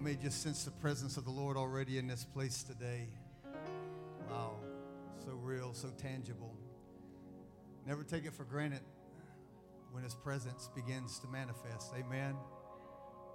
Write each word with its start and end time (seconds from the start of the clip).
I 0.00 0.02
may 0.02 0.16
just 0.16 0.42
sense 0.42 0.64
the 0.64 0.70
presence 0.70 1.18
of 1.18 1.26
the 1.26 1.30
Lord 1.30 1.58
already 1.58 1.98
in 1.98 2.06
this 2.06 2.24
place 2.24 2.62
today. 2.62 3.06
Wow, 4.30 4.54
so 5.22 5.32
real, 5.32 5.74
so 5.74 5.90
tangible. 5.98 6.56
Never 7.86 8.02
take 8.02 8.24
it 8.24 8.32
for 8.32 8.44
granted 8.44 8.80
when 9.92 10.02
His 10.02 10.14
presence 10.14 10.70
begins 10.74 11.18
to 11.18 11.28
manifest. 11.28 11.92
Amen. 11.94 12.34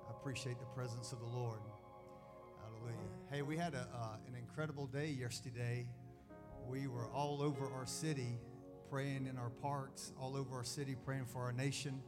I 0.07 0.11
appreciate 0.11 0.57
the 0.59 0.65
presence 0.65 1.11
of 1.11 1.19
the 1.19 1.27
Lord. 1.27 1.59
Hallelujah. 2.63 3.09
Hey, 3.29 3.43
we 3.43 3.57
had 3.57 3.75
a, 3.75 3.87
uh, 3.93 4.17
an 4.27 4.33
incredible 4.33 4.87
day 4.87 5.09
yesterday. 5.09 5.85
We 6.67 6.87
were 6.87 7.11
all 7.13 7.43
over 7.43 7.71
our 7.75 7.85
city 7.85 8.39
praying 8.89 9.27
in 9.27 9.37
our 9.37 9.51
parks, 9.51 10.13
all 10.19 10.35
over 10.35 10.55
our 10.55 10.63
city 10.63 10.95
praying 11.05 11.25
for 11.25 11.43
our 11.43 11.53
nation, 11.53 12.01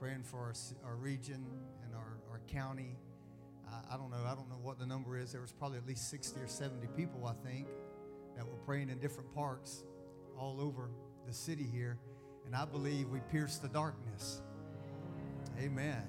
praying 0.00 0.22
for 0.22 0.38
our, 0.38 0.54
our 0.82 0.96
region 0.96 1.44
and 1.84 1.94
our, 1.94 2.16
our 2.30 2.40
county. 2.48 2.96
I, 3.92 3.96
don't 3.98 4.10
know. 4.10 4.24
I 4.26 4.34
don't 4.34 4.48
know 4.48 4.58
what 4.62 4.78
the 4.78 4.86
number 4.86 5.18
is. 5.18 5.32
There 5.32 5.42
was 5.42 5.52
probably 5.52 5.76
at 5.76 5.86
least 5.86 6.08
60 6.08 6.40
or 6.40 6.46
70 6.46 6.86
people, 6.96 7.26
I 7.26 7.34
think, 7.46 7.66
that 8.36 8.46
were 8.46 8.56
praying 8.64 8.88
in 8.88 8.98
different 8.98 9.34
parks 9.34 9.84
all 10.38 10.60
over 10.60 10.88
the 11.26 11.32
city 11.34 11.68
here. 11.70 11.98
And 12.46 12.56
I 12.56 12.64
believe 12.64 13.08
we 13.10 13.20
pierced 13.30 13.60
the 13.60 13.68
darkness. 13.68 14.40
Amen. 15.60 16.02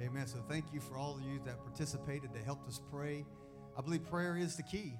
Amen. 0.00 0.26
So 0.28 0.38
thank 0.48 0.66
you 0.72 0.80
for 0.80 0.96
all 0.96 1.16
of 1.16 1.22
you 1.22 1.40
that 1.44 1.60
participated, 1.64 2.32
that 2.34 2.44
helped 2.44 2.68
us 2.68 2.80
pray. 2.90 3.24
I 3.76 3.80
believe 3.80 4.08
prayer 4.08 4.36
is 4.36 4.56
the 4.56 4.62
key. 4.62 4.94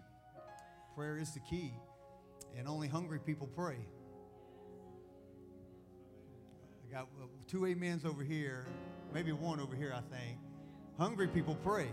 Prayer 0.96 1.18
is 1.18 1.32
the 1.34 1.40
key. 1.40 1.72
And 2.56 2.66
only 2.66 2.88
hungry 2.88 3.20
people 3.20 3.46
pray. 3.46 3.78
I 6.84 6.92
got 6.92 7.08
uh, 7.22 7.26
two 7.46 7.64
amens 7.66 8.04
over 8.04 8.24
here, 8.24 8.66
maybe 9.14 9.30
one 9.30 9.60
over 9.60 9.76
here, 9.76 9.94
I 9.94 10.00
think. 10.12 10.38
Hungry 10.98 11.28
people 11.28 11.54
pray 11.62 11.88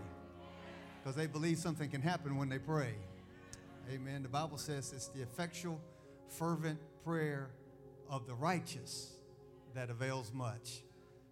because 1.06 1.14
they 1.14 1.28
believe 1.28 1.56
something 1.56 1.88
can 1.88 2.02
happen 2.02 2.36
when 2.36 2.48
they 2.48 2.58
pray. 2.58 2.92
Amen. 3.94 4.24
The 4.24 4.28
Bible 4.28 4.58
says 4.58 4.92
it's 4.92 5.06
the 5.06 5.22
effectual, 5.22 5.80
fervent 6.26 6.80
prayer 7.04 7.50
of 8.10 8.26
the 8.26 8.34
righteous 8.34 9.12
that 9.76 9.88
avails 9.88 10.32
much. 10.34 10.82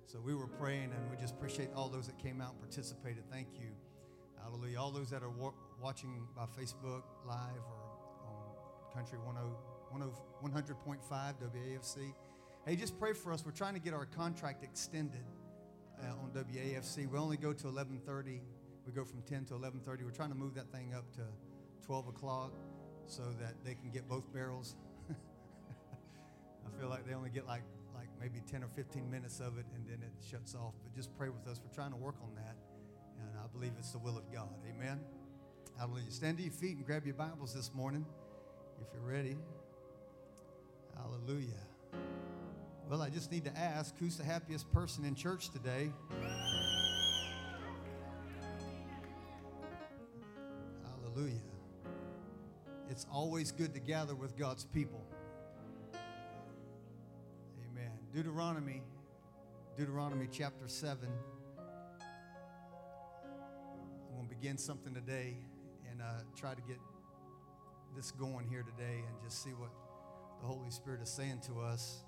So 0.07 0.21
we 0.21 0.33
were 0.33 0.47
praying, 0.47 0.93
and 0.93 1.11
we 1.11 1.17
just 1.21 1.35
appreciate 1.35 1.71
all 1.75 1.89
those 1.89 2.07
that 2.07 2.17
came 2.21 2.41
out 2.41 2.53
and 2.53 2.61
participated. 2.61 3.25
Thank 3.33 3.49
you. 3.59 3.67
Hallelujah. 4.41 4.79
All 4.79 4.93
those 4.93 5.11
that 5.11 5.25
are 5.25 5.31
wa- 5.31 5.51
watching 5.83 6.29
by 6.37 6.45
Facebook 6.45 7.03
Live 7.27 7.59
or 7.67 8.29
on 8.29 8.95
Country 8.95 9.19
100.5 9.19 11.01
WAFC. 11.11 12.15
Hey, 12.65 12.77
just 12.77 12.97
pray 13.01 13.13
for 13.13 13.33
us. 13.33 13.45
We're 13.45 13.51
trying 13.51 13.75
to 13.75 13.81
get 13.81 13.93
our 13.93 14.07
contract 14.07 14.63
extended 14.63 15.25
uh, 16.01 16.13
on 16.13 16.31
WAFC. 16.31 17.11
We 17.11 17.19
only 17.19 17.39
go 17.39 17.53
to 17.53 17.67
11:30. 17.67 18.39
We 18.87 18.93
go 18.93 19.05
from 19.05 19.23
10 19.23 19.47
to 19.47 19.55
11:30. 19.55 20.05
We're 20.05 20.11
trying 20.11 20.31
to 20.31 20.35
move 20.35 20.55
that 20.55 20.71
thing 20.71 20.95
up 20.95 21.11
to 21.13 21.23
12 21.87 22.09
o'clock 22.09 22.53
so 23.07 23.23
that 23.41 23.55
they 23.65 23.75
can 23.75 23.91
get 23.91 24.09
both 24.09 24.31
barrels. 24.33 24.77
I 25.11 26.81
feel 26.81 26.89
like 26.89 27.07
they 27.07 27.15
only 27.15 27.31
get 27.31 27.47
like 27.47 27.63
like 27.95 28.09
maybe 28.21 28.43
10 28.51 28.63
or 28.63 28.69
15 28.69 29.11
minutes 29.11 29.41
of 29.41 29.59
it 29.59 29.67
and 29.75 29.87
then 29.87 30.03
it 30.03 30.13
shuts 30.31 30.55
off. 30.55 30.75
But 30.83 30.95
just 30.95 31.17
pray 31.17 31.29
with 31.29 31.47
us. 31.47 31.61
We're 31.65 31.75
trying 31.75 31.93
to 31.93 31.97
work 31.97 32.17
on 32.23 32.35
that. 32.35 32.57
And 33.21 33.39
I 33.39 33.47
believe 33.53 33.73
it's 33.79 33.93
the 33.93 33.99
will 33.99 34.19
of 34.19 34.31
God. 34.33 34.55
Amen. 34.69 35.01
Hallelujah. 35.79 36.11
Stand 36.11 36.39
to 36.39 36.43
your 36.43 36.53
feet 36.53 36.77
and 36.77 36.87
grab 36.87 37.07
your 37.07 37.15
Bibles 37.15 37.55
this 37.55 37.73
morning 37.75 38.05
if 38.81 38.89
you're 38.93 39.11
ready. 39.11 39.37
Hallelujah. 40.97 41.49
Well, 42.89 43.03
I 43.03 43.09
just 43.09 43.33
need 43.33 43.45
to 43.45 43.57
ask 43.57 43.95
who's 43.99 44.17
the 44.17 44.25
happiest 44.25 44.71
person 44.73 45.05
in 45.05 45.15
church 45.15 45.51
today? 45.51 45.91
Hallelujah. 51.15 51.41
It's 52.91 53.07
always 53.13 53.53
good 53.53 53.73
to 53.75 53.81
gather 53.81 54.17
with 54.17 54.37
God's 54.37 54.65
people. 54.65 55.01
Amen. 57.71 57.93
Deuteronomy, 58.13 58.83
Deuteronomy 59.77 60.27
chapter 60.31 60.67
7. 60.67 61.09
I'm 62.01 62.07
going 64.17 64.29
to 64.29 64.35
begin 64.35 64.59
something 64.59 64.93
today 64.93 65.37
and 65.89 66.03
uh, 66.03 66.23
try 66.37 66.53
to 66.53 66.63
get 66.63 66.79
this 67.95 68.11
going 68.11 68.49
here 68.49 68.65
today 68.65 69.05
and 69.07 69.23
just 69.23 69.45
see 69.45 69.51
what 69.51 69.71
the 70.41 70.49
Holy 70.49 70.71
Spirit 70.71 71.01
is 71.01 71.11
saying 71.11 71.43
to 71.47 71.61
us 71.61 72.03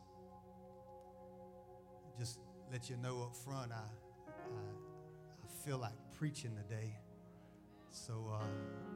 just 2.19 2.41
let 2.72 2.91
you 2.91 2.97
know 2.97 3.22
up 3.22 3.37
front, 3.37 3.71
I, 3.71 3.77
I, 3.77 4.31
I 5.45 5.65
feel 5.65 5.78
like 5.78 5.95
preaching 6.19 6.56
today. 6.56 6.97
So 7.97 8.31
uh, 8.31 8.45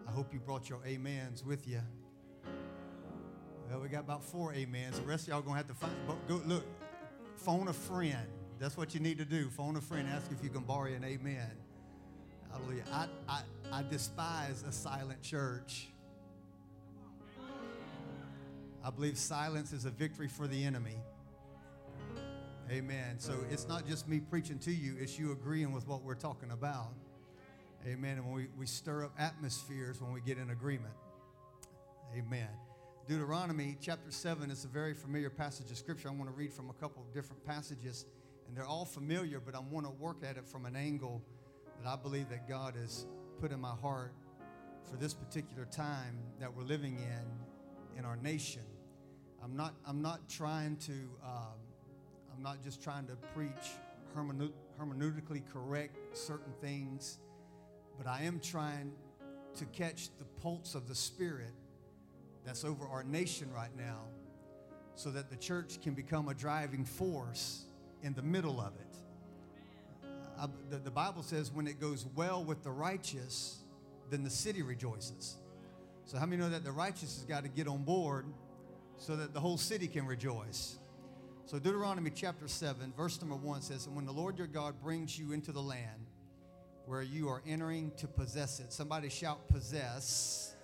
I 0.07 0.13
hope 0.13 0.33
you 0.33 0.39
brought 0.39 0.69
your 0.69 0.81
amens 0.87 1.43
with 1.43 1.67
you. 1.67 1.81
Well, 3.69 3.81
we 3.81 3.89
got 3.89 4.01
about 4.01 4.23
four 4.23 4.53
amens. 4.53 5.01
The 5.01 5.07
rest 5.07 5.25
of 5.25 5.29
y'all 5.31 5.41
gonna 5.41 5.57
have 5.57 5.69
to 5.69 5.75
find. 5.75 5.95
Go 6.29 6.41
look, 6.45 6.67
phone 7.37 7.69
a 7.69 7.73
friend. 7.73 8.29
That's 8.59 8.77
what 8.77 8.93
you 8.93 9.01
need 9.01 9.17
to 9.17 9.25
do. 9.25 9.49
Phone 9.49 9.77
a 9.77 9.81
friend. 9.81 10.07
Ask 10.07 10.31
if 10.31 10.45
you 10.45 10.51
can 10.51 10.63
borrow 10.63 10.93
an 10.93 11.03
amen. 11.03 11.51
Hallelujah. 12.53 12.85
I, 12.93 13.07
I, 13.27 13.43
I 13.73 13.83
despise 13.89 14.65
a 14.69 14.73
silent 14.73 15.23
church. 15.23 15.89
I 18.85 18.91
believe 18.91 19.17
silence 19.17 19.73
is 19.73 19.87
a 19.87 19.91
victory 19.91 20.29
for 20.29 20.47
the 20.47 20.63
enemy. 20.63 20.99
Amen. 22.71 23.19
So 23.19 23.35
it's 23.51 23.67
not 23.67 23.89
just 23.89 24.09
me 24.09 24.21
preaching 24.21 24.59
to 24.61 24.71
you, 24.71 24.97
it's 25.01 25.19
you 25.19 25.33
agreeing 25.33 25.73
with 25.73 25.89
what 25.89 26.03
we're 26.03 26.15
talking 26.15 26.51
about. 26.51 26.93
Amen. 27.87 28.19
And 28.19 28.27
when 28.27 28.35
we, 28.35 28.47
we 28.59 28.67
stir 28.67 29.05
up 29.05 29.13
atmospheres 29.19 30.03
when 30.03 30.13
we 30.13 30.21
get 30.21 30.37
in 30.37 30.51
agreement. 30.51 30.93
Amen. 32.15 32.49
Deuteronomy 33.09 33.77
chapter 33.81 34.11
7 34.11 34.51
is 34.51 34.65
a 34.65 34.69
very 34.69 34.93
familiar 34.93 35.31
passage 35.31 35.71
of 35.71 35.79
scripture. 35.79 36.09
I 36.09 36.13
want 36.13 36.31
to 36.31 36.37
read 36.37 36.53
from 36.53 36.69
a 36.69 36.75
couple 36.75 37.03
of 37.03 37.15
different 37.15 37.45
passages, 37.47 38.05
and 38.47 38.57
they're 38.57 38.67
all 38.67 38.85
familiar, 38.85 39.41
but 39.41 39.55
I 39.55 39.61
want 39.61 39.87
to 39.87 39.93
work 39.93 40.19
at 40.23 40.37
it 40.37 40.47
from 40.47 40.67
an 40.67 40.77
angle 40.77 41.23
that 41.83 41.89
I 41.89 41.97
believe 41.97 42.29
that 42.29 42.47
God 42.47 42.75
has 42.77 43.07
put 43.41 43.51
in 43.51 43.61
my 43.61 43.75
heart 43.81 44.13
for 44.91 44.97
this 44.97 45.15
particular 45.15 45.65
time 45.65 46.19
that 46.39 46.55
we're 46.55 46.65
living 46.65 46.97
in 46.97 47.99
in 47.99 48.05
our 48.05 48.17
nation. 48.17 48.63
I'm 49.43 49.57
not, 49.57 49.75
I'm 49.87 50.03
not 50.03 50.29
trying 50.29 50.77
to 50.77 50.93
um, 51.25 51.59
I'm 52.41 52.43
not 52.43 52.63
just 52.63 52.83
trying 52.83 53.07
to 53.07 53.17
preach 53.35 53.51
hermeneutically 54.17 55.43
correct 55.53 55.97
certain 56.17 56.53
things, 56.61 57.19
but 58.03 58.09
I 58.11 58.23
am 58.23 58.41
trying 58.41 58.93
to 59.57 59.67
catch 59.67 60.09
the 60.19 60.25
pulse 60.41 60.75
of 60.75 60.89
the 60.89 60.95
Spirit 60.95 61.53
that's 62.47 62.65
over 62.65 62.87
our 62.87 63.05
nation 63.05 63.53
right 63.53 63.77
now 63.77 64.05
so 64.95 65.11
that 65.11 65.29
the 65.29 65.37
church 65.37 65.83
can 65.83 65.93
become 65.93 66.29
a 66.29 66.35
driving 66.35 66.87
force 66.87 67.67
in 68.03 68.15
the 68.15 68.23
middle 68.23 68.59
of 68.59 68.73
it. 68.77 68.97
I, 70.39 70.47
the, 70.71 70.79
the 70.79 70.91
Bible 70.91 71.23
says 71.23 71.53
when 71.53 71.67
it 71.67 71.79
goes 71.79 72.07
well 72.17 72.43
with 72.43 72.65
the 72.65 72.71
righteous, 72.71 73.59
then 74.09 74.25
the 74.25 74.31
city 74.31 74.63
rejoices. 74.63 75.37
So, 76.07 76.17
how 76.17 76.25
many 76.25 76.41
know 76.41 76.49
that 76.49 76.65
the 76.65 76.73
righteous 76.73 77.17
has 77.17 77.25
got 77.25 77.43
to 77.43 77.51
get 77.51 77.69
on 77.69 77.85
board 77.85 78.25
so 78.97 79.15
that 79.15 79.35
the 79.35 79.41
whole 79.41 79.59
city 79.59 79.87
can 79.87 80.07
rejoice? 80.07 80.77
So, 81.45 81.59
Deuteronomy 81.59 82.13
chapter 82.15 82.49
7, 82.49 82.95
verse 82.97 83.21
number 83.21 83.37
1 83.37 83.61
says, 83.61 83.85
And 83.85 83.95
when 83.95 84.07
the 84.07 84.13
Lord 84.13 84.39
your 84.39 84.47
God 84.47 84.81
brings 84.83 85.19
you 85.19 85.33
into 85.33 85.53
the 85.53 85.61
land 85.61 86.10
where 86.91 87.03
you 87.03 87.29
are 87.29 87.41
entering 87.47 87.93
to 87.97 88.09
possess 88.09 88.59
it, 88.59 88.73
somebody 88.73 89.09
shout, 89.09 89.47
possess, 89.47 90.57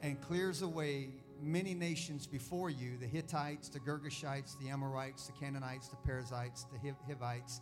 and 0.00 0.18
clears 0.22 0.62
away 0.62 1.10
many 1.42 1.74
nations 1.74 2.26
before 2.26 2.70
you 2.70 2.96
the 2.96 3.06
Hittites, 3.06 3.68
the 3.68 3.78
Girgashites, 3.78 4.58
the 4.62 4.70
Amorites, 4.70 5.26
the 5.26 5.32
Canaanites, 5.32 5.88
the 5.88 5.96
Perizzites, 5.96 6.64
the 6.72 6.94
Hivites, 7.06 7.60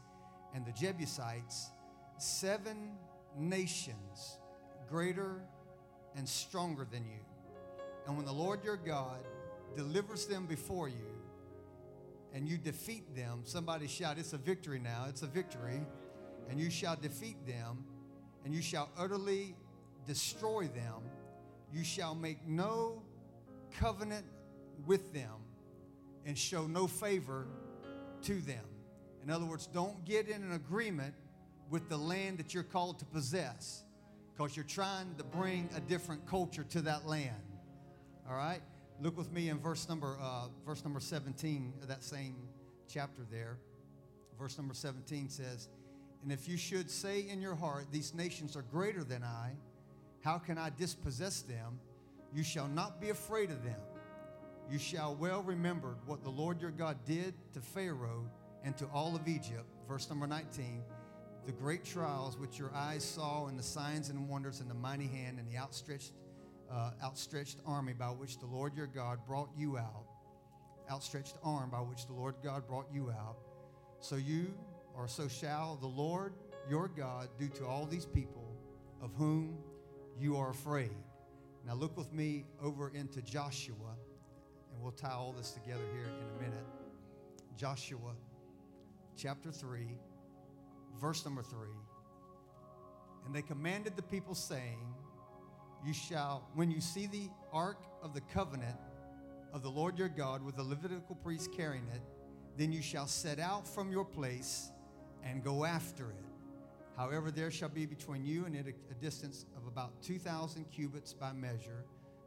and 0.55 0.65
the 0.65 0.71
Jebusites, 0.71 1.71
seven 2.17 2.93
nations 3.37 4.39
greater 4.89 5.43
and 6.15 6.29
stronger 6.29 6.87
than 6.89 7.05
you. 7.05 7.19
And 8.07 8.17
when 8.17 8.25
the 8.25 8.33
Lord 8.33 8.63
your 8.63 8.77
God 8.77 9.19
delivers 9.75 10.27
them 10.27 10.47
before 10.47 10.89
you, 10.89 11.11
and 12.33 12.49
you 12.49 12.57
defeat 12.57 13.17
them, 13.17 13.41
somebody 13.43 13.89
shout, 13.89 14.17
It's 14.17 14.33
a 14.33 14.39
victory 14.39 14.79
now, 14.79 15.07
it's 15.09 15.23
a 15.23 15.27
victory. 15.27 15.81
And 16.49 16.59
you 16.59 16.69
shall 16.69 16.97
defeat 16.97 17.37
them, 17.47 17.85
and 18.45 18.55
you 18.55 18.63
shall 18.63 18.89
utterly 18.99 19.55
destroy 20.07 20.69
them. 20.69 21.03
You 21.73 21.85
shall 21.85 22.15
make 22.15 22.47
no 22.47 23.03
covenant 23.79 24.25
with 24.87 25.13
them 25.13 25.45
and 26.27 26.37
show 26.37 26.67
no 26.67 26.87
favor 26.87 27.47
to 28.23 28.41
them. 28.41 28.65
In 29.23 29.31
other 29.31 29.45
words, 29.45 29.67
don't 29.67 30.05
get 30.05 30.29
in 30.29 30.43
an 30.43 30.53
agreement 30.53 31.15
with 31.69 31.89
the 31.89 31.97
land 31.97 32.39
that 32.39 32.53
you're 32.55 32.63
called 32.63 32.99
to 32.99 33.05
possess 33.05 33.85
because 34.33 34.57
you're 34.57 34.65
trying 34.65 35.15
to 35.17 35.25
bring 35.25 35.69
a 35.77 35.81
different 35.81 36.27
culture 36.27 36.65
to 36.65 36.81
that 36.83 37.07
land. 37.07 37.43
All 38.29 38.37
right? 38.37 38.61
Look 39.01 39.17
with 39.17 39.33
me 39.33 39.49
in 39.49 39.59
verse 39.59 39.89
number 39.89 40.17
uh, 40.21 40.49
verse 40.67 40.85
number 40.85 41.01
17 41.01 41.75
of 41.83 41.89
that 41.89 42.03
same 42.03 42.37
chapter 42.89 43.23
there. 43.31 43.59
Verse 44.39 44.57
number 44.59 44.75
17 44.75 45.29
says, 45.29 45.69
And 46.23 46.33
if 46.33 46.49
you 46.49 46.57
should 46.57 46.91
say 46.91 47.27
in 47.29 47.41
your 47.41 47.55
heart, 47.55 47.87
These 47.91 48.15
nations 48.15 48.57
are 48.57 48.63
greater 48.63 49.05
than 49.05 49.23
I, 49.23 49.53
how 50.23 50.39
can 50.39 50.59
I 50.59 50.71
dispossess 50.71 51.43
them? 51.43 51.81
You 52.35 52.43
shall 52.43 52.69
not 52.69 53.01
be 53.01 53.11
afraid 53.11 53.51
of 53.51 53.65
them. 53.65 53.81
You 54.71 54.79
shall 54.79 55.17
well 55.17 55.43
remember 55.43 55.97
what 56.07 56.23
the 56.23 56.31
Lord 56.31 56.61
your 56.61 56.71
God 56.71 56.97
did 57.05 57.35
to 57.55 57.61
Pharaoh 57.61 58.25
and 58.63 58.77
to 58.77 58.87
all 58.87 59.17
of 59.17 59.27
Egypt. 59.27 59.65
Verse 59.89 60.09
number 60.09 60.27
19 60.27 60.83
the 61.47 61.53
great 61.53 61.85
trials 61.85 62.37
which 62.39 62.59
your 62.59 62.71
eyes 62.75 63.03
saw, 63.03 63.47
and 63.47 63.59
the 63.59 63.63
signs 63.63 64.11
and 64.11 64.29
wonders, 64.29 64.61
and 64.61 64.71
the 64.71 64.75
mighty 64.75 65.07
hand, 65.07 65.39
and 65.39 65.49
the 65.49 65.57
outstretched, 65.57 66.13
uh, 66.71 66.91
outstretched 67.03 67.59
army 67.67 67.93
by 67.93 68.09
which 68.09 68.39
the 68.39 68.47
Lord 68.47 68.75
your 68.77 68.87
God 68.87 69.19
brought 69.27 69.49
you 69.57 69.79
out. 69.79 70.05
Outstretched 70.91 71.37
arm 71.43 71.71
by 71.71 71.79
which 71.79 72.07
the 72.07 72.13
Lord 72.13 72.35
God 72.43 72.67
brought 72.69 72.87
you 72.93 73.11
out. 73.11 73.39
So 74.01 74.17
you, 74.17 74.53
or 75.01 75.09
so 75.09 75.27
shall 75.29 75.79
the 75.81 75.87
Lord 75.87 76.35
your 76.69 76.89
God 76.89 77.31
do 77.39 77.49
to 77.49 77.67
all 77.67 77.87
these 77.87 78.05
people 78.05 78.55
of 79.01 79.11
whom 79.15 79.57
you 80.19 80.37
are 80.37 80.51
afraid. 80.51 80.95
Now 81.67 81.73
look 81.73 81.97
with 81.97 82.13
me 82.13 82.45
over 82.63 82.91
into 82.91 83.23
Joshua, 83.23 83.97
and 84.71 84.83
we'll 84.83 84.93
tie 84.93 85.13
all 85.13 85.33
this 85.33 85.53
together 85.53 85.85
here 85.95 86.05
in 86.05 86.37
a 86.37 86.43
minute. 86.43 86.67
Joshua 87.57 88.13
chapter 89.17 89.51
3, 89.51 89.89
verse 91.01 91.25
number 91.25 91.43
3. 91.43 91.61
And 93.25 93.35
they 93.35 93.43
commanded 93.43 93.97
the 93.97 94.03
people, 94.03 94.35
saying, 94.35 94.81
You 95.83 95.95
shall, 95.95 96.47
when 96.55 96.71
you 96.71 96.83
see 96.83 97.07
the 97.07 97.31
ark 97.55 97.83
of 98.03 98.13
the 98.13 98.21
covenant 98.21 98.77
of 99.55 99.63
the 99.63 99.71
Lord 99.71 99.99
your 99.99 100.11
God 100.11 100.45
with 100.45 100.57
the 100.57 100.63
Levitical 100.63 101.15
priest 101.17 101.51
carrying 101.57 101.89
it, 101.95 102.03
then 102.59 102.71
you 102.71 102.83
shall 102.83 103.07
set 103.07 103.39
out 103.39 103.67
from 103.67 103.91
your 103.91 104.05
place 104.05 104.73
and 105.25 105.43
go 105.43 105.65
after 105.65 106.11
it. 106.11 106.25
However, 106.97 107.31
there 107.31 107.51
shall 107.51 107.69
be 107.69 107.87
between 107.87 108.25
you 108.25 108.45
and 108.45 108.55
it 108.55 108.67
a, 108.67 108.93
a 108.93 108.95
distance 108.95 109.47
of 109.57 109.67
about 109.67 110.03
2,000 110.03 110.65
cubits 110.71 111.13
by 111.13 111.33
measure. 111.33 111.85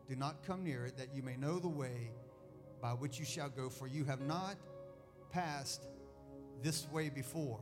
Do 0.08 0.16
not 0.16 0.44
come 0.46 0.64
near 0.64 0.86
it, 0.86 0.98
that 0.98 1.14
you 1.14 1.22
may 1.22 1.38
know 1.38 1.60
the 1.60 1.68
way 1.68 2.12
by 2.82 2.92
which 2.92 3.20
you 3.20 3.26
shall 3.26 3.50
go, 3.50 3.70
for 3.70 3.88
you 3.88 4.04
have 4.06 4.22
not 4.22 4.56
passed 5.32 5.88
this 6.62 6.88
way 6.92 7.10
before. 7.10 7.60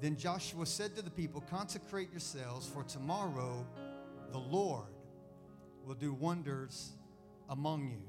Then 0.00 0.16
Joshua 0.16 0.66
said 0.66 0.96
to 0.96 1.02
the 1.02 1.10
people, 1.10 1.40
Consecrate 1.42 2.10
yourselves, 2.10 2.66
for 2.66 2.82
tomorrow 2.82 3.66
the 4.32 4.38
Lord 4.38 4.88
will 5.86 5.94
do 5.94 6.12
wonders 6.12 6.92
among 7.48 7.88
you. 7.88 8.02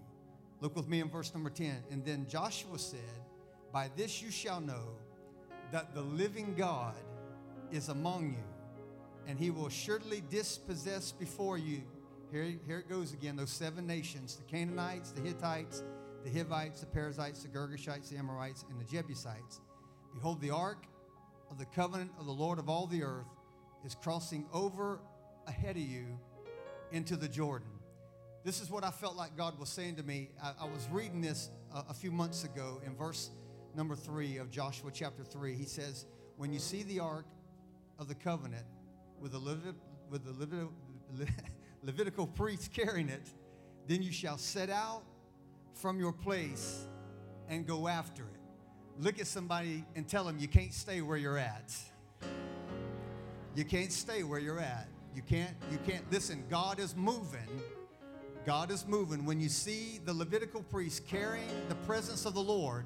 Look 0.62 0.76
with 0.76 0.88
me 0.88 1.00
in 1.00 1.10
verse 1.10 1.34
number 1.34 1.50
10. 1.50 1.84
And 1.92 2.04
then 2.04 2.26
Joshua 2.28 2.80
said, 2.80 3.00
By 3.72 3.90
this 3.96 4.22
you 4.22 4.32
shall 4.32 4.62
know 4.62 4.98
that 5.72 5.94
the 5.94 6.02
living 6.02 6.56
God 6.56 6.96
is 7.72 7.90
among 7.90 8.32
you, 8.32 8.44
and 9.28 9.40
he 9.40 9.50
will 9.50 9.70
surely 9.70 10.24
dispossess 10.30 11.12
before 11.12 11.58
you. 11.58 11.82
Here, 12.32 12.54
here 12.66 12.80
it 12.80 12.90
goes 12.90 13.14
again 13.14 13.36
those 13.36 13.52
seven 13.52 13.86
nations 13.88 14.36
the 14.36 14.44
Canaanites, 14.44 15.12
the 15.12 15.22
Hittites, 15.22 15.84
the 16.24 16.32
Hivites, 16.32 16.80
the 16.80 16.88
Perizzites, 16.88 17.44
the 17.44 17.50
Girgashites, 17.50 18.10
the 18.10 18.18
Amorites, 18.18 18.66
and 18.70 18.80
the 18.80 18.86
Jebusites. 18.86 19.62
Behold, 20.14 20.42
the 20.42 20.52
ark 20.52 20.86
of 21.52 21.58
the 21.58 21.66
covenant 21.66 22.12
of 22.20 22.26
the 22.26 22.32
Lord 22.32 22.60
of 22.60 22.70
all 22.70 22.88
the 22.88 23.04
earth 23.04 23.28
is 23.86 23.96
crossing 23.96 24.46
over 24.52 25.00
ahead 25.48 25.76
of 25.76 25.84
you 25.84 26.06
into 26.92 27.16
the 27.16 27.28
Jordan. 27.28 27.68
This 28.44 28.62
is 28.62 28.70
what 28.70 28.84
I 28.84 28.92
felt 28.92 29.16
like 29.16 29.36
God 29.36 29.60
was 29.60 29.70
saying 29.70 29.96
to 29.96 30.04
me. 30.04 30.30
I, 30.42 30.54
I 30.62 30.66
was 30.66 30.88
reading 30.92 31.22
this 31.22 31.50
a, 31.74 31.86
a, 31.90 31.94
few 31.94 32.12
months 32.12 32.44
ago 32.44 32.82
in 32.86 32.96
verse 32.96 33.32
number 33.76 33.96
three 33.96 34.38
of 34.38 34.50
Joshua 34.50 34.90
chapter 34.94 35.24
three. 35.24 35.54
He 35.54 35.66
says, 35.66 36.06
When 36.38 36.54
you 36.54 36.60
see 36.60 36.84
the 36.84 37.00
ark 37.00 37.26
of 38.00 38.08
the 38.08 38.16
covenant 38.16 38.66
with 39.20 39.34
the, 39.34 39.40
Levit- 39.40 39.76
with 40.10 40.24
the 40.26 40.32
Levit- 40.32 40.70
Le- 41.18 41.26
Levitical 41.84 42.26
priests 42.26 42.68
carrying 42.68 43.10
it, 43.10 43.28
then 43.88 44.02
you 44.02 44.12
shall 44.12 44.38
set 44.38 44.70
out 44.70 45.04
from 45.74 46.00
your 46.00 46.12
place 46.12 46.88
and 47.48 47.68
go 47.68 47.88
after 47.88 48.24
it. 48.24 48.40
Look 49.00 49.20
at 49.20 49.28
somebody 49.28 49.84
and 49.96 50.08
tell 50.08 50.24
them 50.24 50.38
you 50.40 50.48
can't 50.48 50.74
stay 50.74 51.02
where 51.02 51.18
you're 51.18 51.38
at. 51.38 51.74
You 53.56 53.66
can't 53.66 53.92
stay 53.92 54.24
where 54.24 54.40
you're 54.40 54.60
at. 54.60 54.88
You 55.14 55.22
can't, 55.22 55.56
you 55.72 55.78
can't, 55.88 56.10
listen, 56.12 56.44
God 56.50 56.80
is 56.80 56.96
moving. 56.96 57.62
God 58.46 58.72
is 58.72 58.86
moving. 58.88 59.26
When 59.26 59.40
you 59.40 59.50
see 59.50 60.00
the 60.04 60.14
Levitical 60.14 60.62
priest 60.64 61.08
carrying 61.08 61.50
the 61.70 61.76
presence 61.76 62.26
of 62.26 62.34
the 62.34 62.42
Lord, 62.42 62.86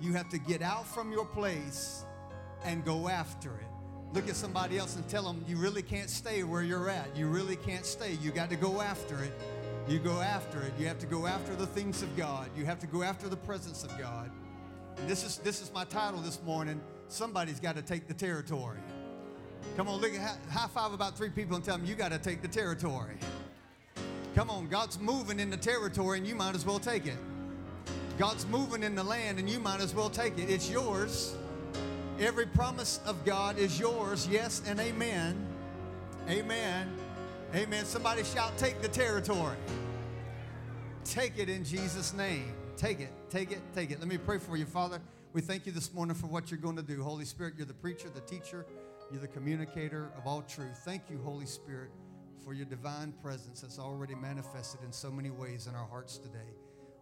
you 0.00 0.12
have 0.12 0.28
to 0.30 0.38
get 0.38 0.62
out 0.62 0.86
from 0.86 1.12
your 1.12 1.24
place 1.24 2.04
and 2.64 2.84
go 2.84 3.08
after 3.08 3.50
it. 3.50 3.66
Look 4.12 4.28
at 4.28 4.36
somebody 4.36 4.78
else 4.78 4.96
and 4.96 5.06
tell 5.08 5.24
them 5.24 5.44
you 5.48 5.56
really 5.56 5.82
can't 5.82 6.08
stay 6.08 6.42
where 6.42 6.62
you're 6.62 6.88
at. 6.88 7.14
You 7.16 7.26
really 7.26 7.56
can't 7.56 7.84
stay. 7.84 8.12
You 8.22 8.30
got 8.30 8.50
to 8.50 8.56
go 8.56 8.80
after 8.80 9.22
it. 9.22 9.32
You 9.88 9.98
go 9.98 10.20
after 10.20 10.62
it. 10.62 10.72
You 10.78 10.86
have 10.86 10.98
to 11.00 11.06
go 11.06 11.26
after 11.26 11.54
the 11.54 11.66
things 11.66 12.02
of 12.02 12.16
God. 12.16 12.50
You 12.56 12.64
have 12.64 12.78
to 12.80 12.86
go 12.86 13.02
after 13.02 13.28
the 13.28 13.36
presence 13.36 13.84
of 13.84 13.96
God. 13.98 14.30
And 14.96 15.08
this 15.08 15.24
is 15.24 15.38
this 15.38 15.60
is 15.60 15.72
my 15.72 15.84
title 15.84 16.20
this 16.20 16.42
morning. 16.42 16.80
Somebody's 17.08 17.60
got 17.60 17.76
to 17.76 17.82
take 17.82 18.08
the 18.08 18.14
territory. 18.14 18.78
Come 19.76 19.88
on, 19.88 20.00
look 20.00 20.14
at 20.14 20.38
high 20.50 20.68
five 20.68 20.92
about 20.92 21.16
three 21.16 21.30
people 21.30 21.56
and 21.56 21.64
tell 21.64 21.76
them 21.76 21.86
you 21.86 21.94
got 21.94 22.12
to 22.12 22.18
take 22.18 22.40
the 22.40 22.48
territory. 22.48 23.16
Come 24.34 24.50
on, 24.50 24.68
God's 24.68 24.98
moving 24.98 25.40
in 25.40 25.50
the 25.50 25.56
territory 25.56 26.18
and 26.18 26.26
you 26.26 26.34
might 26.34 26.54
as 26.54 26.64
well 26.64 26.78
take 26.78 27.06
it. 27.06 27.18
God's 28.18 28.46
moving 28.46 28.82
in 28.82 28.94
the 28.94 29.04
land 29.04 29.38
and 29.38 29.48
you 29.48 29.60
might 29.60 29.80
as 29.80 29.94
well 29.94 30.08
take 30.08 30.38
it. 30.38 30.48
It's 30.48 30.70
yours. 30.70 31.36
Every 32.18 32.46
promise 32.46 33.00
of 33.04 33.24
God 33.26 33.58
is 33.58 33.78
yours. 33.78 34.26
Yes 34.26 34.62
and 34.66 34.80
amen. 34.80 35.36
Amen. 36.28 36.90
Amen. 37.54 37.84
Somebody 37.84 38.24
shout, 38.24 38.56
take 38.56 38.80
the 38.80 38.88
territory. 38.88 39.56
Take 41.04 41.38
it 41.38 41.48
in 41.48 41.62
Jesus' 41.62 42.14
name. 42.14 42.54
Take 42.76 43.00
it, 43.00 43.12
take 43.30 43.52
it, 43.52 43.60
take 43.74 43.90
it. 43.90 44.00
Let 44.00 44.08
me 44.08 44.18
pray 44.18 44.38
for 44.38 44.56
you, 44.56 44.64
Father. 44.66 45.00
We 45.32 45.40
thank 45.40 45.66
you 45.66 45.72
this 45.72 45.92
morning 45.92 46.14
for 46.14 46.26
what 46.26 46.50
you're 46.50 46.60
going 46.60 46.76
to 46.76 46.82
do. 46.82 47.02
Holy 47.02 47.24
Spirit, 47.26 47.54
you're 47.58 47.66
the 47.66 47.74
preacher, 47.74 48.08
the 48.14 48.20
teacher, 48.22 48.66
you're 49.10 49.20
the 49.20 49.28
communicator 49.28 50.10
of 50.16 50.26
all 50.26 50.42
truth. 50.42 50.80
Thank 50.84 51.02
you, 51.10 51.18
Holy 51.22 51.46
Spirit, 51.46 51.90
for 52.42 52.54
your 52.54 52.66
divine 52.66 53.12
presence 53.22 53.60
that's 53.60 53.78
already 53.78 54.14
manifested 54.14 54.80
in 54.84 54.92
so 54.92 55.10
many 55.10 55.30
ways 55.30 55.66
in 55.66 55.74
our 55.74 55.86
hearts 55.86 56.18
today. 56.18 56.54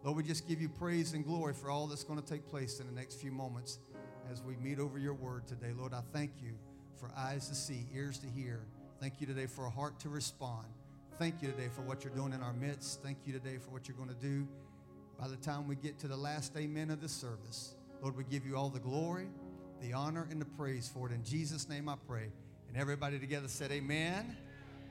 Lord, 0.04 0.16
we 0.16 0.22
just 0.22 0.46
give 0.46 0.60
you 0.60 0.68
praise 0.68 1.14
and 1.14 1.24
glory 1.24 1.54
for 1.54 1.70
all 1.70 1.86
that's 1.86 2.04
going 2.04 2.20
to 2.20 2.26
take 2.26 2.48
place 2.48 2.78
in 2.78 2.86
the 2.86 2.92
next 2.92 3.14
few 3.14 3.32
moments 3.32 3.78
as 4.30 4.42
we 4.42 4.54
meet 4.56 4.78
over 4.78 4.98
your 4.98 5.14
word 5.14 5.46
today. 5.48 5.72
Lord, 5.76 5.92
I 5.94 6.02
thank 6.12 6.30
you 6.40 6.52
for 6.96 7.10
eyes 7.16 7.48
to 7.48 7.54
see, 7.54 7.86
ears 7.92 8.18
to 8.18 8.26
hear. 8.28 8.60
Thank 9.00 9.20
you 9.20 9.26
today 9.26 9.46
for 9.46 9.66
a 9.66 9.70
heart 9.70 9.98
to 10.00 10.08
respond. 10.08 10.66
Thank 11.18 11.42
you 11.42 11.50
today 11.50 11.68
for 11.74 11.82
what 11.82 12.04
you're 12.04 12.14
doing 12.14 12.32
in 12.32 12.42
our 12.42 12.52
midst. 12.52 13.02
Thank 13.02 13.18
you 13.24 13.32
today 13.32 13.56
for 13.56 13.70
what 13.70 13.88
you're 13.88 13.96
going 13.96 14.10
to 14.10 14.14
do 14.14 14.46
by 15.18 15.28
the 15.28 15.36
time 15.36 15.68
we 15.68 15.76
get 15.76 15.98
to 16.00 16.08
the 16.08 16.16
last 16.16 16.56
amen 16.56 16.90
of 16.90 17.00
this 17.00 17.12
service, 17.12 17.74
Lord, 18.02 18.16
we 18.16 18.24
give 18.24 18.46
you 18.46 18.56
all 18.56 18.68
the 18.68 18.80
glory, 18.80 19.28
the 19.80 19.92
honor, 19.92 20.26
and 20.30 20.40
the 20.40 20.46
praise 20.46 20.90
for 20.92 21.08
it. 21.08 21.12
In 21.12 21.24
Jesus' 21.24 21.68
name 21.68 21.88
I 21.88 21.94
pray. 22.08 22.30
And 22.68 22.76
everybody 22.76 23.18
together 23.18 23.48
said, 23.48 23.70
Amen. 23.70 24.36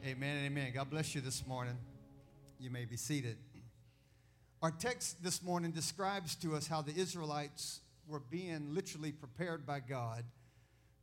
Amen 0.05 0.37
and 0.37 0.45
amen. 0.47 0.71
God 0.73 0.89
bless 0.89 1.15
you 1.15 1.21
this 1.21 1.45
morning. 1.45 1.77
You 2.59 2.69
may 2.69 2.85
be 2.85 2.97
seated. 2.97 3.37
Our 4.63 4.71
text 4.71 5.21
this 5.21 5.43
morning 5.43 5.71
describes 5.71 6.35
to 6.35 6.55
us 6.55 6.67
how 6.67 6.81
the 6.81 6.95
Israelites 6.95 7.81
were 8.07 8.21
being 8.21 8.73
literally 8.73 9.11
prepared 9.11 9.65
by 9.65 9.81
God 9.81 10.23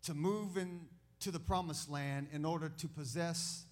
to 0.04 0.14
move 0.14 0.56
into 0.56 1.30
the 1.30 1.40
promised 1.40 1.90
land 1.90 2.28
in 2.32 2.46
order 2.46 2.70
to 2.70 2.88
possess 2.88 3.66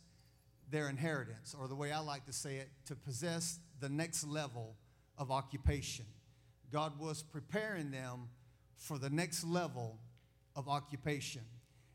their 0.70 0.90
inheritance, 0.90 1.56
or 1.58 1.68
the 1.68 1.74
way 1.74 1.90
I 1.90 2.00
like 2.00 2.26
to 2.26 2.34
say 2.34 2.56
it, 2.56 2.68
to 2.84 2.96
possess 2.96 3.60
the 3.80 3.88
next 3.88 4.26
level 4.26 4.76
of 5.16 5.30
occupation. 5.30 6.04
God 6.70 7.00
was 7.00 7.22
preparing 7.22 7.90
them 7.90 8.28
for 8.76 8.98
the 8.98 9.08
next 9.08 9.42
level 9.42 10.00
of 10.54 10.68
occupation. 10.68 11.44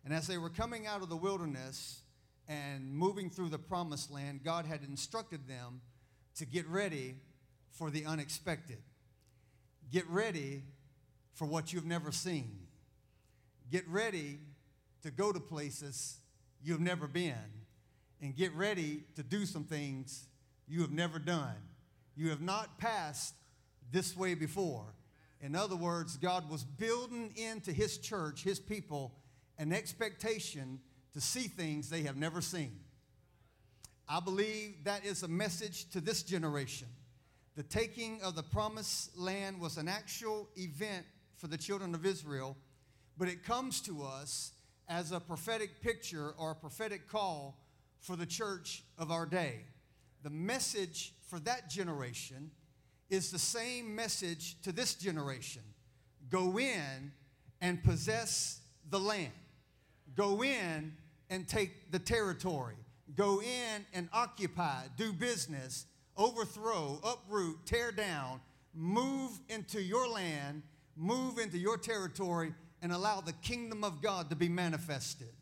And 0.03 0.11
as 0.11 0.25
they 0.25 0.39
were 0.39 0.49
coming 0.49 0.87
out 0.87 1.03
of 1.03 1.09
the 1.09 1.15
wilderness 1.15 2.01
and 2.47 2.91
moving 2.91 3.29
through 3.29 3.49
the 3.49 3.59
promised 3.59 4.09
land, 4.09 4.39
God 4.43 4.65
had 4.65 4.81
instructed 4.81 5.47
them 5.47 5.81
to 6.37 6.47
get 6.47 6.67
ready 6.67 7.17
for 7.73 7.89
the 7.89 8.05
unexpected. 8.05 8.77
Get 9.91 10.09
ready 10.09 10.63
for 11.33 11.45
what 11.45 11.73
you've 11.73 11.85
never 11.85 12.11
seen. 12.11 12.67
Get 13.71 13.87
ready 13.87 14.39
to 15.01 15.11
go 15.11 15.31
to 15.31 15.39
places 15.39 16.17
you've 16.63 16.79
never 16.79 17.07
been. 17.07 17.35
And 18.21 18.35
get 18.35 18.55
ready 18.55 19.03
to 19.15 19.23
do 19.23 19.45
some 19.45 19.65
things 19.65 20.27
you 20.67 20.81
have 20.81 20.91
never 20.91 21.19
done. 21.19 21.55
You 22.15 22.29
have 22.29 22.41
not 22.41 22.77
passed 22.77 23.33
this 23.91 24.15
way 24.15 24.33
before. 24.33 24.85
In 25.41 25.55
other 25.55 25.75
words, 25.75 26.15
God 26.15 26.49
was 26.49 26.63
building 26.63 27.33
into 27.35 27.73
His 27.73 27.97
church, 27.97 28.43
His 28.43 28.59
people, 28.59 29.13
an 29.57 29.73
expectation 29.73 30.79
to 31.13 31.19
see 31.19 31.47
things 31.47 31.89
they 31.89 32.03
have 32.03 32.15
never 32.15 32.39
seen. 32.39 32.79
I 34.07 34.19
believe 34.19 34.83
that 34.85 35.05
is 35.05 35.23
a 35.23 35.27
message 35.27 35.89
to 35.91 36.01
this 36.01 36.23
generation. 36.23 36.87
The 37.55 37.63
taking 37.63 38.21
of 38.21 38.35
the 38.35 38.43
promised 38.43 39.17
land 39.17 39.59
was 39.59 39.77
an 39.77 39.87
actual 39.87 40.49
event 40.55 41.05
for 41.37 41.47
the 41.47 41.57
children 41.57 41.93
of 41.93 42.05
Israel, 42.05 42.57
but 43.17 43.27
it 43.27 43.43
comes 43.43 43.79
to 43.81 44.03
us 44.03 44.53
as 44.89 45.11
a 45.11 45.19
prophetic 45.19 45.81
picture 45.81 46.33
or 46.37 46.51
a 46.51 46.55
prophetic 46.55 47.07
call 47.07 47.59
for 47.99 48.15
the 48.15 48.25
church 48.25 48.83
of 48.97 49.11
our 49.11 49.25
day. 49.27 49.65
The 50.23 50.31
message 50.31 51.13
for 51.27 51.39
that 51.41 51.69
generation 51.69 52.49
is 53.09 53.29
the 53.29 53.39
same 53.39 53.95
message 53.95 54.59
to 54.63 54.71
this 54.71 54.95
generation. 54.95 55.61
Go 56.29 56.57
in 56.57 57.11
and 57.61 57.83
possess 57.83 58.61
the 58.89 58.99
land, 58.99 59.31
go 60.15 60.43
in 60.43 60.93
and 61.29 61.47
take 61.47 61.91
the 61.91 61.99
territory, 61.99 62.75
go 63.15 63.41
in 63.41 63.85
and 63.93 64.09
occupy, 64.11 64.81
do 64.97 65.13
business, 65.13 65.85
overthrow, 66.17 66.99
uproot, 67.03 67.65
tear 67.65 67.91
down, 67.91 68.39
move 68.73 69.31
into 69.49 69.81
your 69.81 70.07
land, 70.07 70.63
move 70.95 71.37
into 71.37 71.57
your 71.57 71.77
territory, 71.77 72.53
and 72.81 72.91
allow 72.91 73.21
the 73.21 73.33
kingdom 73.33 73.83
of 73.83 74.01
God 74.01 74.29
to 74.29 74.35
be 74.35 74.49
manifested. 74.49 75.33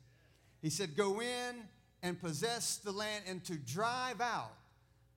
He 0.62 0.70
said, 0.70 0.96
Go 0.96 1.22
in 1.22 1.56
and 2.04 2.20
possess 2.20 2.78
the 2.78 2.92
land 2.92 3.24
and 3.28 3.44
to 3.46 3.56
drive 3.56 4.22
out 4.22 4.54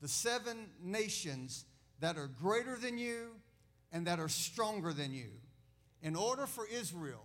the 0.01 0.09
seven 0.09 0.67
nations 0.83 1.65
that 2.01 2.17
are 2.17 2.27
greater 2.27 2.77
than 2.77 2.99
you 2.99 3.31
and 3.93 4.07
that 4.07 4.19
are 4.19 4.29
stronger 4.29 4.93
than 4.93 5.13
you. 5.13 5.31
In 6.03 6.17
order 6.17 6.47
for 6.47 6.67
Israel 6.67 7.25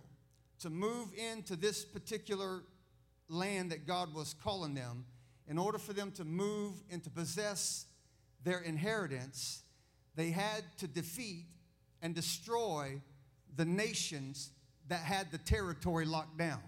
to 0.60 0.70
move 0.70 1.08
into 1.14 1.56
this 1.56 1.84
particular 1.84 2.62
land 3.28 3.72
that 3.72 3.86
God 3.86 4.14
was 4.14 4.34
calling 4.42 4.74
them, 4.74 5.04
in 5.46 5.58
order 5.58 5.78
for 5.78 5.92
them 5.92 6.10
to 6.12 6.24
move 6.24 6.74
and 6.90 7.02
to 7.04 7.10
possess 7.10 7.86
their 8.44 8.60
inheritance, 8.60 9.62
they 10.16 10.30
had 10.30 10.64
to 10.78 10.86
defeat 10.86 11.46
and 12.02 12.14
destroy 12.14 13.00
the 13.56 13.64
nations 13.64 14.50
that 14.88 15.00
had 15.00 15.30
the 15.30 15.38
territory 15.38 16.04
locked 16.04 16.38
down. 16.38 16.62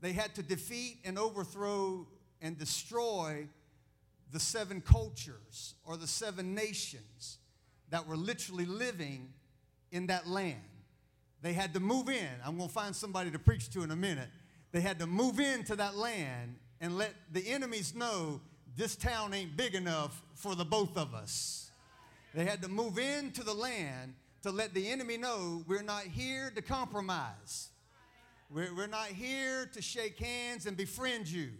They 0.00 0.12
had 0.12 0.34
to 0.34 0.42
defeat 0.42 0.98
and 1.04 1.18
overthrow 1.18 2.06
and 2.40 2.58
destroy 2.58 3.46
the 4.32 4.40
seven 4.40 4.80
cultures 4.80 5.74
or 5.84 5.96
the 5.96 6.06
seven 6.06 6.54
nations 6.54 7.38
that 7.90 8.06
were 8.06 8.16
literally 8.16 8.64
living 8.64 9.32
in 9.92 10.06
that 10.08 10.26
land. 10.26 10.56
They 11.42 11.52
had 11.52 11.74
to 11.74 11.80
move 11.80 12.08
in. 12.08 12.28
I'm 12.44 12.56
going 12.56 12.68
to 12.68 12.74
find 12.74 12.96
somebody 12.96 13.30
to 13.30 13.38
preach 13.38 13.70
to 13.70 13.82
in 13.82 13.90
a 13.90 13.96
minute. 13.96 14.28
They 14.72 14.80
had 14.80 14.98
to 15.00 15.06
move 15.06 15.38
into 15.38 15.76
that 15.76 15.96
land 15.96 16.56
and 16.80 16.96
let 16.96 17.14
the 17.30 17.46
enemies 17.48 17.94
know 17.94 18.40
this 18.76 18.96
town 18.96 19.34
ain't 19.34 19.56
big 19.56 19.74
enough 19.74 20.22
for 20.34 20.54
the 20.54 20.64
both 20.64 20.96
of 20.96 21.14
us. 21.14 21.70
They 22.34 22.44
had 22.44 22.62
to 22.62 22.68
move 22.68 22.98
into 22.98 23.44
the 23.44 23.52
land 23.52 24.14
to 24.42 24.50
let 24.50 24.74
the 24.74 24.88
enemy 24.90 25.16
know 25.16 25.62
we're 25.66 25.82
not 25.82 26.04
here 26.04 26.50
to 26.54 26.62
compromise. 26.62 27.68
We're, 28.50 28.74
we're 28.74 28.86
not 28.86 29.06
here 29.06 29.66
to 29.72 29.82
shake 29.82 30.18
hands 30.18 30.66
and 30.66 30.76
befriend 30.76 31.28
you. 31.28 31.50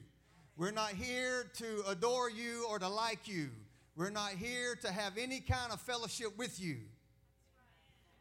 We're 0.57 0.73
not 0.73 0.90
here 0.90 1.50
to 1.59 1.85
adore 1.88 2.31
you 2.31 2.66
or 2.69 2.78
to 2.78 2.88
like 2.88 3.28
you. 3.28 3.50
We're 3.97 4.11
not 4.11 4.31
here 4.33 4.75
to 4.76 4.90
have 4.90 5.19
any 5.19 5.40
kind 5.40 5.73
of 5.73 5.81
fellowship 5.81 6.37
with 6.38 6.61
you. 6.61 6.78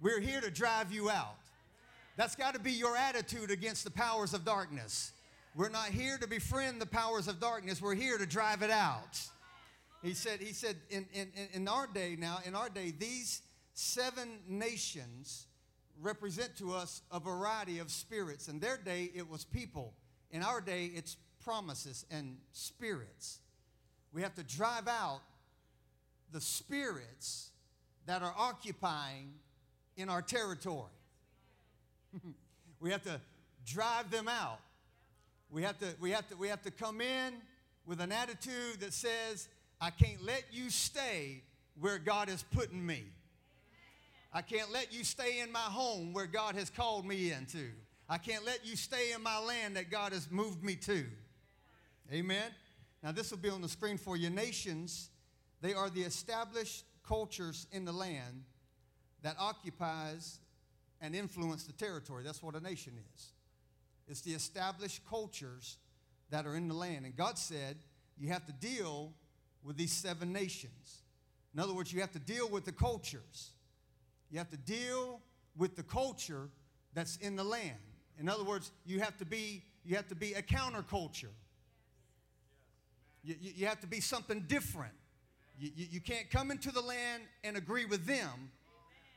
We're 0.02 0.20
here 0.20 0.42
to 0.42 0.52
drive 0.52 0.92
you 0.92 1.10
out. 1.10 1.38
That's 2.18 2.36
got 2.36 2.54
to 2.54 2.60
be 2.60 2.72
your 2.72 2.98
attitude 2.98 3.52
against 3.52 3.84
the 3.84 3.92
powers 3.92 4.34
of 4.34 4.44
darkness. 4.44 5.12
We're 5.54 5.70
not 5.70 5.88
here 5.88 6.18
to 6.18 6.28
befriend 6.28 6.82
the 6.82 6.86
powers 6.86 7.28
of 7.28 7.42
darkness. 7.42 7.82
We're 7.82 7.96
here 7.96 8.18
to 8.18 8.26
drive 8.26 8.62
it 8.62 8.72
out. 8.72 9.20
He 10.02 10.14
said, 10.14 10.40
he 10.40 10.54
said 10.54 10.78
in, 10.90 11.06
in, 11.14 11.30
in 11.54 11.68
our 11.68 11.88
day 11.88 12.16
now, 12.18 12.40
in 12.46 12.56
our 12.56 12.70
day, 12.70 12.94
these 12.98 13.42
seven 13.74 14.40
nations 14.48 15.48
represent 16.02 16.56
to 16.58 16.74
us 16.74 17.02
a 17.12 17.20
variety 17.20 17.80
of 17.80 17.92
spirits. 17.92 18.48
In 18.48 18.60
their 18.60 18.78
day, 18.78 19.12
it 19.14 19.30
was 19.30 19.44
people. 19.44 19.94
In 20.32 20.42
our 20.42 20.62
day, 20.62 20.86
it's 20.96 21.18
promises 21.44 22.06
and 22.10 22.38
spirits. 22.54 23.40
We 24.14 24.22
have 24.22 24.34
to 24.36 24.44
drive 24.44 24.88
out 24.88 25.20
the 26.32 26.42
spirits 26.42 27.52
that 28.06 28.22
are 28.22 28.34
occupying 28.38 29.34
in 29.98 30.08
our 30.08 30.22
territory. 30.22 30.90
we 32.80 32.90
have 32.90 33.04
to 33.04 33.20
drive 33.66 34.10
them 34.10 34.30
out. 34.30 34.60
We 35.52 35.64
have 35.64 35.78
to, 35.80 35.88
we 36.00 36.12
have 36.12 36.28
to, 36.30 36.38
we 36.38 36.48
have 36.48 36.62
to 36.62 36.72
come 36.72 37.02
in 37.02 37.34
with 37.86 38.00
an 38.00 38.12
attitude 38.12 38.80
that 38.80 38.94
says, 38.94 39.50
I 39.82 39.90
can't 39.90 40.24
let 40.24 40.46
you 40.52 40.70
stay 40.70 41.44
where 41.80 41.98
God 41.98 42.30
is 42.30 42.44
putting 42.54 42.86
me. 42.86 43.04
I 44.34 44.42
can't 44.42 44.72
let 44.72 44.94
you 44.94 45.04
stay 45.04 45.42
in 45.42 45.52
my 45.52 45.60
home 45.60 46.14
where 46.14 46.26
God 46.26 46.56
has 46.56 46.70
called 46.70 47.06
me 47.06 47.34
into. 47.34 47.68
I 48.08 48.18
can't 48.18 48.46
let 48.46 48.66
you 48.66 48.78
stay 48.78 49.12
in 49.12 49.22
my 49.22 49.40
land 49.40 49.76
that 49.76 49.92
God 49.92 50.14
has 50.14 50.32
moved 50.32 50.64
me 50.64 50.76
to. 50.78 51.06
Amen. 52.14 52.52
Now, 53.04 53.12
this 53.12 53.32
will 53.32 53.38
be 53.38 53.50
on 53.50 53.62
the 53.62 53.70
screen 53.70 53.98
for 53.98 54.16
you. 54.16 54.30
Nations, 54.30 55.10
they 55.62 55.74
are 55.74 55.90
the 55.90 56.04
established 56.04 56.86
cultures 57.06 57.68
in 57.74 57.84
the 57.84 57.92
land 57.92 58.44
that 59.22 59.36
occupies 59.38 60.40
and 61.02 61.14
influence 61.16 61.64
the 61.66 61.74
territory. 61.74 62.24
That's 62.24 62.42
what 62.42 62.56
a 62.56 62.62
nation 62.62 62.94
is. 63.16 63.34
It's 64.12 64.20
the 64.22 64.34
established 64.34 65.08
cultures 65.10 65.78
that 66.32 66.46
are 66.46 66.58
in 66.58 66.68
the 66.68 66.74
land. 66.74 67.06
And 67.06 67.16
God 67.16 67.38
said 67.38 67.78
you 68.18 68.28
have 68.28 68.46
to 68.46 68.52
deal 68.52 69.14
with 69.64 69.78
these 69.78 69.94
seven 69.94 70.34
nations. 70.34 71.04
In 71.54 71.62
other 71.62 71.74
words, 71.74 71.94
you 71.94 72.02
have 72.02 72.12
to 72.12 72.20
deal 72.20 72.50
with 72.50 72.66
the 72.66 72.74
cultures. 72.74 73.52
You 74.30 74.38
have 74.40 74.50
to 74.50 74.58
deal 74.58 75.22
with 75.56 75.78
the 75.78 75.84
culture 75.84 76.50
that's 76.94 77.16
in 77.18 77.38
the 77.38 77.44
land. 77.44 77.78
In 78.20 78.28
other 78.28 78.44
words, 78.44 78.72
you 78.86 79.00
have 79.00 79.18
to 79.18 79.26
be, 79.26 79.64
you 79.86 79.96
have 79.96 80.10
to 80.10 80.16
be 80.16 80.34
a 80.34 80.42
counterculture. 80.42 81.32
You, 83.24 83.36
you, 83.40 83.66
have 83.68 83.80
to 83.80 83.88
be 83.88 84.02
something 84.02 84.44
different. 84.48 84.94
You, 85.58 85.72
you 85.76 86.02
can't 86.02 86.30
come 86.30 86.52
into 86.52 86.72
the 86.72 86.82
land 86.82 87.24
and 87.46 87.56
agree 87.56 87.86
with 87.86 88.06
them. 88.06 88.52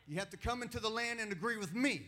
You 0.07 0.19
have 0.19 0.31
to 0.31 0.37
come 0.37 0.63
into 0.63 0.79
the 0.79 0.91
land 0.91 1.19
and 1.19 1.33
agree 1.33 1.57
with 1.57 1.75
me. 1.75 2.03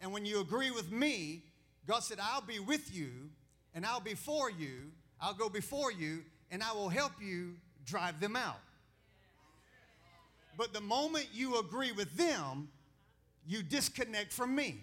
And 0.00 0.12
when 0.12 0.24
you 0.24 0.40
agree 0.40 0.70
with 0.70 0.90
me, 0.90 1.44
God 1.86 2.00
said, 2.00 2.18
I'll 2.20 2.40
be 2.40 2.58
with 2.58 2.94
you 2.94 3.10
and 3.74 3.84
I'll 3.84 4.00
be 4.00 4.14
for 4.14 4.50
you. 4.50 4.92
I'll 5.20 5.34
go 5.34 5.48
before 5.48 5.92
you 5.92 6.24
and 6.50 6.62
I 6.62 6.72
will 6.72 6.88
help 6.88 7.12
you 7.20 7.54
drive 7.84 8.20
them 8.20 8.36
out. 8.36 8.60
But 10.56 10.72
the 10.72 10.80
moment 10.80 11.28
you 11.32 11.58
agree 11.58 11.92
with 11.92 12.16
them, 12.16 12.68
you 13.46 13.62
disconnect 13.62 14.32
from 14.32 14.54
me. 14.54 14.78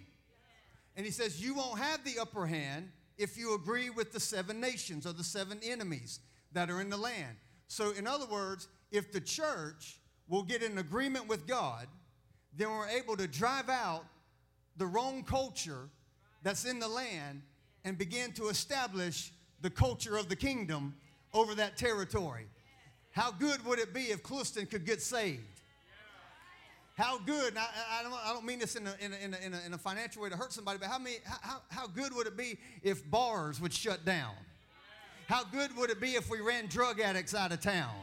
And 0.96 1.06
he 1.06 1.12
says, 1.12 1.44
You 1.44 1.56
won't 1.56 1.80
have 1.80 2.04
the 2.04 2.20
upper 2.20 2.46
hand 2.46 2.90
if 3.18 3.38
you 3.38 3.56
agree 3.56 3.90
with 3.90 4.12
the 4.12 4.20
seven 4.20 4.60
nations 4.60 5.08
or 5.08 5.14
the 5.14 5.24
seven 5.24 5.60
enemies 5.64 6.20
that 6.52 6.70
are 6.70 6.82
in 6.82 6.90
the 6.90 6.98
land. 6.98 7.38
So, 7.68 7.92
in 7.92 8.06
other 8.06 8.26
words, 8.26 8.68
if 8.92 9.12
the 9.12 9.22
church 9.22 10.00
will 10.28 10.44
get 10.44 10.62
in 10.62 10.78
agreement 10.78 11.28
with 11.28 11.48
God, 11.48 11.88
then 12.56 12.70
we're 12.70 12.90
able 12.90 13.16
to 13.16 13.28
drive 13.28 13.70
out 13.70 14.04
the 14.82 14.88
wrong 14.88 15.24
culture 15.24 15.90
that's 16.42 16.66
in 16.66 16.80
the 16.80 16.88
land 16.88 17.44
and 17.86 18.00
begin 18.00 18.32
to 18.32 18.48
establish 18.48 19.32
the 19.62 19.70
culture 19.70 20.18
of 20.18 20.28
the 20.28 20.36
kingdom 20.36 20.96
over 21.36 21.54
that 21.54 21.78
territory. 21.78 22.48
How 23.12 23.30
good 23.30 23.64
would 23.64 23.78
it 23.78 23.94
be 23.94 24.06
if 24.06 24.24
Clewiston 24.24 24.68
could 24.68 24.84
get 24.84 25.00
saved? 25.00 25.44
How 26.98 27.20
good, 27.20 27.56
I, 27.58 28.00
I, 28.00 28.02
don't, 28.02 28.14
I 28.14 28.34
don't 28.34 28.44
mean 28.44 28.58
this 28.58 28.76
in 28.76 28.88
a, 28.88 28.96
in, 29.00 29.14
a, 29.14 29.18
in, 29.18 29.34
a, 29.36 29.38
in, 29.46 29.54
a, 29.54 29.62
in 29.68 29.74
a 29.76 29.78
financial 29.78 30.24
way 30.24 30.30
to 30.30 30.36
hurt 30.36 30.52
somebody, 30.52 30.80
but 30.80 30.88
how, 30.88 30.98
many, 30.98 31.18
how, 31.26 31.62
how 31.70 31.86
good 31.86 32.16
would 32.16 32.26
it 32.26 32.36
be 32.36 32.58
if 32.82 33.08
bars 33.12 33.62
would 33.62 33.72
shut 33.72 34.04
down? 34.04 34.34
How 35.28 35.44
good 35.44 35.78
would 35.78 35.92
it 35.92 36.02
be 36.02 36.16
if 36.16 36.28
we 36.28 36.42
ran 36.42 36.66
drug 36.66 37.00
addicts 37.00 37.36
out 37.36 37.52
of 37.52 37.62
town? 37.62 37.94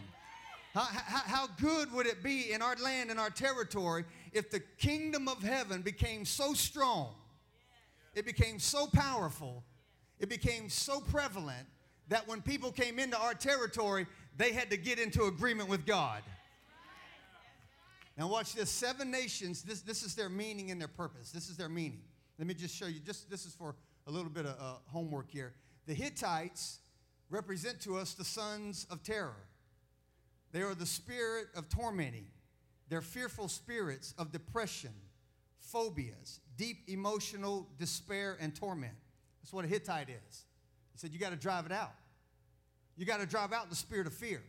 How, 0.75 0.83
how, 0.83 1.23
how 1.27 1.47
good 1.61 1.93
would 1.93 2.07
it 2.07 2.23
be 2.23 2.53
in 2.53 2.63
our 2.63 2.77
land, 2.77 3.11
in 3.11 3.19
our 3.19 3.31
territory, 3.31 4.05
if 4.33 4.51
the 4.51 4.61
kingdom 4.79 5.29
of 5.29 5.43
heaven 5.43 5.83
became 5.83 6.25
so 6.25 6.55
strong, 6.55 7.15
it 8.15 8.27
became 8.27 8.59
so 8.59 8.87
powerful, 8.87 9.65
it 10.19 10.29
became 10.29 10.69
so 10.69 11.01
prevalent 11.01 11.67
that 12.09 12.27
when 12.27 12.41
people 12.41 12.73
came 12.73 12.99
into 12.99 13.19
our 13.19 13.35
territory, 13.35 14.07
they 14.37 14.53
had 14.53 14.71
to 14.71 14.77
get 14.77 14.99
into 14.99 15.25
agreement 15.25 15.69
with 15.69 15.85
God. 15.87 16.23
Now, 18.17 18.27
watch 18.27 18.55
this. 18.55 18.71
Seven 18.71 19.11
nations, 19.11 19.63
this, 19.63 19.83
this 19.83 20.03
is 20.03 20.17
their 20.17 20.29
meaning 20.29 20.73
and 20.73 20.81
their 20.81 20.89
purpose. 20.89 21.31
This 21.31 21.49
is 21.49 21.57
their 21.57 21.69
meaning. 21.69 22.01
Let 22.39 22.49
me 22.49 22.55
just 22.55 22.75
show 22.75 22.87
you. 22.87 22.99
Just 23.01 23.31
This 23.31 23.47
is 23.47 23.55
for 23.55 23.77
a 24.07 24.11
little 24.11 24.31
bit 24.31 24.45
of 24.47 24.57
uh, 24.61 24.79
homework 24.87 25.31
here. 25.31 25.53
The 25.87 25.95
Hittites 25.95 26.81
represent 27.31 27.81
to 27.83 27.97
us 27.97 28.15
the 28.15 28.25
sons 28.25 28.87
of 28.91 29.03
terror. 29.03 29.37
They 30.51 30.63
are 30.63 30.75
the 30.75 30.87
spirit 30.87 31.49
of 31.55 31.69
tormenting. 31.69 32.27
They're 32.89 33.03
fearful 33.03 33.49
spirits 33.49 34.15
of 34.19 34.33
depression, 34.33 34.93
phobias, 35.61 36.41
deep 36.57 36.79
emotional 36.89 37.69
despair, 37.79 38.37
and 38.41 38.55
torment. 38.55 38.95
That's 39.43 39.53
what 39.53 39.65
a 39.65 39.69
Hittite 39.69 40.09
is. 40.09 40.45
He 40.93 40.99
said, 40.99 41.13
You 41.13 41.19
got 41.19 41.31
to 41.31 41.37
drive 41.37 41.67
it 41.67 41.73
out. 41.73 41.93
You 42.97 43.05
got 43.05 43.21
to 43.21 43.27
drive 43.27 43.53
out 43.53 43.71
the 43.71 43.77
spirit 43.77 44.07
of 44.07 44.15
fear. 44.15 44.43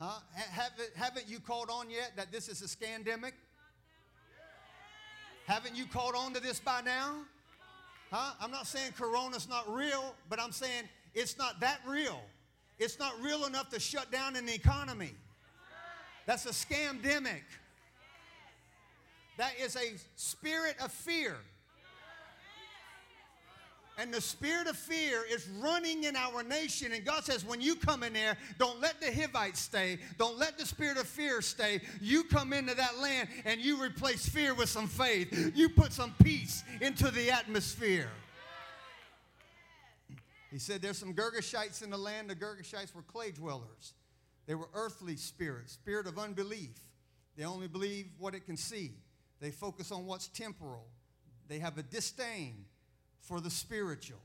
Huh? 0.00 0.18
Haven't, 0.34 0.90
haven't 0.96 1.28
you 1.28 1.40
caught 1.40 1.70
on 1.70 1.90
yet 1.90 2.12
that 2.16 2.32
this 2.32 2.48
is 2.48 2.62
a 2.62 2.66
scamdemic? 2.66 3.32
Haven't 5.46 5.76
you 5.76 5.86
caught 5.86 6.14
on 6.14 6.34
to 6.34 6.40
this 6.40 6.60
by 6.60 6.80
now? 6.82 7.16
Huh? 8.10 8.32
I'm 8.40 8.50
not 8.50 8.66
saying 8.66 8.92
corona's 8.98 9.48
not 9.48 9.72
real, 9.72 10.14
but 10.28 10.40
I'm 10.40 10.52
saying 10.52 10.84
it's 11.14 11.36
not 11.36 11.60
that 11.60 11.80
real. 11.86 12.20
It's 12.78 12.98
not 12.98 13.12
real 13.22 13.44
enough 13.44 13.70
to 13.70 13.80
shut 13.80 14.10
down 14.12 14.36
an 14.36 14.48
economy. 14.48 15.14
That's 16.28 16.44
a 16.44 16.50
scamdemic. 16.50 17.40
That 19.38 19.52
is 19.58 19.76
a 19.76 19.94
spirit 20.14 20.76
of 20.78 20.92
fear. 20.92 21.36
And 23.96 24.12
the 24.12 24.20
spirit 24.20 24.66
of 24.66 24.76
fear 24.76 25.22
is 25.26 25.48
running 25.58 26.04
in 26.04 26.16
our 26.16 26.42
nation. 26.42 26.92
And 26.92 27.02
God 27.02 27.24
says, 27.24 27.46
when 27.46 27.62
you 27.62 27.76
come 27.76 28.02
in 28.02 28.12
there, 28.12 28.36
don't 28.58 28.78
let 28.78 29.00
the 29.00 29.10
Hivites 29.10 29.58
stay. 29.58 30.00
Don't 30.18 30.38
let 30.38 30.58
the 30.58 30.66
spirit 30.66 30.98
of 30.98 31.06
fear 31.06 31.40
stay. 31.40 31.80
You 31.98 32.24
come 32.24 32.52
into 32.52 32.74
that 32.74 32.98
land 32.98 33.30
and 33.46 33.58
you 33.58 33.82
replace 33.82 34.28
fear 34.28 34.52
with 34.52 34.68
some 34.68 34.86
faith. 34.86 35.52
You 35.56 35.70
put 35.70 35.94
some 35.94 36.14
peace 36.22 36.62
into 36.82 37.10
the 37.10 37.30
atmosphere. 37.30 38.10
He 40.50 40.58
said, 40.58 40.82
There's 40.82 40.98
some 40.98 41.14
Girgashites 41.14 41.82
in 41.82 41.88
the 41.88 41.96
land. 41.96 42.28
The 42.28 42.36
Girgashites 42.36 42.94
were 42.94 43.02
clay 43.02 43.30
dwellers, 43.30 43.94
they 44.48 44.54
were 44.54 44.70
earthly 44.72 45.14
spirits, 45.16 45.74
spirit 45.74 46.06
of 46.06 46.18
unbelief. 46.18 46.80
They 47.36 47.44
only 47.44 47.68
believe 47.68 48.06
what 48.18 48.34
it 48.34 48.46
can 48.46 48.56
see, 48.56 48.94
they 49.40 49.52
focus 49.52 49.92
on 49.92 50.06
what's 50.06 50.26
temporal. 50.26 50.88
They 51.46 51.60
have 51.60 51.78
a 51.78 51.82
disdain 51.82 52.64
for 53.20 53.40
the 53.40 53.48
spiritual. 53.48 54.20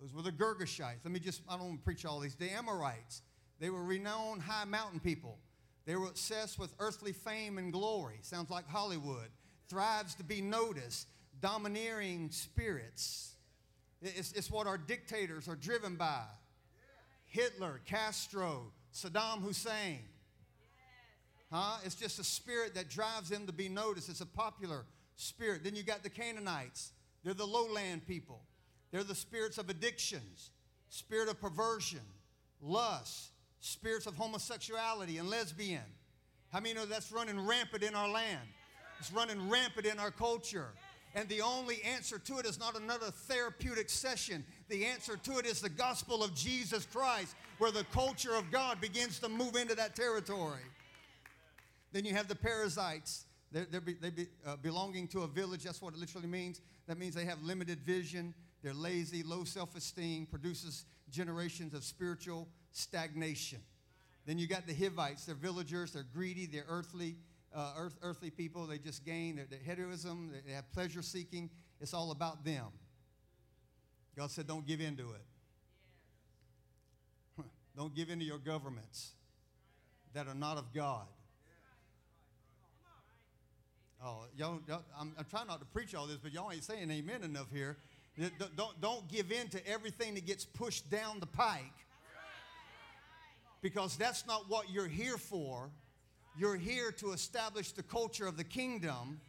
Those 0.00 0.12
were 0.12 0.22
the 0.22 0.32
Girgashites. 0.32 0.98
Let 1.04 1.12
me 1.12 1.20
just, 1.20 1.42
I 1.48 1.56
don't 1.56 1.66
want 1.66 1.78
to 1.80 1.84
preach 1.84 2.04
all 2.04 2.18
these. 2.18 2.34
The 2.34 2.50
Amorites, 2.50 3.22
they 3.60 3.70
were 3.70 3.84
renowned 3.84 4.42
high 4.42 4.64
mountain 4.64 4.98
people. 4.98 5.38
They 5.84 5.94
were 5.94 6.08
obsessed 6.08 6.58
with 6.58 6.74
earthly 6.80 7.12
fame 7.12 7.58
and 7.58 7.72
glory. 7.72 8.18
Sounds 8.22 8.50
like 8.50 8.68
Hollywood. 8.68 9.28
Thrives 9.68 10.16
to 10.16 10.24
be 10.24 10.40
noticed. 10.40 11.06
Domineering 11.40 12.30
spirits. 12.32 13.36
It's, 14.02 14.32
it's 14.32 14.50
what 14.50 14.66
our 14.66 14.78
dictators 14.78 15.48
are 15.48 15.54
driven 15.54 15.94
by 15.94 16.22
Hitler, 17.26 17.80
Castro, 17.84 18.72
Saddam 18.96 19.42
Hussein. 19.42 20.00
Huh? 21.52 21.76
It's 21.84 21.94
just 21.94 22.18
a 22.18 22.24
spirit 22.24 22.74
that 22.74 22.88
drives 22.88 23.28
them 23.28 23.46
to 23.46 23.52
be 23.52 23.68
noticed. 23.68 24.08
It's 24.08 24.22
a 24.22 24.26
popular 24.26 24.84
spirit. 25.16 25.64
Then 25.64 25.76
you 25.76 25.82
got 25.82 26.02
the 26.02 26.08
Canaanites. 26.08 26.92
They're 27.22 27.34
the 27.34 27.46
lowland 27.46 28.06
people. 28.06 28.40
They're 28.90 29.04
the 29.04 29.14
spirits 29.14 29.58
of 29.58 29.68
addictions, 29.68 30.50
spirit 30.88 31.28
of 31.28 31.40
perversion, 31.40 32.00
lust, 32.62 33.32
spirits 33.60 34.06
of 34.06 34.16
homosexuality 34.16 35.18
and 35.18 35.28
lesbian. 35.28 35.82
How 36.52 36.60
many 36.60 36.74
know 36.74 36.86
that's 36.86 37.12
running 37.12 37.46
rampant 37.46 37.82
in 37.82 37.94
our 37.94 38.08
land? 38.08 38.48
It's 38.98 39.12
running 39.12 39.50
rampant 39.50 39.86
in 39.86 39.98
our 39.98 40.10
culture. 40.10 40.68
And 41.14 41.28
the 41.28 41.42
only 41.42 41.82
answer 41.82 42.18
to 42.18 42.38
it 42.38 42.46
is 42.46 42.58
not 42.58 42.80
another 42.80 43.10
therapeutic 43.10 43.90
session. 43.90 44.44
The 44.68 44.84
answer 44.84 45.16
to 45.16 45.38
it 45.38 45.46
is 45.46 45.60
the 45.60 45.68
gospel 45.68 46.24
of 46.24 46.34
Jesus 46.34 46.86
Christ, 46.86 47.36
where 47.58 47.70
the 47.70 47.84
culture 47.92 48.34
of 48.34 48.50
God 48.50 48.80
begins 48.80 49.18
to 49.20 49.28
move 49.28 49.54
into 49.54 49.74
that 49.76 49.94
territory. 49.94 50.60
Then 51.92 52.04
you 52.04 52.14
have 52.14 52.28
the 52.28 52.34
Perizzites. 52.34 53.24
They're, 53.52 53.66
they're, 53.70 53.82
they 54.00 54.10
be, 54.10 54.26
uh, 54.44 54.56
belonging 54.56 55.06
to 55.08 55.20
a 55.20 55.28
village. 55.28 55.62
That's 55.62 55.80
what 55.80 55.94
it 55.94 56.00
literally 56.00 56.26
means. 56.26 56.60
That 56.88 56.98
means 56.98 57.14
they 57.14 57.24
have 57.24 57.40
limited 57.42 57.80
vision, 57.80 58.34
they're 58.62 58.74
lazy, 58.74 59.22
low 59.22 59.44
self 59.44 59.76
esteem, 59.76 60.26
produces 60.26 60.84
generations 61.10 61.72
of 61.72 61.84
spiritual 61.84 62.48
stagnation. 62.72 63.60
Then 64.26 64.38
you 64.38 64.48
got 64.48 64.66
the 64.66 64.74
Hivites, 64.74 65.24
they're 65.24 65.36
villagers, 65.36 65.92
they're 65.92 66.06
greedy, 66.12 66.46
they're 66.46 66.64
earthly, 66.68 67.16
uh, 67.54 67.74
earth, 67.78 67.96
earthly 68.02 68.30
people. 68.30 68.66
They 68.66 68.78
just 68.78 69.04
gain, 69.04 69.36
they're, 69.36 69.46
they're 69.48 69.60
hedonism, 69.60 70.32
they 70.44 70.52
have 70.52 70.70
pleasure 70.72 71.02
seeking. 71.02 71.48
It's 71.80 71.94
all 71.94 72.10
about 72.10 72.44
them. 72.44 72.66
God 74.16 74.30
said, 74.30 74.46
don't 74.46 74.66
give 74.66 74.80
in 74.80 74.96
to 74.96 75.10
it. 75.10 75.20
Don't 77.76 77.94
give 77.94 78.08
in 78.08 78.18
to 78.18 78.24
your 78.24 78.38
governments 78.38 79.10
that 80.14 80.26
are 80.26 80.34
not 80.34 80.56
of 80.56 80.72
God. 80.72 81.06
Oh, 84.02 84.24
y'all, 84.36 84.60
y'all 84.66 84.82
I'm, 84.98 85.14
I'm, 85.18 85.24
trying 85.26 85.46
not 85.46 85.60
to 85.60 85.66
preach 85.66 85.94
all 85.94 86.06
this, 86.06 86.16
but 86.16 86.32
y'all 86.32 86.50
ain't 86.50 86.64
saying 86.64 86.90
amen 86.90 87.22
enough 87.22 87.48
here. 87.52 87.76
Don't, 88.56 88.80
don't 88.80 89.08
give 89.08 89.30
in 89.30 89.48
to 89.48 89.66
everything 89.68 90.14
that 90.14 90.24
gets 90.24 90.44
pushed 90.44 90.90
down 90.90 91.20
the 91.20 91.26
pike 91.26 91.64
because 93.60 93.96
that's 93.96 94.26
not 94.26 94.48
what 94.48 94.70
you're 94.70 94.88
here 94.88 95.18
for. 95.18 95.68
You're 96.38 96.56
here 96.56 96.92
to 96.92 97.12
establish 97.12 97.72
the 97.72 97.82
culture 97.82 98.26
of 98.26 98.38
the 98.38 98.44
kingdom. 98.44 99.20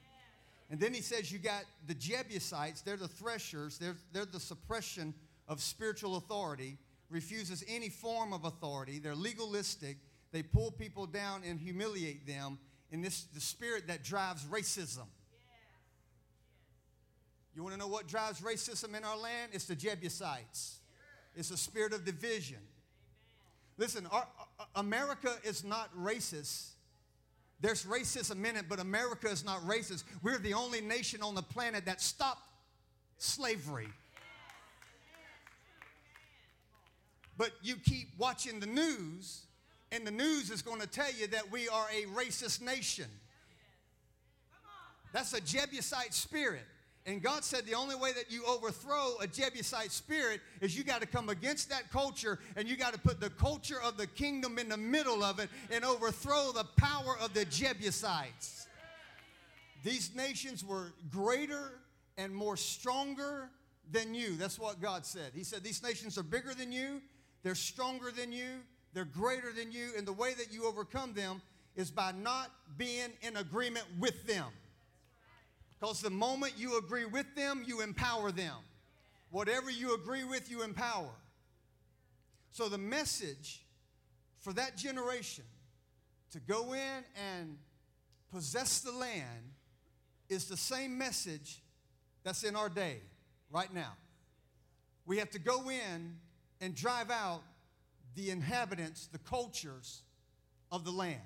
And 0.70 0.80
then 0.80 0.94
he 0.94 1.02
says 1.02 1.32
you 1.32 1.40
got 1.40 1.64
the 1.86 1.94
Jebusites, 1.94 2.82
they're 2.82 2.98
the 2.98 3.08
threshers, 3.08 3.78
they're, 3.78 3.96
they're 4.12 4.26
the 4.26 4.40
suppression 4.40 5.14
of 5.48 5.62
spiritual 5.62 6.18
authority, 6.18 6.78
refuses 7.10 7.64
any 7.70 7.90
form 7.90 8.34
of 8.34 8.44
authority, 8.44 9.00
they're 9.00 9.16
legalistic, 9.16 9.98
they 10.34 10.44
pull 10.44 10.72
people 10.72 11.06
down 11.06 11.42
and 11.48 11.60
humiliate 11.60 12.28
them 12.28 12.60
and 12.92 13.04
this 13.04 13.24
the 13.34 13.42
spirit 13.42 13.88
that 13.88 14.04
drives 14.04 14.46
racism. 14.46 15.08
You 17.56 17.64
want 17.64 17.74
to 17.74 17.80
know 17.80 17.88
what 17.88 18.08
drives 18.08 18.42
racism 18.42 18.96
in 18.96 19.04
our 19.04 19.18
land? 19.18 19.52
It's 19.54 19.66
the 19.66 19.76
Jebusites. 19.76 20.80
It's 21.36 21.50
a 21.50 21.58
spirit 21.58 21.94
of 21.94 22.06
division. 22.06 22.60
Listen, 23.78 24.08
our, 24.08 24.28
America 24.76 25.34
is 25.44 25.64
not 25.64 25.96
racist. 25.96 26.72
There's 27.60 27.86
racism 27.86 28.46
in 28.46 28.56
it, 28.56 28.66
but 28.70 28.80
America 28.80 29.28
is 29.30 29.44
not 29.44 29.62
racist. 29.62 30.04
We're 30.22 30.38
the 30.38 30.54
only 30.54 30.82
nation 30.82 31.24
on 31.24 31.34
the 31.34 31.42
planet 31.42 31.86
that 31.86 32.02
stopped 32.02 32.48
slavery. 33.18 33.88
But 37.38 37.52
you 37.62 37.76
keep 37.76 38.10
watching 38.18 38.60
the 38.60 38.68
news 38.68 39.44
and 39.92 40.06
the 40.06 40.12
news 40.12 40.50
is 40.50 40.62
going 40.62 40.82
to 40.82 40.88
tell 40.88 41.12
you 41.14 41.28
that 41.28 41.52
we 41.52 41.70
are 41.70 41.88
a 41.96 42.06
racist 42.08 42.62
nation. 42.62 43.06
That's 45.14 45.34
a 45.34 45.42
Jebusite 45.42 46.14
spirit. 46.14 46.66
And 47.08 47.24
God 47.24 47.46
said 47.46 47.66
the 47.66 47.74
only 47.74 47.96
way 47.96 48.12
that 48.12 48.30
you 48.30 48.44
overthrow 48.46 49.16
a 49.22 49.28
Jebusite 49.28 49.94
spirit 49.94 50.42
is 50.60 50.78
you 50.78 50.84
got 50.84 51.00
to 51.00 51.08
come 51.08 51.30
against 51.30 51.70
that 51.70 51.90
culture 51.90 52.38
and 52.58 52.68
you 52.68 52.76
got 52.76 52.92
to 52.92 53.00
put 53.00 53.22
the 53.22 53.30
culture 53.30 53.82
of 53.82 53.96
the 53.96 54.08
kingdom 54.08 54.60
in 54.60 54.68
the 54.68 54.78
middle 54.78 55.24
of 55.24 55.40
it 55.40 55.50
and 55.72 55.86
overthrow 55.86 56.52
the 56.52 56.66
power 56.76 57.18
of 57.22 57.34
the 57.34 57.46
Jebusites. 57.46 58.68
These 59.86 60.16
nations 60.16 60.66
were 60.66 60.92
greater 61.10 61.80
and 62.18 62.36
more 62.36 62.58
stronger 62.58 63.52
than 63.90 64.14
you. 64.14 64.36
That's 64.36 64.60
what 64.60 64.82
God 64.82 65.06
said. 65.06 65.32
He 65.34 65.46
said, 65.46 65.64
These 65.64 65.82
nations 65.82 66.18
are 66.18 66.24
bigger 66.24 66.54
than 66.54 66.74
you, 66.74 67.02
they're 67.42 67.56
stronger 67.56 68.12
than 68.12 68.34
you, 68.34 68.60
they're 68.94 69.06
greater 69.06 69.54
than 69.54 69.72
you, 69.72 69.92
and 69.98 70.06
the 70.06 70.12
way 70.12 70.34
that 70.34 70.52
you 70.52 70.66
overcome 70.68 71.14
them 71.14 71.42
is 71.78 71.90
by 71.90 72.12
not 72.12 72.52
being 72.78 73.12
in 73.22 73.38
agreement 73.38 73.86
with 73.98 74.28
them. 74.28 74.48
Because 75.80 76.02
the 76.02 76.10
moment 76.10 76.54
you 76.58 76.78
agree 76.78 77.06
with 77.06 77.36
them, 77.36 77.64
you 77.66 77.82
empower 77.82 78.32
them. 78.32 78.56
Whatever 79.30 79.70
you 79.70 79.94
agree 79.94 80.24
with, 80.24 80.50
you 80.50 80.64
empower. 80.64 81.12
So 82.52 82.70
the 82.70 82.78
message 82.78 83.64
for 84.40 84.54
that 84.54 84.78
generation 84.78 85.44
to 86.32 86.40
go 86.40 86.74
in 86.74 87.04
and 87.36 87.58
possess 88.32 88.80
the 88.80 88.92
land 88.92 89.52
is 90.30 90.46
the 90.46 90.58
same 90.58 90.98
message 90.98 91.62
that's 92.24 92.44
in 92.44 92.56
our 92.56 92.70
day 92.70 92.98
right 93.52 93.72
now. 93.74 93.94
We 95.06 95.18
have 95.20 95.30
to 95.32 95.40
go 95.40 95.70
in 95.70 96.16
and 96.60 96.76
drive 96.76 97.12
out 97.12 97.44
the 98.16 98.32
inhabitants, 98.32 99.08
the 99.08 99.20
cultures 99.20 100.02
of 100.72 100.84
the 100.84 100.92
land 100.92 101.22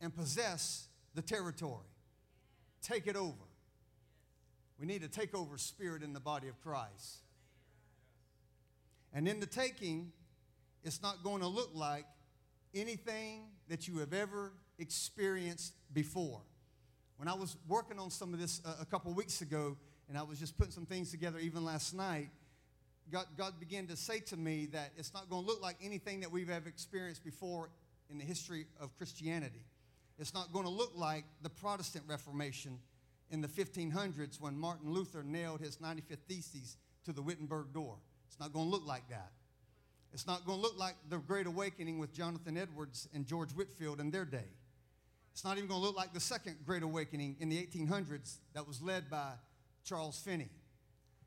and 0.00 0.14
possess 0.14 0.86
the 1.14 1.22
territory. 1.22 1.84
Take 2.82 3.06
it 3.06 3.16
over. 3.16 3.47
We 4.78 4.86
need 4.86 5.02
to 5.02 5.08
take 5.08 5.34
over 5.34 5.58
spirit 5.58 6.02
in 6.02 6.12
the 6.12 6.20
body 6.20 6.48
of 6.48 6.60
Christ. 6.60 7.22
And 9.12 9.26
in 9.26 9.40
the 9.40 9.46
taking, 9.46 10.12
it's 10.84 11.02
not 11.02 11.24
going 11.24 11.40
to 11.40 11.48
look 11.48 11.70
like 11.74 12.06
anything 12.74 13.48
that 13.68 13.88
you 13.88 13.98
have 13.98 14.12
ever 14.12 14.52
experienced 14.78 15.72
before. 15.92 16.40
When 17.16 17.26
I 17.26 17.34
was 17.34 17.56
working 17.66 17.98
on 17.98 18.10
some 18.10 18.32
of 18.32 18.40
this 18.40 18.60
a, 18.64 18.82
a 18.82 18.84
couple 18.84 19.12
weeks 19.12 19.40
ago, 19.40 19.76
and 20.08 20.16
I 20.16 20.22
was 20.22 20.38
just 20.38 20.56
putting 20.56 20.72
some 20.72 20.86
things 20.86 21.10
together 21.10 21.38
even 21.38 21.64
last 21.64 21.94
night, 21.94 22.28
God, 23.10 23.26
God 23.36 23.58
began 23.58 23.86
to 23.86 23.96
say 23.96 24.20
to 24.20 24.36
me 24.36 24.66
that 24.72 24.92
it's 24.96 25.12
not 25.14 25.28
going 25.30 25.42
to 25.42 25.48
look 25.48 25.62
like 25.62 25.76
anything 25.82 26.20
that 26.20 26.30
we've 26.30 26.50
ever 26.50 26.68
experienced 26.68 27.24
before 27.24 27.70
in 28.10 28.18
the 28.18 28.24
history 28.24 28.66
of 28.80 28.96
Christianity. 28.98 29.64
It's 30.18 30.34
not 30.34 30.52
going 30.52 30.64
to 30.64 30.70
look 30.70 30.92
like 30.94 31.24
the 31.42 31.48
Protestant 31.48 32.04
Reformation 32.06 32.78
in 33.30 33.40
the 33.40 33.48
1500s 33.48 34.40
when 34.40 34.58
Martin 34.58 34.90
Luther 34.90 35.22
nailed 35.22 35.60
his 35.60 35.76
95th 35.78 36.18
Theses 36.28 36.76
to 37.04 37.12
the 37.12 37.22
Wittenberg 37.22 37.72
door. 37.72 37.96
It's 38.26 38.38
not 38.40 38.52
going 38.52 38.66
to 38.66 38.70
look 38.70 38.86
like 38.86 39.08
that. 39.10 39.32
It's 40.12 40.26
not 40.26 40.46
going 40.46 40.58
to 40.58 40.62
look 40.62 40.78
like 40.78 40.94
the 41.08 41.18
Great 41.18 41.46
Awakening 41.46 41.98
with 41.98 42.12
Jonathan 42.12 42.56
Edwards 42.56 43.08
and 43.14 43.26
George 43.26 43.50
Whitefield 43.52 44.00
in 44.00 44.10
their 44.10 44.24
day. 44.24 44.48
It's 45.32 45.44
not 45.44 45.56
even 45.56 45.68
going 45.68 45.80
to 45.80 45.86
look 45.86 45.96
like 45.96 46.14
the 46.14 46.20
second 46.20 46.56
Great 46.64 46.82
Awakening 46.82 47.36
in 47.40 47.48
the 47.48 47.56
1800s 47.56 48.38
that 48.54 48.66
was 48.66 48.82
led 48.82 49.10
by 49.10 49.32
Charles 49.84 50.18
Finney. 50.18 50.48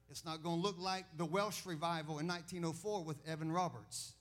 It's 0.09 0.25
not 0.25 0.43
going 0.43 0.57
to 0.57 0.61
look 0.61 0.77
like 0.77 1.05
the 1.17 1.25
Welsh 1.25 1.65
revival 1.65 2.19
in 2.19 2.27
1904 2.27 3.03
with 3.03 3.17
Evan 3.25 3.51
Roberts. 3.51 4.13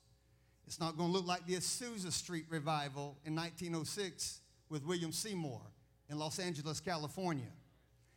It's 0.66 0.78
not 0.78 0.96
going 0.96 1.10
to 1.10 1.12
look 1.12 1.26
like 1.26 1.46
the 1.46 1.54
Azusa 1.56 2.12
Street 2.12 2.44
revival 2.48 3.16
in 3.24 3.34
1906 3.34 4.40
with 4.68 4.84
William 4.84 5.10
Seymour 5.10 5.60
in 6.08 6.18
Los 6.18 6.38
Angeles, 6.38 6.78
California. 6.78 7.50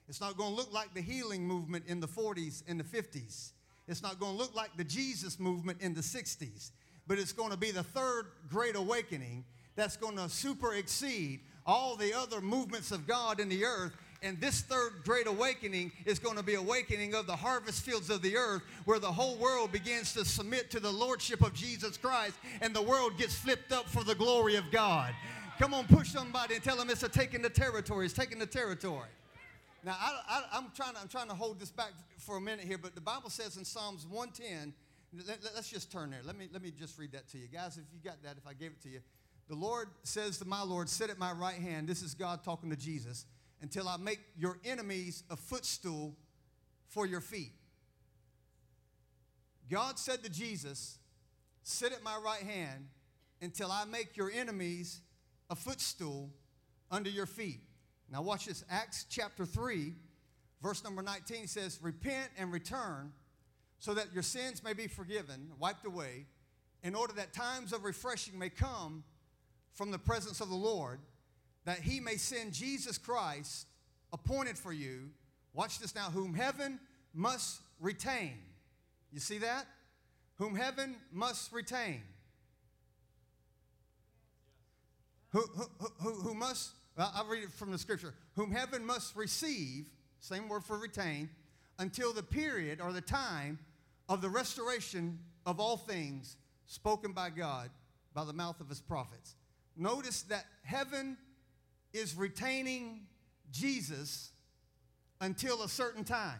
It's 0.09 0.21
not 0.21 0.37
going 0.37 0.51
to 0.51 0.55
look 0.55 0.73
like 0.73 0.93
the 0.93 1.01
healing 1.01 1.47
movement 1.47 1.85
in 1.87 1.99
the 1.99 2.07
40s 2.07 2.63
and 2.67 2.79
the 2.79 2.83
50s. 2.83 3.51
It's 3.87 4.01
not 4.01 4.19
going 4.19 4.33
to 4.33 4.37
look 4.37 4.55
like 4.55 4.75
the 4.77 4.83
Jesus 4.83 5.39
movement 5.39 5.81
in 5.81 5.93
the 5.93 6.01
60s. 6.01 6.71
But 7.07 7.19
it's 7.19 7.33
going 7.33 7.51
to 7.51 7.57
be 7.57 7.71
the 7.71 7.83
third 7.83 8.27
great 8.49 8.75
awakening 8.75 9.43
that's 9.75 9.97
going 9.97 10.17
to 10.17 10.29
super 10.29 10.75
exceed 10.75 11.41
all 11.65 11.95
the 11.95 12.13
other 12.13 12.41
movements 12.41 12.91
of 12.91 13.07
God 13.07 13.39
in 13.39 13.49
the 13.49 13.65
earth. 13.65 13.93
And 14.21 14.39
this 14.39 14.61
third 14.61 15.03
great 15.03 15.27
awakening 15.27 15.91
is 16.05 16.17
going 16.17 16.37
to 16.37 16.43
be 16.43 16.53
awakening 16.53 17.13
of 17.13 17.27
the 17.27 17.35
harvest 17.35 17.83
fields 17.83 18.09
of 18.09 18.21
the 18.21 18.37
earth 18.37 18.61
where 18.85 18.99
the 18.99 19.11
whole 19.11 19.35
world 19.35 19.71
begins 19.73 20.13
to 20.13 20.23
submit 20.23 20.71
to 20.71 20.79
the 20.79 20.91
lordship 20.91 21.41
of 21.41 21.53
Jesus 21.53 21.97
Christ 21.97 22.35
and 22.61 22.73
the 22.73 22.81
world 22.81 23.17
gets 23.17 23.35
flipped 23.35 23.73
up 23.73 23.89
for 23.89 24.03
the 24.03 24.15
glory 24.15 24.55
of 24.55 24.63
God. 24.71 25.13
Come 25.59 25.73
on, 25.73 25.85
push 25.87 26.09
somebody 26.09 26.55
and 26.55 26.63
tell 26.63 26.77
them 26.77 26.89
it's 26.89 27.03
a 27.03 27.09
taking 27.09 27.41
the 27.41 27.49
territory. 27.49 28.05
It's 28.05 28.13
taking 28.13 28.39
the 28.39 28.45
territory. 28.45 29.09
Now, 29.83 29.95
I, 29.99 30.43
am 30.53 30.71
trying 30.75 30.93
to, 30.93 31.01
I'm 31.01 31.09
trying 31.09 31.27
to 31.27 31.33
hold 31.33 31.59
this 31.59 31.71
back 31.71 31.91
for 32.17 32.37
a 32.37 32.41
minute 32.41 32.65
here, 32.65 32.77
but 32.77 32.95
the 32.95 33.01
Bible 33.01 33.29
says 33.29 33.57
in 33.57 33.65
Psalms 33.65 34.07
110, 34.07 34.73
let, 35.27 35.43
us 35.57 35.69
just 35.69 35.91
turn 35.91 36.09
there. 36.09 36.21
Let 36.25 36.37
me, 36.37 36.47
let 36.51 36.61
me 36.61 36.71
just 36.71 36.97
read 36.97 37.11
that 37.11 37.27
to 37.29 37.37
you. 37.37 37.47
Guys, 37.47 37.77
if 37.77 37.83
you 37.93 37.99
got 38.03 38.23
that, 38.23 38.37
if 38.37 38.47
I 38.47 38.53
gave 38.53 38.71
it 38.71 38.81
to 38.83 38.89
you. 38.89 38.99
The 39.49 39.55
Lord 39.55 39.89
says 40.03 40.37
to 40.39 40.45
my 40.45 40.63
Lord, 40.63 40.89
Sit 40.89 41.09
at 41.09 41.19
my 41.19 41.33
right 41.33 41.55
hand. 41.55 41.87
This 41.87 42.01
is 42.01 42.13
God 42.13 42.43
talking 42.43 42.69
to 42.69 42.77
Jesus, 42.77 43.25
until 43.61 43.89
I 43.89 43.97
make 43.97 44.19
your 44.37 44.57
enemies 44.63 45.23
a 45.29 45.35
footstool 45.35 46.15
for 46.87 47.05
your 47.05 47.21
feet. 47.21 47.51
God 49.69 49.99
said 49.99 50.23
to 50.23 50.29
Jesus, 50.29 50.97
Sit 51.63 51.91
at 51.91 52.03
my 52.03 52.17
right 52.23 52.43
hand 52.43 52.87
until 53.41 53.71
I 53.71 53.85
make 53.85 54.15
your 54.15 54.31
enemies 54.31 55.01
a 55.49 55.55
footstool 55.55 56.29
under 56.89 57.09
your 57.09 57.25
feet. 57.25 57.59
Now, 58.11 58.21
watch 58.21 58.45
this. 58.45 58.63
Acts 58.69 59.05
chapter 59.09 59.45
3, 59.45 59.93
verse 60.61 60.83
number 60.83 61.01
19 61.01 61.47
says, 61.47 61.79
Repent 61.81 62.29
and 62.37 62.51
return 62.51 63.11
so 63.79 63.93
that 63.93 64.13
your 64.13 64.23
sins 64.23 64.63
may 64.63 64.73
be 64.73 64.87
forgiven, 64.87 65.51
wiped 65.59 65.85
away, 65.85 66.25
in 66.83 66.95
order 66.95 67.13
that 67.13 67.33
times 67.33 67.73
of 67.73 67.83
refreshing 67.83 68.37
may 68.37 68.49
come 68.49 69.03
from 69.73 69.91
the 69.91 69.97
presence 69.97 70.39
of 70.39 70.49
the 70.49 70.55
Lord, 70.55 70.99
that 71.65 71.79
he 71.79 71.99
may 71.99 72.15
send 72.15 72.53
Jesus 72.53 72.97
Christ, 72.97 73.67
appointed 74.11 74.57
for 74.57 74.71
you. 74.71 75.09
Watch 75.53 75.79
this 75.79 75.95
now, 75.95 76.09
whom 76.09 76.33
heaven 76.33 76.79
must 77.13 77.61
retain. 77.79 78.37
You 79.11 79.19
see 79.19 79.39
that? 79.39 79.65
Whom 80.37 80.55
heaven 80.55 80.95
must 81.11 81.51
retain. 81.51 82.01
Who, 85.31 85.41
who, 85.41 85.65
who, 85.99 86.13
who 86.21 86.33
must, 86.33 86.71
I'll 86.97 87.25
read 87.25 87.43
it 87.43 87.51
from 87.51 87.71
the 87.71 87.77
scripture. 87.77 88.13
Whom 88.35 88.51
heaven 88.51 88.85
must 88.85 89.15
receive, 89.15 89.89
same 90.19 90.47
word 90.47 90.63
for 90.63 90.77
retain, 90.77 91.29
until 91.79 92.13
the 92.13 92.23
period 92.23 92.79
or 92.79 92.91
the 92.91 93.01
time 93.01 93.59
of 94.07 94.21
the 94.21 94.29
restoration 94.29 95.19
of 95.45 95.59
all 95.59 95.77
things 95.77 96.37
spoken 96.67 97.11
by 97.11 97.29
God 97.29 97.69
by 98.13 98.23
the 98.23 98.33
mouth 98.33 98.61
of 98.61 98.69
his 98.69 98.79
prophets 98.79 99.35
notice 99.75 100.23
that 100.23 100.45
heaven 100.63 101.17
is 101.93 102.15
retaining 102.15 103.01
Jesus 103.51 104.31
until 105.21 105.63
a 105.63 105.69
certain 105.69 106.03
time. 106.03 106.39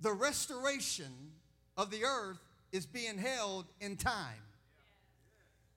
The 0.00 0.12
restoration 0.12 1.32
of 1.76 1.90
the 1.90 2.04
earth 2.04 2.38
is 2.72 2.86
being 2.86 3.18
held 3.18 3.66
in 3.80 3.96
time. 3.96 4.42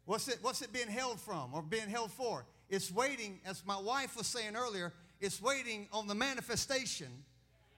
What's 0.05 0.27
it, 0.27 0.39
what's 0.41 0.61
it 0.61 0.73
being 0.73 0.87
held 0.87 1.19
from 1.19 1.53
or 1.53 1.61
being 1.61 1.87
held 1.87 2.11
for? 2.11 2.45
It's 2.69 2.91
waiting, 2.91 3.39
as 3.45 3.65
my 3.65 3.79
wife 3.79 4.15
was 4.15 4.27
saying 4.27 4.55
earlier, 4.55 4.93
it's 5.19 5.41
waiting 5.41 5.87
on 5.91 6.07
the 6.07 6.15
manifestation 6.15 7.09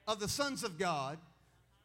of 0.06 0.20
the 0.20 0.28
sons 0.28 0.64
of 0.64 0.78
God 0.78 1.18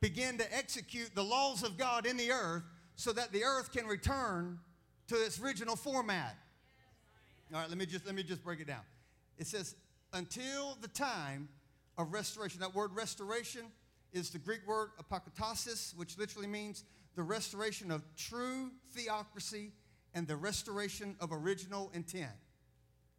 begin 0.01 0.37
to 0.37 0.55
execute 0.55 1.15
the 1.15 1.23
laws 1.23 1.63
of 1.63 1.77
God 1.77 2.05
in 2.05 2.17
the 2.17 2.31
earth 2.31 2.63
so 2.95 3.11
that 3.13 3.31
the 3.31 3.43
earth 3.43 3.71
can 3.71 3.85
return 3.85 4.59
to 5.07 5.15
its 5.15 5.39
original 5.39 5.75
format. 5.75 6.35
All 7.53 7.61
right, 7.61 7.69
let 7.69 7.77
me 7.77 7.85
just 7.85 8.05
let 8.05 8.13
me 8.13 8.23
just 8.23 8.43
break 8.43 8.59
it 8.59 8.67
down. 8.67 8.81
It 9.37 9.47
says 9.47 9.75
until 10.13 10.77
the 10.81 10.89
time 10.89 11.47
of 11.97 12.13
restoration. 12.13 12.59
That 12.59 12.75
word 12.75 12.91
restoration 12.95 13.63
is 14.13 14.29
the 14.29 14.39
Greek 14.39 14.65
word 14.67 14.89
apokatastasis, 15.01 15.95
which 15.95 16.17
literally 16.17 16.47
means 16.47 16.83
the 17.15 17.23
restoration 17.23 17.91
of 17.91 18.03
true 18.15 18.71
theocracy 18.93 19.71
and 20.13 20.27
the 20.27 20.35
restoration 20.35 21.15
of 21.19 21.31
original 21.31 21.91
intent. 21.93 22.31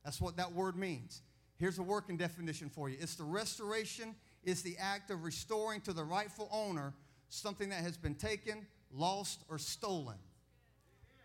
That's 0.04 0.20
what 0.20 0.36
that 0.36 0.52
word 0.52 0.76
means. 0.76 1.22
Here's 1.58 1.78
a 1.78 1.82
working 1.82 2.16
definition 2.16 2.70
for 2.70 2.88
you. 2.88 2.96
It's 3.00 3.16
the 3.16 3.24
restoration 3.24 4.14
it's 4.44 4.62
the 4.62 4.76
act 4.78 5.10
of 5.10 5.24
restoring 5.24 5.80
to 5.82 5.92
the 5.92 6.04
rightful 6.04 6.48
owner 6.52 6.94
something 7.28 7.68
that 7.70 7.82
has 7.82 7.98
been 7.98 8.14
taken, 8.14 8.64
lost, 8.90 9.42
or 9.48 9.58
stolen 9.58 10.16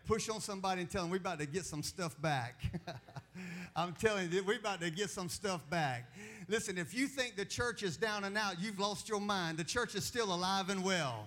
push 0.06 0.28
on 0.28 0.40
somebody 0.40 0.82
and 0.82 0.90
tell 0.90 1.02
them 1.02 1.10
we're 1.10 1.16
about 1.16 1.38
to 1.38 1.46
get 1.46 1.64
some 1.64 1.82
stuff 1.82 2.20
back. 2.20 2.60
I'm 3.76 3.94
telling 3.94 4.30
you, 4.30 4.44
we're 4.44 4.58
about 4.58 4.80
to 4.80 4.90
get 4.90 5.10
some 5.10 5.28
stuff 5.28 5.68
back. 5.70 6.12
Listen, 6.48 6.78
if 6.78 6.94
you 6.94 7.06
think 7.06 7.36
the 7.36 7.44
church 7.44 7.82
is 7.82 7.96
down 7.96 8.24
and 8.24 8.36
out, 8.36 8.60
you've 8.60 8.78
lost 8.78 9.08
your 9.08 9.20
mind. 9.20 9.58
The 9.58 9.64
church 9.64 9.94
is 9.94 10.04
still 10.04 10.32
alive 10.32 10.68
and 10.68 10.84
well. 10.84 11.26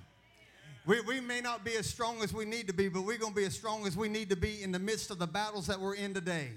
We, 0.86 1.02
we 1.02 1.20
may 1.20 1.42
not 1.42 1.66
be 1.66 1.76
as 1.76 1.88
strong 1.88 2.24
as 2.24 2.34
we 2.34 2.46
need 2.46 2.68
to 2.68 2.74
be, 2.74 2.88
but 2.88 3.02
we're 3.02 3.18
going 3.18 3.34
to 3.34 3.40
be 3.40 3.46
as 3.46 3.56
strong 3.56 3.86
as 3.86 3.98
we 3.98 4.08
need 4.08 4.30
to 4.30 4.38
be 4.38 4.64
in 4.64 4.72
the 4.72 4.80
midst 4.80 5.12
of 5.12 5.20
the 5.20 5.28
battles 5.28 5.68
that 5.68 5.80
we're 5.80 5.96
in 5.96 6.14
today. 6.14 6.52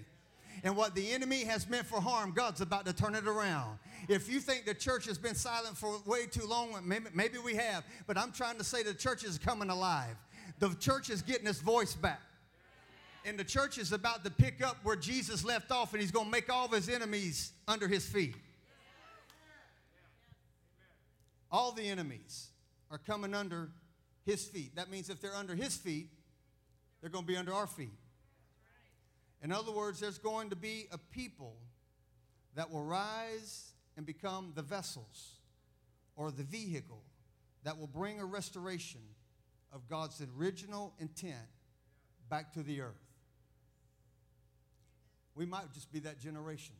And 0.62 0.76
what 0.76 0.94
the 0.94 1.10
enemy 1.12 1.44
has 1.44 1.68
meant 1.68 1.86
for 1.86 2.00
harm, 2.00 2.32
God's 2.32 2.60
about 2.60 2.84
to 2.86 2.92
turn 2.92 3.14
it 3.14 3.26
around. 3.26 3.78
If 4.08 4.30
you 4.30 4.40
think 4.40 4.66
the 4.66 4.74
church 4.74 5.06
has 5.06 5.18
been 5.18 5.34
silent 5.34 5.76
for 5.76 5.98
way 6.04 6.26
too 6.26 6.46
long, 6.46 6.74
maybe, 6.84 7.06
maybe 7.14 7.38
we 7.38 7.54
have, 7.54 7.84
but 8.06 8.18
I'm 8.18 8.32
trying 8.32 8.58
to 8.58 8.64
say 8.64 8.82
the 8.82 8.94
church 8.94 9.24
is 9.24 9.38
coming 9.38 9.70
alive. 9.70 10.16
The 10.58 10.74
church 10.74 11.08
is 11.08 11.22
getting 11.22 11.46
its 11.46 11.60
voice 11.60 11.94
back. 11.94 12.20
And 13.24 13.38
the 13.38 13.44
church 13.44 13.78
is 13.78 13.92
about 13.92 14.24
to 14.24 14.30
pick 14.30 14.62
up 14.64 14.78
where 14.82 14.96
Jesus 14.96 15.44
left 15.44 15.70
off, 15.70 15.92
and 15.92 16.00
he's 16.00 16.10
going 16.10 16.26
to 16.26 16.30
make 16.30 16.50
all 16.50 16.66
of 16.66 16.72
his 16.72 16.88
enemies 16.88 17.52
under 17.68 17.86
his 17.86 18.06
feet. 18.06 18.34
All 21.50 21.72
the 21.72 21.82
enemies 21.82 22.48
are 22.90 22.98
coming 22.98 23.34
under 23.34 23.70
his 24.24 24.46
feet. 24.46 24.74
That 24.76 24.90
means 24.90 25.10
if 25.10 25.20
they're 25.20 25.34
under 25.34 25.54
his 25.54 25.76
feet, 25.76 26.08
they're 27.00 27.10
going 27.10 27.24
to 27.24 27.28
be 27.28 27.36
under 27.36 27.52
our 27.52 27.66
feet. 27.66 27.92
In 29.42 29.52
other 29.52 29.72
words, 29.72 30.00
there's 30.00 30.18
going 30.18 30.50
to 30.50 30.56
be 30.56 30.86
a 30.92 30.98
people 30.98 31.56
that 32.54 32.70
will 32.70 32.84
rise 32.84 33.72
and 33.96 34.04
become 34.04 34.52
the 34.54 34.62
vessels 34.62 35.36
or 36.16 36.30
the 36.30 36.42
vehicle 36.42 37.02
that 37.64 37.78
will 37.78 37.86
bring 37.86 38.20
a 38.20 38.24
restoration 38.24 39.00
of 39.72 39.88
God's 39.88 40.22
original 40.36 40.94
intent 40.98 41.36
back 42.28 42.52
to 42.54 42.62
the 42.62 42.80
earth. 42.80 42.94
We 45.34 45.46
might 45.46 45.72
just 45.72 45.92
be 45.92 46.00
that 46.00 46.18
generation. 46.18 46.74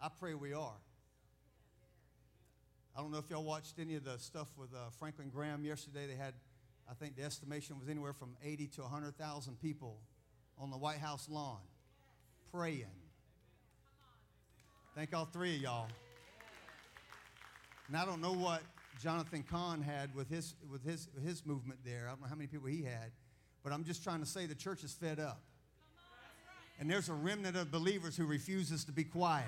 I 0.00 0.08
pray 0.08 0.34
we 0.34 0.52
are. 0.52 0.80
I 2.96 3.00
don't 3.00 3.10
know 3.10 3.18
if 3.18 3.30
y'all 3.30 3.44
watched 3.44 3.78
any 3.78 3.94
of 3.94 4.04
the 4.04 4.18
stuff 4.18 4.48
with 4.56 4.74
uh, 4.74 4.90
Franklin 4.98 5.30
Graham 5.30 5.64
yesterday. 5.64 6.06
They 6.06 6.16
had, 6.16 6.34
I 6.90 6.94
think 6.94 7.16
the 7.16 7.22
estimation 7.22 7.78
was 7.78 7.88
anywhere 7.88 8.12
from 8.12 8.36
80 8.44 8.66
to 8.68 8.82
100,000 8.82 9.60
people 9.60 10.00
on 10.60 10.70
the 10.70 10.76
White 10.76 10.98
House 10.98 11.28
lawn 11.30 11.58
praying. 12.52 12.86
Thank 14.94 15.14
all 15.14 15.26
three 15.26 15.56
of 15.56 15.62
y'all. 15.62 15.88
And 17.86 17.96
I 17.96 18.04
don't 18.04 18.20
know 18.20 18.32
what 18.32 18.62
Jonathan 19.00 19.44
Cahn 19.48 19.80
had 19.80 20.14
with 20.14 20.28
his, 20.28 20.54
with 20.70 20.84
his, 20.84 21.08
his 21.24 21.46
movement 21.46 21.80
there. 21.84 22.06
I 22.06 22.10
don't 22.10 22.22
know 22.22 22.26
how 22.26 22.34
many 22.34 22.48
people 22.48 22.68
he 22.68 22.82
had, 22.82 23.12
but 23.62 23.72
I'm 23.72 23.84
just 23.84 24.02
trying 24.02 24.20
to 24.20 24.26
say 24.26 24.46
the 24.46 24.54
church 24.54 24.82
is 24.82 24.92
fed 24.92 25.20
up. 25.20 25.40
And 26.80 26.90
there's 26.90 27.08
a 27.08 27.14
remnant 27.14 27.56
of 27.56 27.70
believers 27.70 28.16
who 28.16 28.26
refuses 28.26 28.84
to 28.84 28.92
be 28.92 29.04
quiet. 29.04 29.46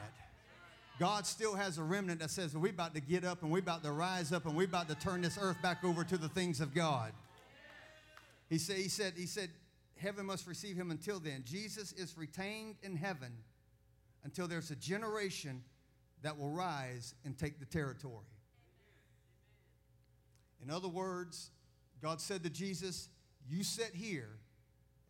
God 0.99 1.27
still 1.27 1.55
has 1.55 1.79
a 1.79 1.83
remnant 1.83 2.21
that 2.21 2.31
says, 2.31 2.55
we're 2.55 2.71
about 2.71 2.95
to 2.95 3.01
get 3.01 3.25
up 3.25 3.43
and 3.43 3.51
we're 3.51 3.61
about 3.61 3.83
to 3.85 3.93
rise 3.93 4.33
up 4.33 4.47
and 4.47 4.55
we're 4.55 4.67
about 4.67 4.89
to 4.89 4.95
turn 4.95 5.23
this 5.23 5.39
earth 5.41 5.57
back 5.63 5.83
over 5.85 6.05
to 6.05 6.19
the 6.19 6.29
things 6.29 6.61
of 6.61 6.75
God. 6.75 7.13
He 8.51 8.59
said, 8.59 8.77
he 8.77 8.89
said, 8.89 9.15
he 9.17 9.27
said, 9.27 9.49
heaven 10.01 10.27
must 10.27 10.47
receive 10.47 10.77
him 10.77 10.91
until 10.91 11.21
then. 11.21 11.43
Jesus 11.45 11.93
is 11.93 12.17
retained 12.17 12.77
in 12.83 12.97
heaven 12.97 13.33
until 14.25 14.49
there's 14.49 14.71
a 14.71 14.77
generation 14.77 15.63
that 16.23 16.39
will 16.39 16.51
rise 16.51 17.15
and 17.25 17.39
take 17.39 17.59
the 17.59 17.67
territory. 17.67 18.27
In 20.63 20.71
other 20.71 20.89
words, 20.89 21.51
God 22.03 22.21
said 22.21 22.43
to 22.45 22.51
Jesus, 22.51 23.09
You 23.49 23.65
sit 23.65 23.95
here 23.95 24.31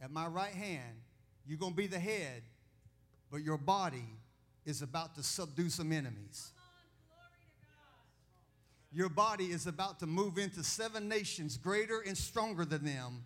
at 0.01 0.11
my 0.11 0.27
right 0.27 0.55
hand. 0.55 1.03
You're 1.47 1.59
going 1.59 1.73
to 1.73 1.77
be 1.77 1.89
the 1.89 1.99
head 1.99 2.43
but 3.31 3.43
your 3.43 3.59
body 3.59 4.05
is 4.67 4.83
about 4.83 5.15
to 5.15 5.23
subdue 5.23 5.71
some 5.71 5.93
enemies. 5.93 6.51
Your 8.93 9.09
body 9.09 9.47
is 9.47 9.69
about 9.69 10.01
to 10.01 10.07
move 10.07 10.37
into 10.37 10.65
seven 10.65 11.09
nations 11.09 11.57
greater 11.57 12.01
and 12.01 12.19
stronger 12.19 12.65
than 12.65 12.85
them, 12.85 13.25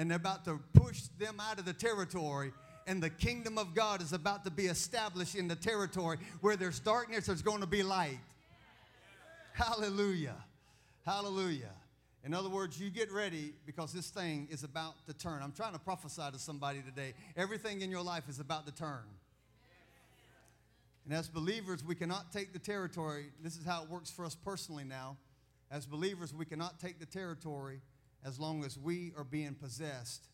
and 0.00 0.10
they're 0.10 0.16
about 0.16 0.46
to 0.46 0.58
push 0.72 1.02
them 1.18 1.38
out 1.38 1.58
of 1.58 1.66
the 1.66 1.74
territory. 1.74 2.54
And 2.86 3.02
the 3.02 3.10
kingdom 3.10 3.58
of 3.58 3.74
God 3.74 4.00
is 4.00 4.14
about 4.14 4.44
to 4.44 4.50
be 4.50 4.64
established 4.64 5.34
in 5.34 5.46
the 5.46 5.54
territory 5.54 6.16
where 6.40 6.56
there's 6.56 6.80
darkness, 6.80 7.26
there's 7.26 7.42
going 7.42 7.60
to 7.60 7.66
be 7.66 7.82
light. 7.82 8.18
Hallelujah. 9.52 10.36
Hallelujah. 11.04 11.74
In 12.24 12.32
other 12.32 12.48
words, 12.48 12.80
you 12.80 12.88
get 12.88 13.12
ready 13.12 13.52
because 13.66 13.92
this 13.92 14.08
thing 14.08 14.48
is 14.50 14.64
about 14.64 14.94
to 15.06 15.12
turn. 15.12 15.42
I'm 15.42 15.52
trying 15.52 15.74
to 15.74 15.78
prophesy 15.78 16.22
to 16.32 16.38
somebody 16.38 16.80
today. 16.80 17.12
Everything 17.36 17.82
in 17.82 17.90
your 17.90 18.02
life 18.02 18.24
is 18.26 18.40
about 18.40 18.66
to 18.68 18.72
turn. 18.72 19.04
And 21.04 21.12
as 21.12 21.28
believers, 21.28 21.84
we 21.84 21.94
cannot 21.94 22.32
take 22.32 22.54
the 22.54 22.58
territory. 22.58 23.26
This 23.42 23.58
is 23.58 23.66
how 23.66 23.82
it 23.82 23.90
works 23.90 24.10
for 24.10 24.24
us 24.24 24.34
personally 24.34 24.84
now. 24.84 25.18
As 25.70 25.84
believers, 25.84 26.32
we 26.32 26.46
cannot 26.46 26.80
take 26.80 26.98
the 26.98 27.06
territory 27.06 27.82
as 28.24 28.38
long 28.38 28.64
as 28.64 28.78
we 28.78 29.12
are 29.16 29.24
being 29.24 29.54
possessed 29.54 30.28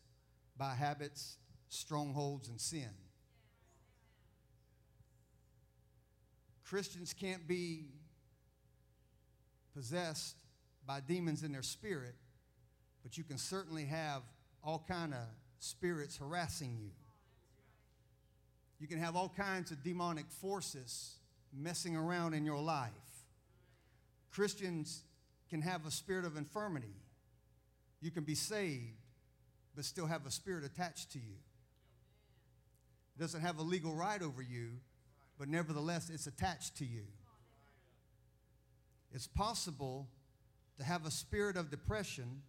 by 0.57 0.73
habits, 0.73 1.37
strongholds, 1.69 2.49
and 2.49 2.59
sin. 2.59 2.89
Christians 6.65 7.13
can't 7.13 7.47
be 7.47 7.85
possessed 9.73 10.35
by 10.85 10.99
demons 10.99 11.43
in 11.43 11.51
their 11.51 11.61
spirit, 11.61 12.15
but 13.03 13.17
you 13.17 13.23
can 13.23 13.37
certainly 13.37 13.85
have 13.85 14.23
all 14.63 14.83
kind 14.87 15.13
of 15.13 15.25
spirits 15.59 16.17
harassing 16.17 16.75
you. 16.77 16.91
You 18.79 18.87
can 18.87 18.99
have 18.99 19.15
all 19.15 19.29
kinds 19.29 19.71
of 19.71 19.83
demonic 19.83 20.29
forces 20.29 21.15
messing 21.53 21.95
around 21.95 22.33
in 22.33 22.45
your 22.45 22.59
life. 22.59 22.91
Christians 24.31 25.03
can 25.49 25.61
have 25.61 25.85
a 25.85 25.91
spirit 25.91 26.25
of 26.25 26.37
infirmity. 26.37 26.93
You 28.01 28.11
can 28.11 28.23
be 28.23 28.35
saved, 28.35 28.97
but 29.75 29.85
still 29.85 30.05
have 30.05 30.25
a 30.25 30.31
spirit 30.31 30.63
attached 30.63 31.11
to 31.13 31.19
you. 31.19 31.35
It 33.15 33.21
doesn't 33.21 33.41
have 33.41 33.57
a 33.57 33.63
legal 33.63 33.93
right 33.93 34.21
over 34.21 34.41
you, 34.41 34.73
but 35.39 35.49
nevertheless, 35.49 36.09
it's 36.09 36.27
attached 36.27 36.77
to 36.77 36.85
you. 36.85 37.03
It's 39.11 39.27
possible 39.27 40.07
to 40.77 40.83
have 40.83 41.05
a 41.05 41.11
spirit 41.11 41.57
of 41.57 41.71
depression, 41.71 42.43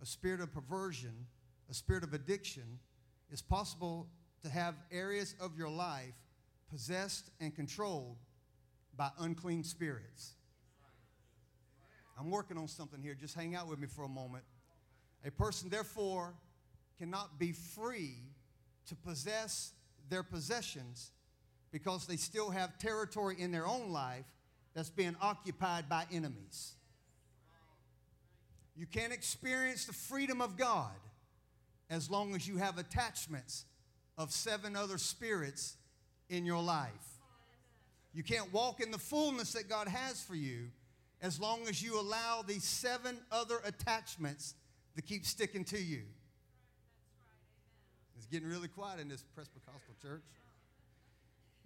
a 0.00 0.06
spirit 0.06 0.40
of 0.40 0.52
perversion, 0.52 1.26
a 1.70 1.74
spirit 1.74 2.04
of 2.04 2.14
addiction. 2.14 2.78
It's 3.30 3.42
possible 3.42 4.08
to 4.42 4.48
have 4.48 4.74
areas 4.90 5.34
of 5.40 5.58
your 5.58 5.68
life 5.68 6.14
possessed 6.70 7.30
and 7.40 7.54
controlled 7.54 8.16
by 8.96 9.10
unclean 9.18 9.64
spirits. 9.64 10.34
I'm 12.18 12.30
working 12.30 12.56
on 12.58 12.68
something 12.68 13.00
here. 13.00 13.14
Just 13.14 13.34
hang 13.34 13.54
out 13.54 13.68
with 13.68 13.78
me 13.78 13.86
for 13.86 14.04
a 14.04 14.08
moment. 14.08 14.44
A 15.24 15.30
person, 15.30 15.68
therefore, 15.68 16.34
cannot 16.98 17.38
be 17.38 17.52
free 17.52 18.16
to 18.86 18.96
possess 18.96 19.72
their 20.08 20.22
possessions 20.22 21.10
because 21.70 22.06
they 22.06 22.16
still 22.16 22.50
have 22.50 22.78
territory 22.78 23.36
in 23.38 23.52
their 23.52 23.66
own 23.66 23.90
life 23.90 24.24
that's 24.74 24.90
being 24.90 25.16
occupied 25.20 25.88
by 25.88 26.04
enemies. 26.12 26.74
You 28.76 28.86
can't 28.86 29.12
experience 29.12 29.86
the 29.86 29.92
freedom 29.92 30.40
of 30.40 30.56
God 30.56 30.94
as 31.90 32.10
long 32.10 32.34
as 32.34 32.46
you 32.46 32.58
have 32.58 32.78
attachments 32.78 33.64
of 34.16 34.32
seven 34.32 34.76
other 34.76 34.98
spirits 34.98 35.76
in 36.28 36.46
your 36.46 36.62
life. 36.62 36.90
You 38.14 38.22
can't 38.22 38.52
walk 38.52 38.80
in 38.80 38.90
the 38.90 38.98
fullness 38.98 39.52
that 39.52 39.68
God 39.68 39.88
has 39.88 40.22
for 40.22 40.34
you 40.34 40.70
as 41.20 41.40
long 41.40 41.66
as 41.68 41.82
you 41.82 42.00
allow 42.00 42.42
these 42.42 42.64
seven 42.64 43.18
other 43.30 43.58
attachments 43.64 44.54
to 44.98 45.02
keep 45.02 45.24
sticking 45.24 45.62
to 45.62 45.78
you. 45.78 46.02
It's 48.16 48.26
getting 48.26 48.48
really 48.48 48.66
quiet 48.66 48.98
in 48.98 49.08
this 49.08 49.22
Presbyterian 49.32 49.80
church. 50.02 50.24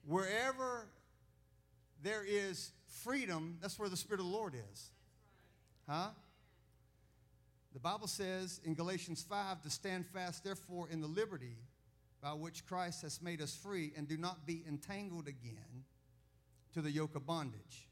Wherever 0.07 0.87
there 2.03 2.23
is 2.29 2.73
freedom, 3.03 3.57
that's 3.63 3.79
where 3.79 3.89
the 3.89 3.97
Spirit 3.97 4.21
of 4.21 4.27
the 4.27 4.33
Lord 4.33 4.53
is. 4.71 4.91
Huh? 5.89 6.09
The 7.73 7.81
Bible 7.81 8.07
says 8.07 8.61
in 8.67 8.75
Galatians 8.75 9.25
5 9.27 9.63
to 9.63 9.71
stand 9.71 10.05
fast, 10.05 10.45
therefore, 10.45 10.89
in 10.91 11.01
the 11.01 11.07
liberty 11.07 11.57
by 12.21 12.35
which 12.35 12.67
Christ 12.67 13.01
has 13.01 13.23
made 13.23 13.41
us 13.41 13.57
free, 13.57 13.95
and 13.97 14.07
do 14.07 14.19
not 14.19 14.45
be 14.45 14.63
entangled 14.69 15.27
again 15.27 15.85
to 16.75 16.83
the 16.83 16.91
yoke 16.91 17.17
of 17.17 17.25
bondage. 17.25 17.89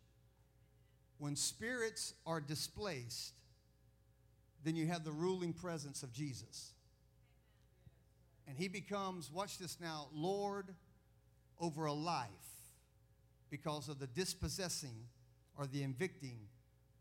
When 1.16 1.34
spirits 1.34 2.12
are 2.26 2.42
displaced, 2.42 3.39
then 4.64 4.76
you 4.76 4.86
have 4.86 5.04
the 5.04 5.12
ruling 5.12 5.52
presence 5.52 6.02
of 6.02 6.12
Jesus. 6.12 6.72
And 8.46 8.56
he 8.56 8.68
becomes, 8.68 9.30
watch 9.30 9.58
this 9.58 9.78
now, 9.80 10.08
Lord 10.12 10.74
over 11.58 11.86
a 11.86 11.92
life 11.92 12.28
because 13.50 13.88
of 13.88 13.98
the 13.98 14.06
dispossessing 14.06 15.06
or 15.56 15.66
the 15.66 15.82
evicting 15.82 16.38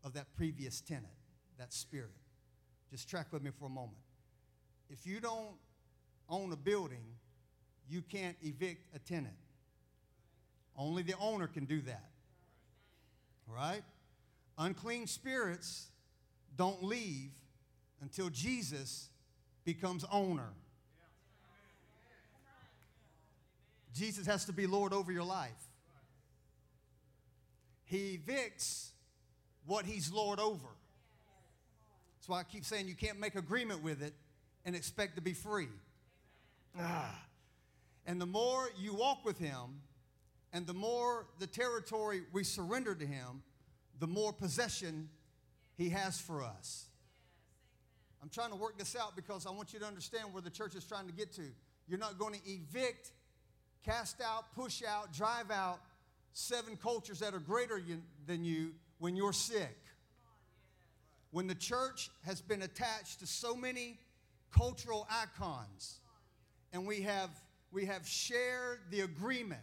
of 0.04 0.12
that 0.14 0.34
previous 0.36 0.80
tenant, 0.80 1.06
that 1.58 1.72
spirit. 1.72 2.10
Just 2.90 3.08
track 3.08 3.26
with 3.32 3.42
me 3.42 3.50
for 3.58 3.66
a 3.66 3.70
moment. 3.70 4.02
If 4.88 5.06
you 5.06 5.20
don't 5.20 5.54
own 6.28 6.52
a 6.52 6.56
building, 6.56 7.04
you 7.88 8.02
can't 8.02 8.36
evict 8.42 8.94
a 8.94 8.98
tenant. 8.98 9.34
Only 10.76 11.02
the 11.02 11.14
owner 11.20 11.46
can 11.46 11.64
do 11.64 11.80
that. 11.82 12.10
Right? 13.46 13.82
Unclean 14.58 15.06
spirits 15.06 15.88
don't 16.56 16.82
leave 16.82 17.30
until 18.00 18.30
Jesus 18.30 19.08
becomes 19.64 20.04
owner. 20.10 20.50
Jesus 23.94 24.26
has 24.26 24.44
to 24.46 24.52
be 24.52 24.66
Lord 24.66 24.92
over 24.92 25.10
your 25.12 25.24
life. 25.24 25.50
He 27.84 28.18
evicts 28.18 28.90
what 29.66 29.84
he's 29.84 30.12
Lord 30.12 30.38
over. 30.38 30.68
That's 32.18 32.28
why 32.28 32.40
I 32.40 32.42
keep 32.44 32.64
saying 32.64 32.86
you 32.86 32.94
can't 32.94 33.18
make 33.18 33.34
agreement 33.34 33.82
with 33.82 34.02
it 34.02 34.14
and 34.64 34.76
expect 34.76 35.16
to 35.16 35.22
be 35.22 35.32
free. 35.32 35.68
Ah. 36.78 37.24
And 38.06 38.20
the 38.20 38.26
more 38.26 38.68
you 38.78 38.94
walk 38.94 39.24
with 39.24 39.38
him, 39.38 39.82
and 40.52 40.66
the 40.66 40.74
more 40.74 41.26
the 41.38 41.46
territory 41.46 42.22
we 42.32 42.44
surrender 42.44 42.94
to 42.94 43.06
him, 43.06 43.42
the 43.98 44.06
more 44.06 44.32
possession 44.32 45.08
he 45.76 45.90
has 45.90 46.20
for 46.20 46.42
us. 46.42 46.89
I'm 48.22 48.28
trying 48.28 48.50
to 48.50 48.56
work 48.56 48.78
this 48.78 48.96
out 48.96 49.16
because 49.16 49.46
I 49.46 49.50
want 49.50 49.72
you 49.72 49.78
to 49.78 49.86
understand 49.86 50.32
where 50.32 50.42
the 50.42 50.50
church 50.50 50.74
is 50.74 50.84
trying 50.84 51.06
to 51.06 51.12
get 51.12 51.32
to. 51.34 51.42
You're 51.88 51.98
not 51.98 52.18
going 52.18 52.34
to 52.34 52.40
evict, 52.44 53.12
cast 53.84 54.20
out, 54.20 54.54
push 54.54 54.82
out, 54.82 55.12
drive 55.12 55.50
out 55.50 55.80
seven 56.32 56.76
cultures 56.76 57.20
that 57.20 57.34
are 57.34 57.40
greater 57.40 57.80
than 58.26 58.44
you 58.44 58.72
when 58.98 59.16
you're 59.16 59.32
sick 59.32 59.76
when 61.30 61.46
the 61.46 61.54
church 61.54 62.10
has 62.24 62.40
been 62.40 62.62
attached 62.62 63.20
to 63.20 63.26
so 63.26 63.54
many 63.54 63.98
cultural 64.52 65.06
icons 65.10 66.00
and 66.72 66.86
we 66.86 67.02
have, 67.02 67.30
we 67.72 67.86
have 67.86 68.06
shared 68.06 68.80
the 68.90 69.00
agreement 69.00 69.60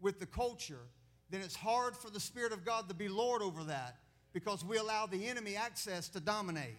with 0.00 0.20
the 0.20 0.26
culture, 0.26 0.86
then 1.30 1.40
it's 1.40 1.56
hard 1.56 1.96
for 1.96 2.10
the 2.10 2.20
Spirit 2.20 2.52
of 2.52 2.64
God 2.64 2.88
to 2.88 2.94
be 2.94 3.08
Lord 3.08 3.42
over 3.42 3.64
that 3.64 3.96
because 4.32 4.64
we 4.64 4.76
allow 4.76 5.06
the 5.06 5.26
enemy 5.26 5.56
access 5.56 6.08
to 6.10 6.20
dominate. 6.20 6.78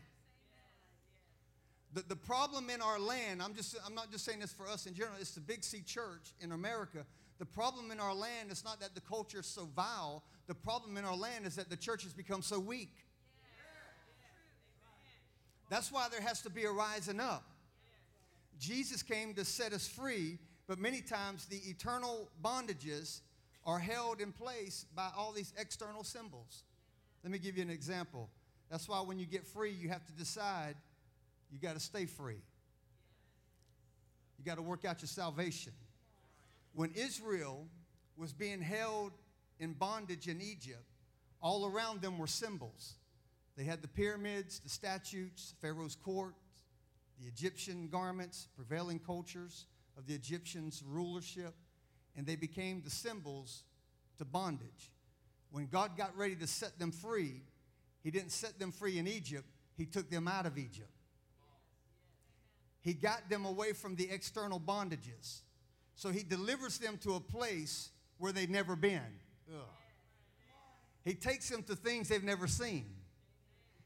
The, 1.94 2.04
the 2.08 2.16
problem 2.16 2.70
in 2.70 2.82
our 2.82 3.00
land, 3.00 3.42
I'm, 3.42 3.56
just, 3.56 3.76
I'm 3.86 3.96
not 3.96 4.12
just 4.12 4.24
saying 4.24 4.40
this 4.40 4.54
for 4.54 4.68
us 4.68 4.86
in 4.86 4.94
general, 4.94 5.16
it's 5.20 5.32
the 5.32 5.42
Big 5.42 5.64
C 5.64 5.82
church 5.82 6.34
in 6.40 6.52
America. 6.52 7.06
The 7.40 7.46
problem 7.46 7.90
in 7.90 8.00
our 8.00 8.14
land 8.14 8.52
is 8.52 8.64
not 8.64 8.80
that 8.82 8.94
the 8.94 9.02
culture 9.02 9.40
is 9.40 9.48
so 9.48 9.68
vile, 9.76 10.24
the 10.48 10.54
problem 10.54 10.98
in 10.98 11.06
our 11.06 11.16
land 11.16 11.46
is 11.46 11.56
that 11.56 11.70
the 11.70 11.78
church 11.78 12.04
has 12.04 12.14
become 12.14 12.42
so 12.42 12.60
weak. 12.60 12.92
That's 15.70 15.92
why 15.92 16.08
there 16.12 16.22
has 16.22 16.42
to 16.42 16.50
be 16.50 16.66
a 16.66 16.72
rising 16.72 17.20
up. 17.20 17.44
Jesus 18.60 19.02
came 19.04 19.34
to 19.36 19.46
set 19.46 19.72
us 19.72 19.88
free, 19.88 20.38
but 20.68 20.80
many 20.80 21.02
times 21.02 21.46
the 21.46 21.58
eternal 21.70 22.30
bondages 22.44 23.22
are 23.66 23.80
held 23.80 24.20
in 24.20 24.32
place 24.32 24.86
by 24.96 25.10
all 25.16 25.32
these 25.32 25.54
external 25.58 26.04
symbols. 26.04 26.64
Let 27.24 27.32
me 27.32 27.40
give 27.40 27.56
you 27.56 27.64
an 27.64 27.70
example. 27.70 28.30
That's 28.70 28.88
why 28.88 29.00
when 29.02 29.20
you 29.20 29.26
get 29.26 29.46
free, 29.46 29.72
you 29.72 29.90
have 29.90 30.06
to 30.08 30.12
decide 30.14 30.76
you 31.52 31.60
got 31.60 31.74
to 31.74 31.80
stay 31.80 32.06
free. 32.06 32.42
You 34.38 34.46
got 34.46 34.56
to 34.56 34.62
work 34.62 34.86
out 34.86 35.02
your 35.02 35.08
salvation. 35.08 35.74
When 36.74 36.92
Israel 36.92 37.68
was 38.16 38.34
being 38.34 38.62
held 38.62 39.12
in 39.60 39.74
bondage 39.74 40.28
in 40.28 40.42
Egypt, 40.42 40.86
all 41.42 41.66
around 41.66 42.02
them 42.02 42.18
were 42.18 42.28
symbols. 42.28 42.96
They 43.58 43.64
had 43.64 43.82
the 43.82 43.88
pyramids, 43.88 44.60
the 44.60 44.70
statues, 44.70 45.54
Pharaoh's 45.62 45.96
court, 45.96 46.36
the 47.20 47.28
Egyptian 47.28 47.90
garments, 47.90 48.48
prevailing 48.56 49.00
cultures 49.00 49.66
of 49.98 50.08
the 50.08 50.14
Egyptians' 50.14 50.84
rulership. 50.86 51.54
and 52.16 52.26
they 52.26 52.36
became 52.36 52.82
the 52.82 52.90
symbols 52.90 53.64
to 54.18 54.26
bondage. 54.26 54.92
When 55.52 55.68
God 55.68 55.96
got 55.96 56.18
ready 56.18 56.36
to 56.38 56.48
set 56.48 56.78
them 56.78 56.92
free, 56.92 57.42
He 58.04 58.12
didn't 58.12 58.32
set 58.32 58.60
them 58.60 58.72
free 58.72 58.98
in 58.98 59.08
Egypt, 59.08 59.48
He 59.78 59.86
took 59.86 60.10
them 60.10 60.28
out 60.28 60.46
of 60.46 60.58
Egypt. 60.58 60.92
He 62.82 62.94
got 62.94 63.30
them 63.30 63.46
away 63.46 63.74
from 63.74 63.96
the 63.96 64.10
external 64.10 64.60
bondages. 64.60 65.42
So 65.96 66.10
He 66.10 66.24
delivers 66.24 66.78
them 66.78 66.98
to 67.04 67.16
a 67.16 67.20
place 67.20 67.90
where 68.18 68.32
they've 68.32 68.50
never 68.50 68.76
been. 68.76 69.02
Ugh. 69.50 69.62
He 71.04 71.14
takes 71.14 71.50
them 71.50 71.64
to 71.64 71.76
things 71.76 72.10
they've 72.10 72.24
never 72.24 72.48
seen. 72.48 72.86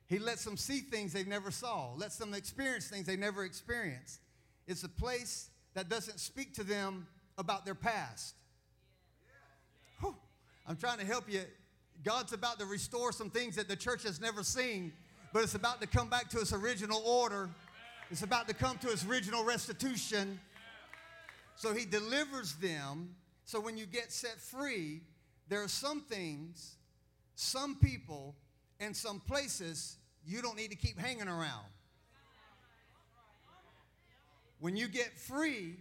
He 0.08 0.20
lets 0.20 0.44
them 0.44 0.58
see 0.58 0.80
things 0.80 1.14
they've 1.14 1.28
never 1.28 1.52
saw, 1.52 1.94
lets 1.96 2.18
them 2.18 2.34
experience 2.34 2.88
things 2.88 3.06
they 3.06 3.16
never 3.16 3.46
experienced. 3.46 4.20
It's 4.68 4.84
a 4.84 4.90
place 4.90 5.50
that 5.74 5.90
doesn't 5.90 6.20
speak 6.20 6.54
to 6.56 6.64
them 6.64 7.08
about 7.38 7.66
their 7.66 7.76
past. 7.76 8.36
Whew. 10.02 10.16
I'm 10.68 10.76
trying 10.76 11.00
to 11.00 11.06
help 11.06 11.32
you. 11.32 11.42
God's 12.04 12.34
about 12.34 12.60
to 12.60 12.66
restore 12.66 13.12
some 13.12 13.30
things 13.30 13.56
that 13.56 13.68
the 13.68 13.76
church 13.76 14.04
has 14.04 14.20
never 14.20 14.44
seen, 14.44 14.94
but 15.32 15.44
it's 15.44 15.56
about 15.56 15.82
to 15.82 15.88
come 15.88 16.10
back 16.10 16.30
to 16.32 16.40
its 16.40 16.54
original 16.54 17.02
order. 17.06 17.50
It's 18.14 18.22
about 18.22 18.48
to 18.50 18.54
come 18.54 18.78
to 18.78 18.92
its 18.92 19.04
original 19.08 19.44
restitution. 19.44 20.40
So 21.56 21.74
he 21.74 21.84
delivers 21.84 22.54
them. 22.54 23.16
So 23.44 23.60
when 23.60 23.76
you 23.76 23.88
get 23.88 24.12
set 24.12 24.40
free, 24.40 25.02
there 25.50 25.64
are 25.64 25.68
some 25.68 26.02
things, 26.02 26.76
some 27.34 27.74
people, 27.74 28.36
and 28.80 28.96
some 28.96 29.20
places 29.20 29.98
you 30.28 30.44
don't 30.44 30.56
need 30.56 30.70
to 30.70 30.76
keep 30.76 31.00
hanging 31.00 31.28
around. 31.28 31.66
When 34.60 34.76
you 34.76 34.88
get 34.88 35.18
free, 35.18 35.78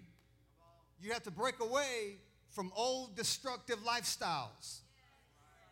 you 1.02 1.12
have 1.12 1.24
to 1.24 1.30
break 1.30 1.60
away 1.60 2.16
from 2.48 2.72
old 2.74 3.14
destructive 3.14 3.80
lifestyles. 3.84 4.78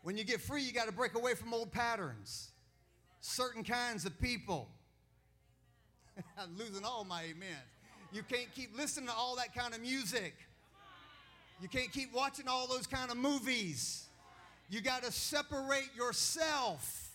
When 0.02 0.18
you 0.18 0.24
get 0.24 0.42
free, 0.42 0.62
you 0.62 0.74
got 0.74 0.88
to 0.88 0.92
break 0.92 1.14
away 1.14 1.34
from 1.36 1.54
old 1.54 1.72
patterns, 1.72 2.50
certain 3.22 3.64
kinds 3.64 4.04
of 4.04 4.20
people. 4.20 4.68
I'm 6.38 6.56
losing 6.56 6.84
all 6.84 7.04
my 7.04 7.24
amens. 7.24 7.54
You 8.12 8.22
can't 8.22 8.52
keep 8.54 8.76
listening 8.76 9.06
to 9.06 9.14
all 9.14 9.36
that 9.36 9.54
kind 9.54 9.74
of 9.74 9.80
music. 9.80 10.34
You 11.60 11.68
can't 11.68 11.92
keep 11.92 12.12
watching 12.12 12.48
all 12.48 12.66
those 12.66 12.86
kind 12.86 13.10
of 13.10 13.16
movies. 13.16 14.06
You 14.68 14.80
got 14.80 15.02
to 15.02 15.12
separate 15.12 15.90
yourself. 15.96 17.10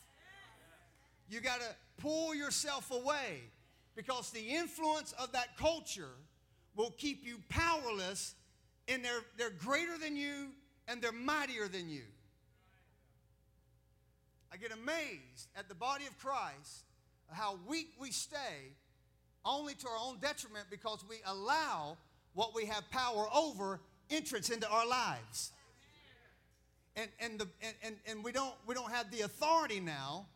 You 1.29 1.41
got 1.41 1.59
to 1.59 1.75
pull 1.97 2.35
yourself 2.35 2.91
away 2.91 3.41
because 3.95 4.29
the 4.31 4.41
influence 4.41 5.13
of 5.13 5.31
that 5.31 5.57
culture 5.57 6.11
will 6.75 6.91
keep 6.97 7.25
you 7.25 7.37
powerless 7.49 8.35
and 8.87 9.03
they're, 9.03 9.23
they're 9.37 9.49
greater 9.49 9.97
than 9.97 10.15
you 10.15 10.49
and 10.87 11.01
they're 11.01 11.11
mightier 11.11 11.67
than 11.67 11.89
you. 11.89 12.03
I 14.53 14.57
get 14.57 14.71
amazed 14.71 15.49
at 15.57 15.67
the 15.67 15.75
body 15.75 16.05
of 16.05 16.17
Christ, 16.17 16.85
how 17.31 17.57
weak 17.67 17.89
we 17.99 18.11
stay, 18.11 18.75
only 19.45 19.73
to 19.75 19.87
our 19.87 19.97
own 19.97 20.17
detriment 20.19 20.65
because 20.69 21.03
we 21.07 21.17
allow 21.25 21.97
what 22.33 22.53
we 22.55 22.65
have 22.65 22.89
power 22.91 23.27
over 23.33 23.79
entrance 24.09 24.49
into 24.49 24.67
our 24.69 24.87
lives. 24.87 25.51
And, 26.95 27.09
and, 27.19 27.39
the, 27.39 27.47
and, 27.61 27.75
and, 27.83 27.95
and 28.07 28.23
we, 28.23 28.31
don't, 28.31 28.53
we 28.65 28.73
don't 28.73 28.91
have 28.91 29.11
the 29.11 29.21
authority 29.21 29.79
now 29.79 30.27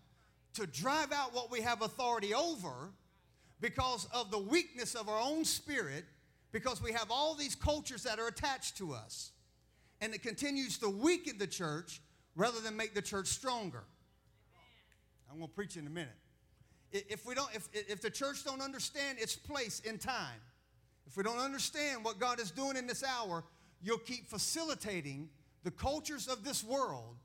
to 0.56 0.68
drive 0.68 1.12
out 1.12 1.34
what 1.34 1.52
we 1.52 1.62
have 1.62 1.82
authority 1.82 2.34
over 2.34 2.92
because 3.62 4.08
of 4.14 4.32
the 4.32 4.40
weakness 4.40 4.96
of 4.96 5.10
our 5.10 5.20
own 5.20 5.46
spirit, 5.46 6.06
because 6.52 6.82
we 6.82 6.92
have 6.92 7.12
all 7.12 7.36
these 7.36 7.56
cultures 7.56 8.04
that 8.04 8.20
are 8.20 8.28
attached 8.28 8.78
to 8.78 8.94
us. 8.94 9.32
And 10.02 10.14
it 10.14 10.22
continues 10.22 10.78
to 10.80 10.90
weaken 10.90 11.38
the 11.38 11.48
church 11.48 12.02
rather 12.36 12.60
than 12.62 12.76
make 12.76 12.94
the 12.94 13.02
church 13.02 13.28
stronger. 13.28 13.84
I'm 15.30 15.38
going 15.38 15.50
to 15.50 15.54
preach 15.54 15.78
in 15.78 15.86
a 15.86 15.90
minute. 15.90 16.16
If, 16.92 17.26
we 17.26 17.36
don't, 17.36 17.50
if, 17.54 17.68
if 17.74 18.02
the 18.02 18.10
church 18.10 18.44
don't 18.44 18.62
understand 18.62 19.20
its 19.20 19.36
place 19.36 19.80
in 19.82 19.98
time, 19.98 20.40
if 21.08 21.18
we 21.18 21.24
don't 21.24 21.40
understand 21.40 22.04
what 22.04 22.20
God 22.20 22.40
is 22.40 22.52
doing 22.52 22.78
in 22.78 22.88
this 22.88 23.04
hour, 23.04 23.44
you'll 23.82 23.98
keep 23.98 24.28
facilitating 24.28 25.30
the 25.64 25.72
cultures 25.72 26.28
of 26.28 26.44
this 26.44 26.64
world 26.64 27.16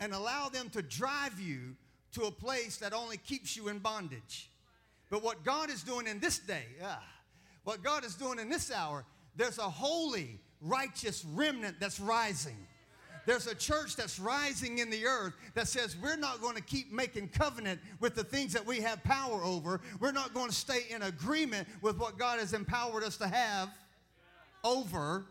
and 0.00 0.12
allow 0.12 0.48
them 0.48 0.70
to 0.70 0.82
drive 0.82 1.40
you 1.40 1.76
to 2.12 2.22
a 2.22 2.30
place 2.30 2.78
that 2.78 2.92
only 2.92 3.16
keeps 3.16 3.56
you 3.56 3.68
in 3.68 3.78
bondage. 3.78 4.50
But 5.10 5.22
what 5.22 5.44
God 5.44 5.70
is 5.70 5.82
doing 5.82 6.06
in 6.06 6.20
this 6.20 6.38
day, 6.38 6.64
ah, 6.84 7.02
what 7.64 7.82
God 7.82 8.04
is 8.04 8.14
doing 8.14 8.38
in 8.38 8.48
this 8.48 8.70
hour, 8.70 9.04
there's 9.36 9.58
a 9.58 9.62
holy, 9.62 10.40
righteous 10.60 11.24
remnant 11.24 11.76
that's 11.80 12.00
rising. 12.00 12.56
There's 13.28 13.46
a 13.46 13.54
church 13.54 13.94
that's 13.94 14.18
rising 14.18 14.78
in 14.78 14.88
the 14.88 15.04
earth 15.04 15.34
that 15.52 15.68
says 15.68 15.98
we're 16.02 16.16
not 16.16 16.40
going 16.40 16.56
to 16.56 16.62
keep 16.62 16.90
making 16.90 17.28
covenant 17.28 17.78
with 18.00 18.14
the 18.14 18.24
things 18.24 18.54
that 18.54 18.64
we 18.64 18.80
have 18.80 19.04
power 19.04 19.44
over. 19.44 19.82
We're 20.00 20.12
not 20.12 20.32
going 20.32 20.48
to 20.48 20.54
stay 20.54 20.86
in 20.88 21.02
agreement 21.02 21.68
with 21.82 21.98
what 21.98 22.16
God 22.16 22.38
has 22.38 22.54
empowered 22.54 23.04
us 23.04 23.18
to 23.18 23.28
have 23.28 23.68
over. 24.64 25.26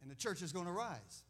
And 0.00 0.08
the 0.08 0.14
church 0.14 0.42
is 0.42 0.52
going 0.52 0.66
to 0.66 0.70
rise. 0.70 1.24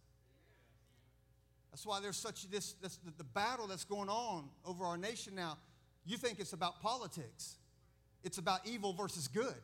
That's 1.70 1.86
why 1.86 1.98
there's 2.02 2.18
such 2.18 2.50
this, 2.50 2.74
this 2.82 2.98
the, 3.16 3.24
battle 3.24 3.66
that's 3.66 3.84
going 3.84 4.10
on 4.10 4.50
over 4.66 4.84
our 4.84 4.98
nation 4.98 5.34
now. 5.34 5.56
You 6.04 6.18
think 6.18 6.38
it's 6.38 6.52
about 6.52 6.82
politics. 6.82 7.56
It's 8.22 8.36
about 8.36 8.60
evil 8.66 8.92
versus 8.92 9.26
good. 9.26 9.54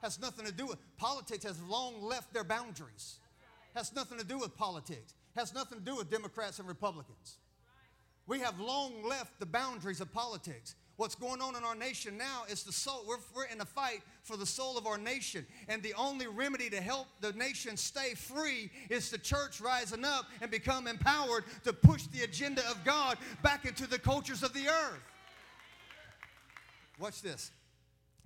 Has 0.00 0.20
nothing 0.20 0.46
to 0.46 0.52
do 0.52 0.64
with 0.64 0.78
politics 0.96 1.42
has 1.42 1.60
long 1.64 2.00
left 2.00 2.32
their 2.32 2.44
boundaries. 2.44 3.18
Has 3.78 3.94
nothing 3.94 4.18
to 4.18 4.24
do 4.24 4.38
with 4.38 4.56
politics. 4.56 5.14
Has 5.36 5.54
nothing 5.54 5.78
to 5.78 5.84
do 5.84 5.94
with 5.94 6.10
Democrats 6.10 6.58
and 6.58 6.66
Republicans. 6.66 7.36
We 8.26 8.40
have 8.40 8.58
long 8.58 9.08
left 9.08 9.38
the 9.38 9.46
boundaries 9.46 10.00
of 10.00 10.12
politics. 10.12 10.74
What's 10.96 11.14
going 11.14 11.40
on 11.40 11.54
in 11.54 11.62
our 11.62 11.76
nation 11.76 12.18
now 12.18 12.42
is 12.50 12.64
the 12.64 12.72
soul. 12.72 13.04
We're, 13.06 13.18
we're 13.36 13.44
in 13.44 13.60
a 13.60 13.64
fight 13.64 14.00
for 14.24 14.36
the 14.36 14.44
soul 14.44 14.76
of 14.76 14.88
our 14.88 14.98
nation. 14.98 15.46
And 15.68 15.80
the 15.80 15.94
only 15.94 16.26
remedy 16.26 16.68
to 16.70 16.80
help 16.80 17.06
the 17.20 17.32
nation 17.34 17.76
stay 17.76 18.14
free 18.14 18.68
is 18.90 19.12
the 19.12 19.18
church 19.18 19.60
rising 19.60 20.04
up 20.04 20.24
and 20.42 20.50
become 20.50 20.88
empowered 20.88 21.44
to 21.62 21.72
push 21.72 22.02
the 22.08 22.24
agenda 22.24 22.68
of 22.68 22.84
God 22.84 23.16
back 23.44 23.64
into 23.64 23.86
the 23.86 24.00
cultures 24.00 24.42
of 24.42 24.52
the 24.54 24.66
earth. 24.66 25.04
Watch 26.98 27.22
this. 27.22 27.52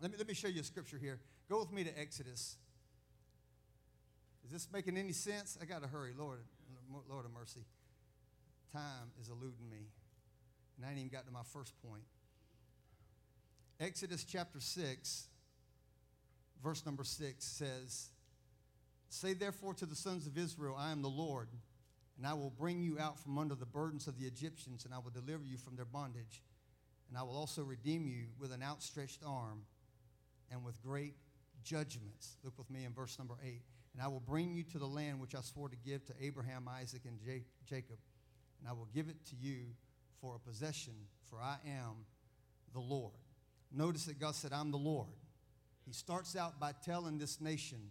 Let 0.00 0.12
me, 0.12 0.16
let 0.16 0.26
me 0.26 0.32
show 0.32 0.48
you 0.48 0.62
a 0.62 0.64
scripture 0.64 0.96
here. 0.96 1.20
Go 1.50 1.58
with 1.58 1.72
me 1.72 1.84
to 1.84 2.00
Exodus 2.00 2.56
this 4.52 4.68
making 4.72 4.98
any 4.98 5.12
sense? 5.12 5.58
I 5.60 5.64
got 5.64 5.82
to 5.82 5.88
hurry, 5.88 6.12
Lord, 6.16 6.40
Lord 7.08 7.24
of 7.24 7.32
mercy. 7.32 7.64
Time 8.72 9.10
is 9.20 9.28
eluding 9.28 9.68
me. 9.70 9.88
And 10.76 10.86
I 10.86 10.90
ain't 10.90 10.98
even 10.98 11.10
got 11.10 11.26
to 11.26 11.32
my 11.32 11.42
first 11.52 11.72
point. 11.82 12.04
Exodus 13.80 14.24
chapter 14.24 14.60
6, 14.60 15.26
verse 16.62 16.84
number 16.84 17.02
6 17.02 17.44
says, 17.44 18.10
Say 19.08 19.32
therefore 19.32 19.74
to 19.74 19.86
the 19.86 19.96
sons 19.96 20.26
of 20.26 20.38
Israel, 20.38 20.76
I 20.78 20.92
am 20.92 21.02
the 21.02 21.08
Lord, 21.08 21.48
and 22.16 22.26
I 22.26 22.34
will 22.34 22.50
bring 22.50 22.82
you 22.82 22.98
out 22.98 23.18
from 23.18 23.38
under 23.38 23.54
the 23.54 23.66
burdens 23.66 24.06
of 24.06 24.18
the 24.18 24.26
Egyptians, 24.26 24.84
and 24.84 24.94
I 24.94 24.98
will 24.98 25.10
deliver 25.10 25.44
you 25.44 25.56
from 25.56 25.76
their 25.76 25.84
bondage, 25.84 26.42
and 27.08 27.18
I 27.18 27.22
will 27.22 27.36
also 27.36 27.62
redeem 27.62 28.06
you 28.06 28.26
with 28.38 28.52
an 28.52 28.62
outstretched 28.62 29.22
arm 29.26 29.62
and 30.50 30.62
with 30.62 30.80
great 30.82 31.14
judgments. 31.64 32.36
Look 32.44 32.56
with 32.58 32.70
me 32.70 32.84
in 32.84 32.92
verse 32.92 33.18
number 33.18 33.34
8 33.44 33.62
and 33.92 34.02
I 34.02 34.09
will 34.09 34.20
bring 34.20 34.55
you 34.55 34.62
to 34.64 34.78
the 34.78 34.87
land 34.87 35.20
which 35.20 35.35
I 35.35 35.40
swore 35.40 35.68
to 35.68 35.76
give 35.76 36.05
to 36.07 36.14
Abraham, 36.20 36.68
Isaac, 36.68 37.02
and 37.07 37.18
J- 37.20 37.44
Jacob, 37.68 37.98
and 38.61 38.68
I 38.68 38.72
will 38.72 38.88
give 38.94 39.09
it 39.09 39.16
to 39.26 39.37
you 39.37 39.66
for 40.20 40.37
a 40.37 40.38
possession, 40.38 40.94
for 41.28 41.40
I 41.40 41.57
am 41.66 42.07
the 42.72 42.81
Lord. 42.81 43.12
Notice 43.70 44.05
that 44.07 44.18
God 44.18 44.35
said, 44.35 44.52
I'm 44.52 44.70
the 44.70 44.78
Lord. 44.78 45.09
He 45.85 45.92
starts 45.92 46.37
out 46.37 46.61
by 46.61 46.72
telling 46.85 47.18
this 47.18 47.40
nation 47.40 47.90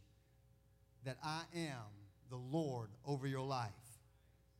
that 1.03 1.17
I 1.23 1.41
am 1.55 1.91
the 2.29 2.37
Lord 2.37 2.89
over 3.05 3.27
your 3.27 3.45
life. 3.45 3.69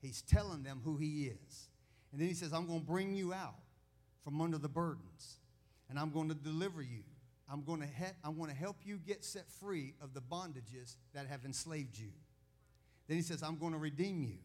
He's 0.01 0.21
telling 0.21 0.63
them 0.63 0.81
who 0.83 0.97
He 0.97 1.25
is. 1.25 1.69
And 2.11 2.19
then 2.19 2.27
He 2.27 2.33
says, 2.33 2.53
I'm 2.53 2.67
going 2.67 2.81
to 2.81 2.85
bring 2.85 3.15
you 3.15 3.33
out 3.33 3.55
from 4.23 4.41
under 4.41 4.57
the 4.57 4.69
burdens, 4.69 5.37
and 5.89 5.97
I'm 5.97 6.11
going 6.11 6.29
to 6.29 6.35
deliver 6.35 6.81
you 6.81 7.03
I'm 7.51 7.63
going 7.63 7.81
to 7.81 7.87
he- 7.87 8.15
I'm 8.23 8.37
going 8.37 8.49
to 8.49 8.55
help 8.55 8.77
you 8.85 8.97
get 8.97 9.25
set 9.25 9.49
free 9.59 9.93
of 10.01 10.13
the 10.13 10.21
bondages 10.21 10.95
that 11.13 11.27
have 11.27 11.43
enslaved 11.43 11.97
you. 11.97 12.11
Then 13.07 13.17
he 13.17 13.23
says, 13.23 13.43
I'm 13.43 13.57
going 13.57 13.73
to 13.73 13.77
redeem 13.77 14.23
you. 14.23 14.37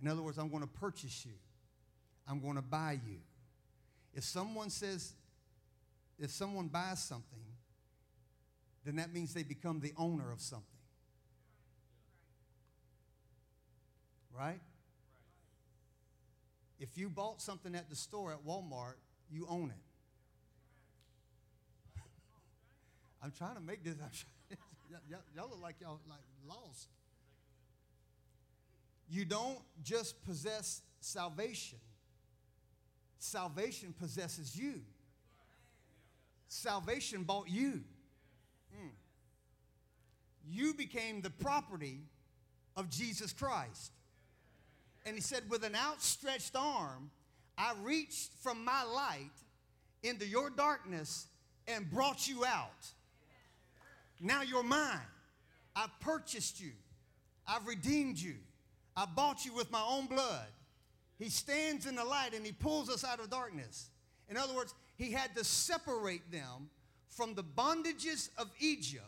In 0.00 0.08
other 0.08 0.22
words, 0.22 0.38
I'm 0.38 0.48
going 0.48 0.62
to 0.62 0.68
purchase 0.68 1.26
you. 1.26 1.34
I'm 2.26 2.40
going 2.40 2.56
to 2.56 2.62
buy 2.62 2.98
you. 3.06 3.18
If 4.14 4.24
someone 4.24 4.70
says, 4.70 5.12
if 6.18 6.30
someone 6.30 6.68
buys 6.68 7.02
something, 7.02 7.44
then 8.84 8.96
that 8.96 9.12
means 9.12 9.34
they 9.34 9.42
become 9.42 9.80
the 9.80 9.92
owner 9.98 10.32
of 10.32 10.40
something. 10.40 10.66
Right? 14.34 14.60
If 16.78 16.96
you 16.96 17.10
bought 17.10 17.42
something 17.42 17.74
at 17.74 17.90
the 17.90 17.96
store 17.96 18.32
at 18.32 18.46
Walmart, 18.46 18.94
you 19.30 19.46
own 19.46 19.68
it. 19.68 19.89
I'm 23.22 23.32
trying 23.32 23.54
to 23.54 23.60
make 23.60 23.84
this. 23.84 23.94
y'all 25.36 25.48
look 25.48 25.62
like 25.62 25.76
y'all 25.80 26.00
like 26.08 26.20
lost. 26.48 26.88
You 29.08 29.24
don't 29.24 29.58
just 29.82 30.24
possess 30.24 30.82
salvation. 31.00 31.78
Salvation 33.18 33.94
possesses 33.98 34.56
you. 34.56 34.80
Salvation 36.48 37.24
bought 37.24 37.48
you. 37.48 37.82
Mm. 38.74 38.90
You 40.48 40.74
became 40.74 41.20
the 41.20 41.30
property 41.30 42.00
of 42.76 42.88
Jesus 42.88 43.32
Christ. 43.32 43.92
And 45.04 45.14
he 45.14 45.20
said, 45.20 45.42
with 45.48 45.64
an 45.64 45.74
outstretched 45.74 46.56
arm, 46.56 47.10
I 47.58 47.74
reached 47.82 48.32
from 48.42 48.64
my 48.64 48.84
light 48.84 49.30
into 50.02 50.26
your 50.26 50.50
darkness 50.50 51.26
and 51.68 51.90
brought 51.90 52.28
you 52.28 52.44
out. 52.44 52.86
Now 54.20 54.42
you're 54.42 54.62
mine. 54.62 54.98
I've 55.74 55.98
purchased 56.00 56.60
you. 56.60 56.72
I've 57.46 57.66
redeemed 57.66 58.18
you. 58.18 58.36
I 58.96 59.06
bought 59.06 59.44
you 59.44 59.54
with 59.54 59.70
my 59.70 59.82
own 59.88 60.06
blood. 60.06 60.46
He 61.18 61.28
stands 61.28 61.86
in 61.86 61.94
the 61.94 62.04
light 62.04 62.34
and 62.34 62.44
he 62.44 62.52
pulls 62.52 62.90
us 62.90 63.04
out 63.04 63.20
of 63.20 63.30
darkness. 63.30 63.90
In 64.28 64.36
other 64.36 64.54
words, 64.54 64.74
he 64.96 65.10
had 65.10 65.34
to 65.36 65.44
separate 65.44 66.30
them 66.30 66.68
from 67.08 67.34
the 67.34 67.42
bondages 67.42 68.30
of 68.38 68.50
Egypt. 68.58 69.04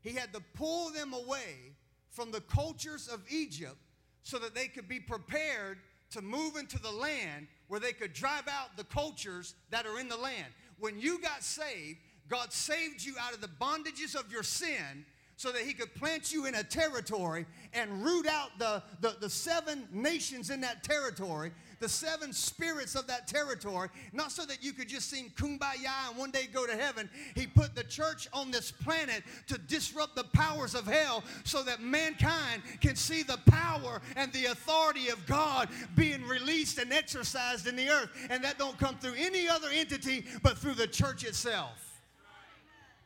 He 0.00 0.10
had 0.10 0.32
to 0.32 0.40
pull 0.54 0.90
them 0.90 1.12
away 1.12 1.74
from 2.10 2.30
the 2.30 2.40
cultures 2.42 3.08
of 3.08 3.20
Egypt 3.30 3.76
so 4.22 4.38
that 4.38 4.54
they 4.54 4.66
could 4.68 4.88
be 4.88 5.00
prepared 5.00 5.78
to 6.10 6.22
move 6.22 6.56
into 6.56 6.78
the 6.78 6.90
land 6.90 7.46
where 7.68 7.80
they 7.80 7.92
could 7.92 8.12
drive 8.12 8.46
out 8.48 8.76
the 8.76 8.84
cultures 8.84 9.54
that 9.70 9.86
are 9.86 9.98
in 9.98 10.08
the 10.08 10.16
land. 10.16 10.52
When 10.78 10.98
you 10.98 11.18
got 11.20 11.42
saved, 11.42 11.98
God 12.28 12.52
saved 12.52 13.04
you 13.04 13.14
out 13.20 13.34
of 13.34 13.40
the 13.40 13.48
bondages 13.48 14.14
of 14.14 14.30
your 14.32 14.42
sin 14.42 15.04
so 15.42 15.50
that 15.50 15.62
he 15.62 15.72
could 15.72 15.92
plant 15.96 16.32
you 16.32 16.46
in 16.46 16.54
a 16.54 16.62
territory 16.62 17.46
and 17.74 18.04
root 18.04 18.28
out 18.28 18.50
the, 18.58 18.80
the, 19.00 19.16
the, 19.20 19.28
seven 19.28 19.88
nations 19.90 20.50
in 20.50 20.60
that 20.60 20.84
territory, 20.84 21.50
the 21.80 21.88
seven 21.88 22.32
spirits 22.32 22.94
of 22.94 23.08
that 23.08 23.26
territory, 23.26 23.88
not 24.12 24.30
so 24.30 24.44
that 24.44 24.62
you 24.62 24.72
could 24.72 24.88
just 24.88 25.10
sing 25.10 25.32
kumbaya 25.36 26.08
and 26.08 26.16
one 26.16 26.30
day 26.30 26.46
go 26.52 26.64
to 26.64 26.76
heaven. 26.76 27.10
He 27.34 27.48
put 27.48 27.74
the 27.74 27.82
church 27.82 28.28
on 28.32 28.52
this 28.52 28.70
planet 28.70 29.24
to 29.48 29.58
disrupt 29.58 30.14
the 30.14 30.24
powers 30.24 30.76
of 30.76 30.86
hell 30.86 31.24
so 31.42 31.64
that 31.64 31.80
mankind 31.80 32.62
can 32.80 32.94
see 32.94 33.24
the 33.24 33.40
power 33.46 34.00
and 34.14 34.32
the 34.32 34.46
authority 34.46 35.08
of 35.08 35.26
God 35.26 35.70
being 35.96 36.22
released 36.22 36.78
and 36.78 36.92
exercised 36.92 37.66
in 37.66 37.74
the 37.74 37.88
earth. 37.88 38.10
And 38.30 38.44
that 38.44 38.58
don't 38.58 38.78
come 38.78 38.96
through 38.98 39.14
any 39.18 39.48
other 39.48 39.70
entity 39.72 40.24
but 40.44 40.56
through 40.56 40.74
the 40.74 40.86
church 40.86 41.24
itself. 41.24 41.91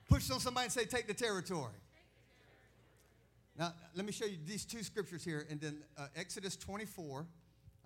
Push 0.09 0.31
on 0.31 0.41
somebody 0.41 0.65
and 0.65 0.73
say, 0.73 0.85
take 0.85 1.07
the 1.07 1.15
territory. 1.15 1.75
Now, 3.59 3.73
let 3.95 4.05
me 4.05 4.13
show 4.13 4.27
you 4.27 4.37
these 4.47 4.65
two 4.65 4.83
scriptures 4.83 5.25
here, 5.25 5.47
and 5.51 5.61
then 5.61 5.83
uh, 5.97 6.09
Exodus 6.15 6.57
24. 6.57 7.27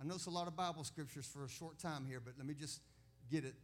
I 0.01 0.05
know 0.05 0.15
it's 0.15 0.27
a 0.27 0.31
lot 0.31 0.49
of 0.49 0.57
Bible 0.57 0.83
scriptures 0.83 1.27
for 1.27 1.45
a 1.45 1.49
short 1.49 1.79
time 1.79 2.05
here, 2.09 2.21
but 2.25 2.35
let 2.37 2.47
me 2.47 2.55
just 2.55 2.81
get 3.31 3.45
it, 3.45 3.55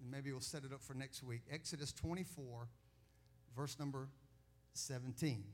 and 0.00 0.10
maybe 0.10 0.30
we'll 0.30 0.40
set 0.40 0.64
it 0.64 0.72
up 0.72 0.82
for 0.82 0.94
next 0.94 1.22
week. 1.22 1.40
Exodus 1.50 1.92
24, 1.92 2.68
verse 3.56 3.78
number 3.78 4.08
17. 4.74 5.44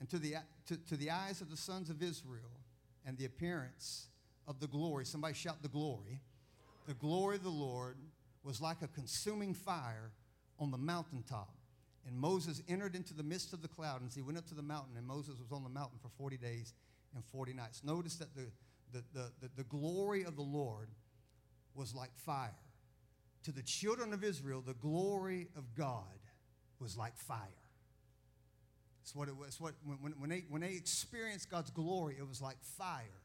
And 0.00 0.08
to 0.08 0.18
the, 0.18 0.34
to, 0.66 0.76
to 0.76 0.96
the 0.96 1.10
eyes 1.10 1.40
of 1.40 1.50
the 1.50 1.56
sons 1.56 1.90
of 1.90 2.02
Israel 2.02 2.50
and 3.06 3.16
the 3.16 3.26
appearance 3.26 4.08
of 4.46 4.58
the 4.58 4.66
glory, 4.66 5.04
somebody 5.04 5.34
shout 5.34 5.62
the 5.62 5.68
glory, 5.68 6.20
the 6.86 6.94
glory 6.94 7.36
of 7.36 7.42
the 7.42 7.48
Lord 7.50 7.96
was 8.42 8.60
like 8.60 8.82
a 8.82 8.88
consuming 8.88 9.54
fire 9.54 10.10
on 10.58 10.70
the 10.70 10.78
mountaintop 10.78 11.58
and 12.08 12.18
Moses 12.18 12.62
entered 12.68 12.94
into 12.94 13.12
the 13.12 13.22
midst 13.22 13.52
of 13.52 13.60
the 13.60 13.68
cloud, 13.68 14.00
and 14.00 14.10
he 14.10 14.22
went 14.22 14.38
up 14.38 14.46
to 14.46 14.54
the 14.54 14.62
mountain, 14.62 14.96
and 14.96 15.06
Moses 15.06 15.38
was 15.38 15.52
on 15.52 15.62
the 15.62 15.68
mountain 15.68 15.98
for 16.00 16.08
40 16.16 16.38
days 16.38 16.72
and 17.14 17.22
40 17.22 17.52
nights. 17.52 17.82
Notice 17.84 18.16
that 18.16 18.34
the, 18.34 18.46
the, 18.92 19.04
the, 19.12 19.30
the, 19.42 19.50
the 19.56 19.64
glory 19.64 20.24
of 20.24 20.34
the 20.34 20.42
Lord 20.42 20.88
was 21.74 21.94
like 21.94 22.10
fire. 22.14 22.56
To 23.44 23.52
the 23.52 23.62
children 23.62 24.14
of 24.14 24.24
Israel, 24.24 24.62
the 24.66 24.74
glory 24.74 25.48
of 25.54 25.74
God 25.74 26.02
was 26.80 26.96
like 26.96 27.14
fire. 27.14 27.38
It's 29.02 29.14
what 29.14 29.28
it 29.28 29.36
was. 29.36 29.60
What, 29.60 29.74
when, 29.84 30.12
when, 30.18 30.30
they, 30.30 30.44
when 30.48 30.62
they 30.62 30.72
experienced 30.72 31.50
God's 31.50 31.70
glory, 31.70 32.16
it 32.18 32.26
was 32.26 32.40
like 32.40 32.56
fire 32.62 33.22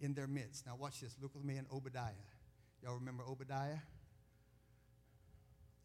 in 0.00 0.14
their 0.14 0.26
midst. 0.26 0.66
Now, 0.66 0.74
watch 0.76 1.00
this. 1.00 1.14
Look 1.22 1.34
with 1.36 1.44
me 1.44 1.56
in 1.56 1.66
Obadiah. 1.72 2.12
Y'all 2.82 2.94
remember 2.94 3.24
Obadiah? 3.24 3.78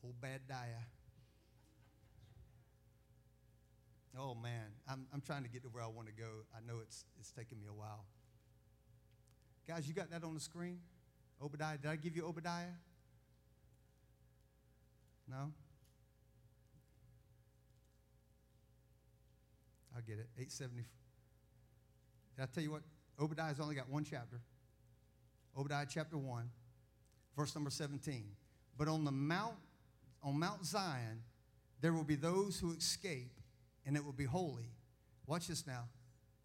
Obadiah. 0.04 0.86
Oh 4.18 4.36
man, 4.36 4.74
I'm, 4.88 5.08
I'm 5.14 5.22
trying 5.22 5.44
to 5.44 5.50
get 5.50 5.64
to 5.64 5.70
where 5.70 5.84
I 5.84 5.88
want 5.88 6.08
to 6.08 6.14
go. 6.14 6.46
I 6.56 6.60
know 6.66 6.80
it's, 6.82 7.06
it's 7.20 7.32
taking 7.32 7.60
me 7.60 7.66
a 7.68 7.74
while. 7.74 8.06
Guys, 9.68 9.88
you 9.88 9.94
got 9.94 10.12
that 10.12 10.24
on 10.24 10.34
the 10.34 10.40
screen? 10.40 10.80
Obadiah, 11.42 11.78
did 11.78 11.90
I 11.90 11.96
give 11.96 12.16
you 12.16 12.26
Obadiah? 12.26 12.76
No? 15.30 15.52
I'll 19.96 20.02
get 20.02 20.20
it. 20.20 20.28
870. 20.38 20.84
Did 22.36 22.44
I 22.44 22.46
tell 22.46 22.64
you 22.64 22.72
what? 22.72 22.82
Obadiah's 23.20 23.60
only 23.60 23.76
got 23.76 23.90
one 23.90 24.04
chapter. 24.04 24.40
Obadiah 25.58 25.86
chapter 25.88 26.18
1, 26.18 26.50
verse 27.38 27.54
number 27.56 27.70
17. 27.70 28.24
But 28.78 28.88
on 28.88 29.06
the 29.06 29.12
mount, 29.12 29.56
on 30.24 30.40
Mount 30.40 30.66
Zion, 30.66 31.22
there 31.82 31.94
will 31.94 32.04
be 32.04 32.16
those 32.16 32.60
who 32.60 32.74
escape 32.74 33.40
and 33.86 33.96
it 33.98 34.04
will 34.04 34.14
be 34.14 34.26
holy. 34.26 34.72
Watch 35.28 35.48
this 35.48 35.68
now. 35.68 35.90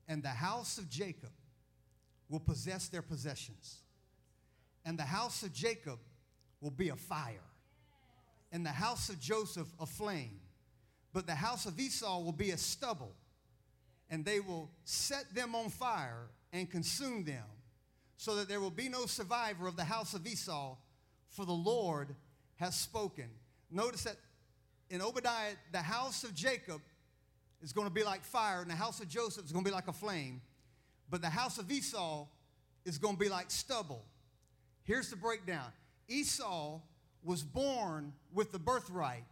And 0.09 0.22
the 0.22 0.29
house 0.29 0.79
of 0.79 0.89
Jacob 0.89 1.31
will 2.29 2.41
possess 2.41 2.89
their 2.89 3.03
possessions. 3.03 3.79
And 4.85 4.99
the 4.99 5.05
house 5.05 5.43
of 5.43 5.53
Jacob 5.53 5.99
will 6.61 6.70
be 6.70 6.89
a 6.89 6.97
fire. 6.97 7.45
And 8.51 8.64
the 8.64 8.70
house 8.70 9.09
of 9.09 9.20
Joseph 9.20 9.68
a 9.79 9.87
flame. 9.87 10.41
But 11.12 11.26
the 11.26 11.35
house 11.35 11.66
of 11.66 11.79
Esau 11.79 12.20
will 12.20 12.33
be 12.33 12.51
a 12.51 12.59
stubble. 12.59 13.14
And 14.11 14.24
they 14.24 14.41
will 14.41 14.70
set 14.85 15.35
them 15.35 15.55
on 15.55 15.68
fire 15.68 16.29
and 16.53 16.70
consume 16.70 17.24
them, 17.24 17.45
so 18.16 18.37
that 18.37 18.49
there 18.49 18.61
will 18.61 18.70
be 18.70 18.89
no 18.89 19.05
survivor 19.05 19.66
of 19.66 19.76
the 19.76 19.85
house 19.85 20.14
of 20.14 20.26
Esau, 20.26 20.76
for 21.29 21.45
the 21.45 21.53
Lord 21.53 22.14
has 22.57 22.74
spoken. 22.74 23.29
Notice 23.71 24.05
that 24.05 24.16
in 24.91 25.03
Obadiah, 25.03 25.53
the 25.73 25.83
house 25.83 26.25
of 26.25 26.35
Jacob 26.35 26.81
is 27.62 27.73
going 27.73 27.87
to 27.87 27.93
be 27.93 28.05
like 28.05 28.25
fire, 28.25 28.62
and 28.62 28.71
the 28.71 28.77
house 28.77 29.01
of 29.01 29.09
Joseph 29.09 29.45
is 29.45 29.53
going 29.53 29.64
to 29.64 29.71
be 29.71 29.75
like 29.75 29.89
a 29.89 29.93
flame, 29.93 30.41
but 31.11 31.21
the 31.21 31.29
house 31.29 31.59
of 31.59 31.71
Esau 31.71 32.27
is 32.85 32.99
going 32.99 33.16
to 33.16 33.21
be 33.21 33.29
like 33.29 33.51
stubble. 33.51 34.05
Here's 34.85 35.11
the 35.11 35.16
breakdown 35.16 35.71
Esau 36.09 36.81
was 37.23 37.43
born 37.43 38.12
with 38.33 38.53
the 38.53 38.59
birthright, 38.59 39.25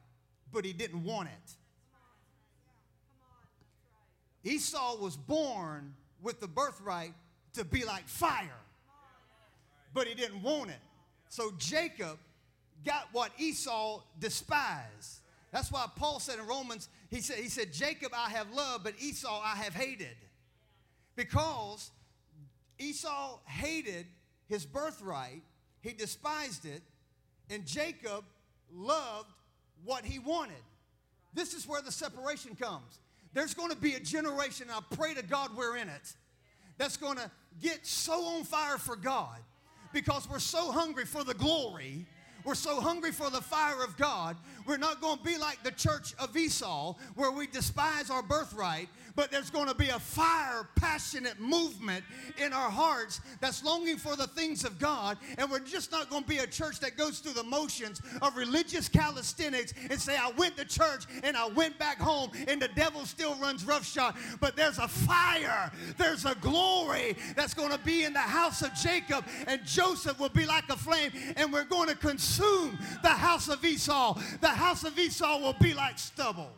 but 0.53 0.65
he 0.65 0.73
didn't 0.73 1.05
want 1.05 1.29
it. 1.29 1.57
Esau 4.49 4.97
was 4.99 5.17
born 5.17 5.95
with 6.23 6.41
the 6.41 6.47
birthright 6.47 7.15
to 7.55 7.65
be 7.65 7.85
like 7.85 8.07
fire, 8.07 8.61
but 9.95 10.07
he 10.07 10.15
didn't 10.15 10.43
want 10.43 10.71
it. 10.71 10.77
So 11.29 11.53
Jacob 11.59 12.19
got 12.87 13.09
what 13.13 13.33
Esau 13.39 14.01
despised. 14.19 15.21
That's 15.53 15.71
why 15.71 15.87
Paul 15.97 16.21
said 16.21 16.39
in 16.39 16.47
Romans, 16.47 16.89
he 17.11 17.21
said, 17.21 17.39
he 17.39 17.49
said, 17.49 17.73
Jacob 17.73 18.13
I 18.15 18.31
have 18.31 18.53
loved, 18.53 18.85
but 18.85 18.95
Esau 19.01 19.43
I 19.45 19.57
have 19.57 19.75
hated. 19.75 20.17
Because 21.17 21.91
Esau 22.79 23.39
hated 23.47 24.07
his 24.49 24.65
birthright, 24.65 25.43
he 25.81 25.93
despised 25.93 26.65
it, 26.65 26.83
and 27.51 27.67
Jacob 27.67 28.25
loved 28.73 29.31
what 29.85 30.05
he 30.05 30.19
wanted. 30.19 30.55
This 31.35 31.55
is 31.55 31.67
where 31.67 31.83
the 31.83 31.93
separation 31.93 32.55
comes. 32.55 33.01
There's 33.33 33.55
going 33.55 33.71
to 33.71 33.77
be 33.77 33.95
a 33.95 34.01
generation, 34.01 34.69
I 34.71 34.81
pray 34.97 35.15
to 35.15 35.23
God 35.23 35.57
we're 35.57 35.77
in 35.77 35.89
it, 35.89 36.15
that's 36.79 36.97
going 36.97 37.17
to 37.17 37.31
get 37.61 37.87
so 37.87 38.25
on 38.37 38.45
fire 38.45 38.79
for 38.79 38.97
God 38.97 39.39
because 39.93 40.29
we're 40.29 40.39
so 40.39 40.71
hungry 40.73 41.05
for 41.05 41.25
the 41.25 41.35
glory 41.35 42.07
we're 42.47 42.55
so 42.55 42.81
hungry 42.81 43.11
for 43.11 43.29
the 43.29 43.43
fire 43.43 43.83
of 43.83 43.97
God. 43.97 44.37
We're 44.67 44.77
not 44.77 45.01
going 45.01 45.19
to 45.19 45.25
be 45.25 45.37
like 45.37 45.63
the 45.65 45.73
church 45.73 46.15
of 46.19 46.37
Esau 46.37 46.95
where 47.17 47.33
we 47.33 47.49
despise 47.49 48.09
our 48.09 48.23
birthright, 48.23 48.89
but 49.17 49.33
there's 49.33 49.51
going 49.51 49.67
to 49.67 49.75
be 49.75 49.89
a 49.89 49.99
fire, 49.99 50.69
passionate 50.77 51.41
movement 51.41 52.05
in 52.39 52.53
our 52.53 52.71
hearts 52.71 53.21
that's 53.41 53.65
longing 53.65 53.97
for 53.97 54.15
the 54.15 54.29
things 54.29 54.65
of 54.65 54.79
God. 54.79 55.19
And 55.39 55.51
we're 55.51 55.59
just 55.59 55.91
not 55.91 56.09
going 56.09 56.23
to 56.23 56.29
be 56.29 56.39
a 56.39 56.47
church 56.47 56.79
that 56.81 56.97
goes 56.97 57.19
through 57.19 57.33
the 57.33 57.43
motions 57.43 58.01
of 58.23 58.37
religious 58.37 58.89
calisthenics 58.89 59.75
and 59.91 60.01
say, 60.01 60.17
I 60.17 60.31
went 60.37 60.57
to 60.59 60.65
church 60.65 61.05
and 61.25 61.37
I 61.37 61.49
went 61.49 61.79
back 61.79 61.99
home 61.99 62.31
and 62.47 62.63
the 62.63 62.69
devil 62.69 63.05
still 63.07 63.35
runs 63.37 63.65
roughshod. 63.65 64.15
But 64.41 64.55
there's 64.55 64.79
a 64.79 64.87
fire, 64.87 65.73
there's 65.97 66.25
a 66.25 66.37
glory 66.37 67.17
that's 67.35 67.55
going 67.55 67.73
to 67.73 67.79
be 67.79 68.05
in 68.05 68.13
the 68.13 68.21
house 68.21 68.63
of 68.63 68.73
Jacob, 68.75 69.25
and 69.49 69.65
Joseph 69.65 70.21
will 70.21 70.29
be 70.29 70.47
like 70.47 70.69
a 70.69 70.77
flame, 70.77 71.11
and 71.37 71.53
we're 71.53 71.65
going 71.65 71.89
to 71.89 71.97
consume 71.97 72.36
the 72.37 73.09
house 73.09 73.49
of 73.49 73.65
Esau. 73.65 74.19
The 74.41 74.49
house 74.49 74.85
of 74.85 74.99
Esau 74.99 75.39
will 75.39 75.57
be 75.61 75.75
like 75.75 75.99
stubble. 75.99 76.51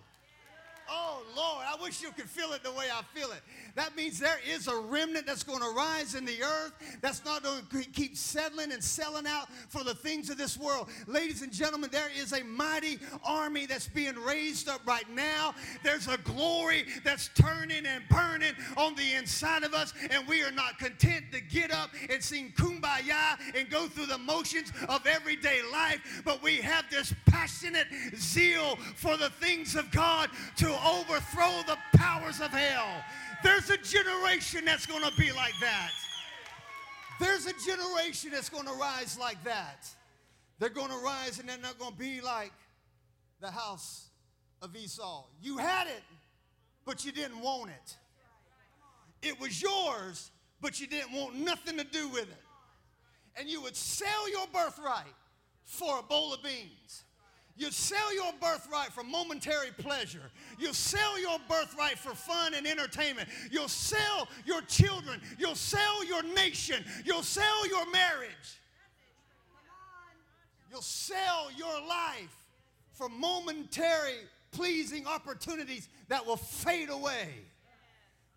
Oh, 0.91 1.22
Lord, 1.37 1.64
I 1.68 1.81
wish 1.83 2.01
you 2.01 2.11
could 2.12 2.29
feel 2.29 2.53
it 2.53 2.62
the 2.62 2.72
way 2.72 2.87
I 2.93 3.03
feel 3.14 3.31
it. 3.31 3.43
That 3.74 3.96
means 3.96 4.18
there 4.18 4.40
is 4.48 4.68
a 4.68 4.76
remnant 4.76 5.26
that's 5.26 5.42
going 5.42 5.60
to 5.60 5.70
rise 5.70 6.14
in 6.14 6.24
the 6.24 6.42
earth 6.42 6.72
that's 7.00 7.24
not 7.24 7.42
going 7.42 7.62
to 7.70 7.90
keep 7.90 8.16
settling 8.16 8.72
and 8.72 8.82
selling 8.82 9.26
out 9.26 9.48
for 9.68 9.84
the 9.84 9.94
things 9.94 10.30
of 10.30 10.38
this 10.38 10.58
world. 10.58 10.88
Ladies 11.06 11.42
and 11.42 11.52
gentlemen, 11.52 11.90
there 11.92 12.10
is 12.16 12.32
a 12.32 12.42
mighty 12.44 12.98
army 13.24 13.66
that's 13.66 13.88
being 13.88 14.16
raised 14.16 14.68
up 14.68 14.80
right 14.86 15.08
now. 15.10 15.54
There's 15.82 16.08
a 16.08 16.18
glory 16.18 16.86
that's 17.04 17.30
turning 17.34 17.86
and 17.86 18.02
burning 18.08 18.54
on 18.76 18.94
the 18.94 19.14
inside 19.14 19.62
of 19.62 19.74
us, 19.74 19.92
and 20.10 20.26
we 20.26 20.42
are 20.42 20.52
not 20.52 20.78
content 20.78 21.26
to 21.32 21.40
get 21.40 21.72
up 21.72 21.90
and 22.10 22.22
sing 22.22 22.52
kumbaya 22.56 23.38
and 23.54 23.70
go 23.70 23.86
through 23.86 24.06
the 24.06 24.18
motions 24.18 24.72
of 24.88 25.06
everyday 25.06 25.60
life, 25.72 26.22
but 26.24 26.42
we 26.42 26.56
have 26.56 26.84
this 26.90 27.14
passionate 27.26 27.86
zeal 28.16 28.76
for 28.96 29.16
the 29.16 29.30
things 29.30 29.76
of 29.76 29.90
God 29.90 30.30
to 30.56 30.68
overthrow 30.86 31.62
the 31.66 31.78
powers 31.96 32.40
of 32.40 32.50
hell. 32.50 33.04
There's 33.43 33.70
a 33.70 33.76
generation 33.76 34.64
that's 34.64 34.86
going 34.86 35.05
to 35.05 35.12
be 35.16 35.32
like 35.32 35.55
that. 35.61 35.91
There's 37.20 37.47
a 37.47 37.53
generation 37.66 38.30
that's 38.32 38.49
going 38.49 38.66
to 38.66 38.72
rise 38.72 39.18
like 39.18 39.43
that. 39.45 39.89
They're 40.59 40.68
going 40.68 40.91
to 40.91 40.99
rise 40.99 41.39
and 41.39 41.49
they're 41.49 41.59
not 41.59 41.78
going 41.78 41.93
to 41.93 41.99
be 41.99 42.20
like 42.20 42.53
the 43.41 43.51
house 43.51 44.09
of 44.61 44.74
Esau. 44.74 45.24
You 45.41 45.59
had 45.59 45.86
it, 45.86 46.03
but 46.84 47.05
you 47.05 47.12
didn't 47.12 47.41
want 47.41 47.70
it. 47.70 47.97
It 49.28 49.41
was 49.41 49.61
yours, 49.61 50.30
but 50.61 50.80
you 50.80 50.86
didn't 50.86 51.12
want 51.12 51.36
nothing 51.36 51.76
to 51.78 51.84
do 51.84 52.09
with 52.09 52.24
it. 52.24 52.43
And 53.36 53.49
you 53.49 53.62
would 53.62 53.76
sell 53.76 54.28
your 54.30 54.47
birthright 54.53 55.14
for 55.64 56.01
a 56.01 56.03
bowl 56.03 56.34
of 56.34 56.43
beans. 56.43 57.05
You 57.59 57.72
sell 57.72 58.14
your 58.14 58.32
birthright 58.40 58.92
for 58.92 59.02
momentary 59.02 59.70
pleasure. 59.76 60.30
You 60.59 60.72
sell 60.72 61.20
your 61.20 61.38
birthright 61.48 61.98
for 61.98 62.14
fun 62.14 62.54
and 62.54 62.66
entertainment. 62.66 63.28
You'll 63.50 63.66
sell 63.66 64.28
your 64.46 64.62
children. 64.62 65.20
You'll 65.38 65.56
sell 65.56 66.04
your 66.06 66.22
nation. 66.22 66.84
You'll 67.04 67.24
sell 67.24 67.68
your 67.68 67.90
marriage. 67.90 68.30
You'll 70.70 70.82
sell 70.82 71.48
your 71.56 71.80
life 71.86 72.44
for 72.92 73.09
momentary 73.09 74.18
pleasing 74.52 75.06
opportunities 75.06 75.88
that 76.09 76.24
will 76.24 76.36
fade 76.36 76.90
away. 76.90 77.28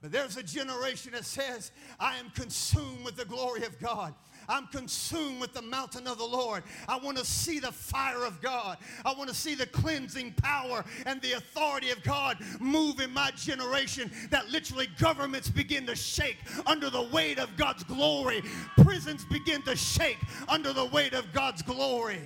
But 0.01 0.11
there's 0.11 0.36
a 0.36 0.43
generation 0.43 1.11
that 1.11 1.26
says, 1.26 1.72
I 1.99 2.17
am 2.17 2.32
consumed 2.32 3.05
with 3.05 3.17
the 3.17 3.26
glory 3.26 3.63
of 3.65 3.80
God. 3.80 4.15
I'm 4.48 4.68
consumed 4.68 5.39
with 5.39 5.54
the 5.54 5.62
mountain 5.62 6.08
of 6.08 6.18
the 6.18 6.26
Lord. 6.26 6.64
I 6.88 6.98
want 6.98 7.18
to 7.18 7.26
see 7.26 7.60
the 7.60 7.72
fire 7.72 8.24
of 8.24 8.42
God. 8.42 8.78
I 9.06 9.14
want 9.14 9.30
to 9.30 9.36
see 9.36 9.56
the 9.56 9.66
cleansing 9.66 10.34
power 10.34 10.84
and 11.06 11.22
the 11.22 11.34
authority 11.34 11.92
of 11.92 12.04
God 12.04 12.38
move 12.60 13.00
in 13.00 13.12
my 13.14 13.32
generation 13.32 14.12
that 14.30 14.50
literally 14.50 14.88
governments 14.98 15.50
begin 15.50 15.86
to 15.88 15.96
shake 15.96 16.38
under 16.66 16.89
the 16.89 17.04
weight 17.04 17.39
of 17.39 17.56
God's 17.58 17.84
glory. 17.84 18.42
Prisons 18.84 19.26
begin 19.26 19.62
to 19.64 19.76
shake 19.76 20.20
under 20.48 20.74
the 20.74 20.86
weight 20.86 21.14
of 21.14 21.32
God's 21.34 21.62
glory. 21.62 22.22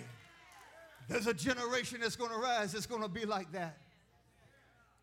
There's 1.08 1.28
a 1.28 1.34
generation 1.34 2.00
that's 2.02 2.16
going 2.16 2.32
to 2.32 2.38
rise 2.38 2.72
that's 2.72 2.88
going 2.88 3.04
to 3.04 3.08
be 3.08 3.26
like 3.26 3.52
that. 3.52 3.78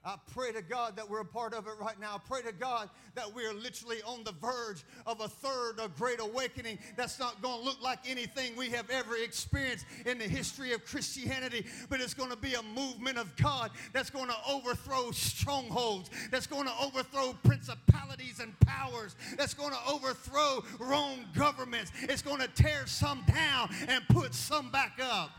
I 0.05 0.17
pray 0.35 0.51
to 0.53 0.63
God 0.63 0.97
that 0.97 1.09
we're 1.09 1.21
a 1.21 1.25
part 1.25 1.55
of 1.55 1.69
it 1.69 1.75
right 1.81 1.99
now. 2.01 2.17
I 2.17 2.19
pray 2.19 2.43
to 2.43 2.53
God 2.53 2.91
that 3.15 3.33
we're 3.33 3.55
literally 3.55 4.03
on 4.03 4.25
the 4.25 4.33
verge 4.33 4.83
of 5.07 5.21
a 5.21 5.29
third, 5.29 5.79
a 5.79 5.89
great 5.89 6.21
awakening 6.21 6.79
that's 6.97 7.21
not 7.21 7.41
going 7.41 7.61
to 7.61 7.65
look 7.65 7.81
like 7.81 8.01
anything 8.09 8.57
we 8.57 8.69
have 8.71 8.91
ever 8.91 9.17
experienced 9.17 9.87
in 10.05 10.19
the 10.19 10.25
history 10.25 10.73
of 10.73 10.85
Christianity, 10.85 11.67
but 11.89 12.01
it's 12.01 12.15
going 12.15 12.31
to 12.31 12.37
be 12.37 12.55
a 12.55 12.63
movement 12.63 13.17
of 13.17 13.35
God 13.37 13.71
that's 13.93 14.11
going 14.11 14.29
to 14.29 14.37
overthrow 14.49 15.13
strongholds, 15.13 16.11
that's 16.33 16.49
going 16.49 16.67
to 16.67 16.75
overthrow 16.83 17.35
principalities 17.45 18.41
and 18.41 18.59
powers, 18.61 19.15
that's 19.37 19.55
going 19.55 19.73
to 19.73 19.89
overthrow 19.89 20.65
wrong 20.81 21.25
governments. 21.37 21.93
It's 22.03 22.23
going 22.23 22.41
to 22.41 22.49
tear 22.49 22.87
some 22.87 23.23
down 23.33 23.71
and 23.87 24.03
put 24.09 24.35
some 24.35 24.71
back 24.71 24.99
up. 25.01 25.31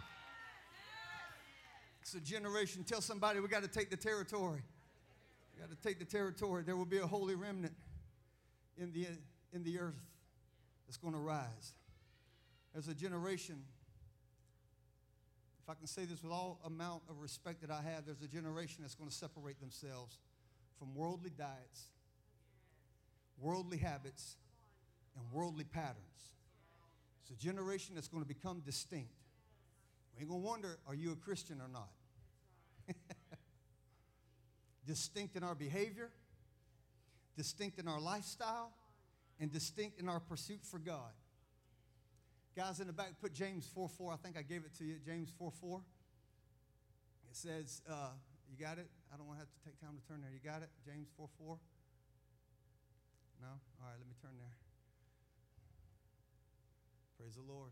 A 2.16 2.20
generation. 2.20 2.84
Tell 2.84 3.02
somebody 3.02 3.40
we 3.40 3.48
got 3.48 3.64
to 3.64 3.68
take 3.68 3.90
the 3.90 3.98
territory. 3.98 4.62
We 5.56 5.62
got 5.62 5.70
to 5.70 5.88
take 5.88 5.98
the 5.98 6.06
territory. 6.06 6.64
There 6.64 6.76
will 6.76 6.86
be 6.86 7.00
a 7.00 7.08
holy 7.08 7.34
remnant 7.34 7.74
in 8.78 8.92
the, 8.94 9.08
in 9.52 9.64
the 9.64 9.80
earth 9.80 10.00
that's 10.86 10.98
going 10.98 11.14
to 11.14 11.20
rise. 11.20 11.74
There's 12.74 12.88
a 12.88 12.94
generation, 12.94 13.64
if 15.64 15.70
I 15.70 15.74
can 15.74 15.88
say 15.88 16.06
this 16.06 16.22
with 16.22 16.32
all 16.32 16.60
amount 16.66 17.02
of 17.10 17.20
respect 17.20 17.62
that 17.62 17.72
I 17.72 17.82
have, 17.82 18.06
there's 18.06 18.22
a 18.22 18.28
generation 18.28 18.80
that's 18.82 18.96
going 18.96 19.10
to 19.10 19.16
separate 19.16 19.60
themselves 19.60 20.20
from 20.78 20.94
worldly 20.94 21.32
diets, 21.36 21.88
worldly 23.40 23.78
habits, 23.78 24.36
and 25.16 25.26
worldly 25.32 25.64
patterns. 25.64 25.98
It's 27.24 27.32
a 27.32 27.44
generation 27.44 27.96
that's 27.96 28.08
going 28.08 28.24
to 28.24 28.28
become 28.28 28.62
distinct. 28.66 29.14
We 30.16 30.22
ain't 30.22 30.30
gonna 30.30 30.42
wonder, 30.42 30.78
are 30.88 30.94
you 30.94 31.12
a 31.12 31.16
Christian 31.16 31.60
or 31.60 31.68
not? 31.68 31.90
distinct 34.88 35.36
in 35.36 35.44
our 35.44 35.56
behavior, 35.56 36.10
distinct 37.38 37.80
in 37.80 37.88
our 37.88 38.00
lifestyle, 38.00 38.72
and 39.40 39.52
distinct 39.52 40.00
in 40.00 40.08
our 40.10 40.20
pursuit 40.20 40.60
for 40.64 40.80
God. 40.80 41.12
Guys 42.56 42.80
in 42.80 42.88
the 42.88 42.94
back, 42.94 43.14
put 43.20 43.34
James 43.34 43.68
4 43.74 43.90
4. 43.90 44.14
I 44.14 44.16
think 44.18 44.38
I 44.38 44.44
gave 44.44 44.64
it 44.64 44.76
to 44.78 44.84
you. 44.84 44.96
James 45.04 45.32
4 45.38 45.52
4. 45.52 45.82
It 47.32 47.36
says, 47.36 47.82
uh, 47.90 48.14
you 48.48 48.64
got 48.64 48.78
it? 48.78 48.88
I 49.12 49.18
don't 49.18 49.26
want 49.26 49.40
to 49.40 49.46
have 49.46 49.50
to 49.50 49.62
take 49.66 49.80
time 49.82 49.98
to 49.98 50.08
turn 50.08 50.22
there. 50.22 50.30
You 50.32 50.40
got 50.40 50.62
it? 50.62 50.70
James 50.86 51.10
4 51.18 51.28
4. 51.40 51.58
No? 53.42 53.48
All 53.48 53.88
right, 53.90 53.98
let 53.98 54.08
me 54.08 54.14
turn 54.22 54.38
there. 54.38 54.56
Praise 57.18 57.36
the 57.36 57.52
Lord. 57.52 57.72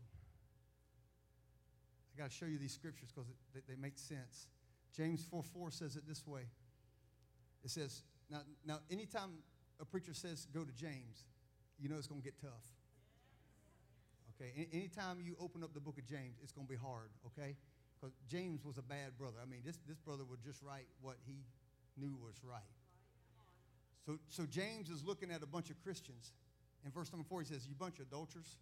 I 2.14 2.18
got 2.18 2.30
to 2.30 2.36
show 2.36 2.46
you 2.46 2.58
these 2.58 2.74
scriptures 2.74 3.10
because 3.14 3.30
they, 3.54 3.60
they 3.68 3.80
make 3.80 3.96
sense. 3.96 4.48
James 4.96 5.24
4 5.30 5.42
4 5.42 5.70
says 5.70 5.96
it 5.96 6.06
this 6.06 6.26
way. 6.26 6.42
It 7.64 7.70
says, 7.70 8.02
now, 8.30 8.40
now 8.66 8.78
anytime 8.90 9.30
a 9.80 9.84
preacher 9.84 10.14
says 10.14 10.46
go 10.52 10.64
to 10.64 10.72
James, 10.72 11.24
you 11.78 11.88
know 11.88 11.96
it's 11.96 12.06
going 12.06 12.20
to 12.20 12.24
get 12.24 12.40
tough. 12.40 12.66
Okay? 14.34 14.68
Anytime 14.72 15.18
you 15.22 15.36
open 15.40 15.62
up 15.62 15.74
the 15.74 15.80
book 15.80 15.98
of 15.98 16.06
James, 16.06 16.38
it's 16.42 16.52
going 16.52 16.66
to 16.66 16.70
be 16.70 16.78
hard, 16.78 17.10
okay? 17.26 17.56
Because 17.94 18.14
James 18.28 18.64
was 18.64 18.78
a 18.78 18.82
bad 18.82 19.16
brother. 19.18 19.36
I 19.40 19.46
mean, 19.46 19.60
this, 19.64 19.78
this 19.86 19.98
brother 19.98 20.24
would 20.28 20.42
just 20.42 20.62
write 20.62 20.86
what 21.00 21.16
he 21.24 21.44
knew 21.96 22.16
was 22.20 22.34
right. 22.42 22.62
So, 24.06 24.18
so 24.28 24.46
James 24.46 24.90
is 24.90 25.04
looking 25.04 25.30
at 25.30 25.42
a 25.42 25.46
bunch 25.46 25.70
of 25.70 25.80
Christians. 25.82 26.32
In 26.84 26.90
verse 26.90 27.12
number 27.12 27.26
four, 27.28 27.40
he 27.40 27.46
says, 27.46 27.66
You 27.68 27.74
bunch 27.78 28.00
of 28.00 28.06
adulterers. 28.06 28.56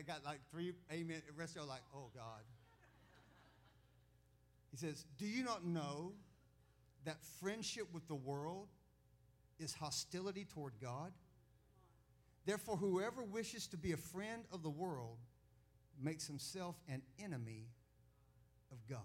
I 0.00 0.02
got 0.02 0.24
like 0.24 0.40
three 0.50 0.72
amen. 0.90 1.20
The 1.26 1.34
rest 1.34 1.56
of 1.56 1.62
are 1.62 1.66
like, 1.66 1.82
oh 1.94 2.08
God. 2.14 2.40
He 4.70 4.78
says, 4.78 5.04
Do 5.18 5.26
you 5.26 5.44
not 5.44 5.62
know 5.62 6.12
that 7.04 7.18
friendship 7.38 7.84
with 7.92 8.08
the 8.08 8.14
world 8.14 8.68
is 9.58 9.74
hostility 9.74 10.46
toward 10.46 10.72
God? 10.80 11.12
Therefore, 12.46 12.78
whoever 12.78 13.22
wishes 13.22 13.66
to 13.68 13.76
be 13.76 13.92
a 13.92 13.98
friend 13.98 14.44
of 14.50 14.62
the 14.62 14.70
world 14.70 15.18
makes 16.02 16.26
himself 16.26 16.76
an 16.88 17.02
enemy 17.22 17.66
of 18.72 18.78
God. 18.88 19.00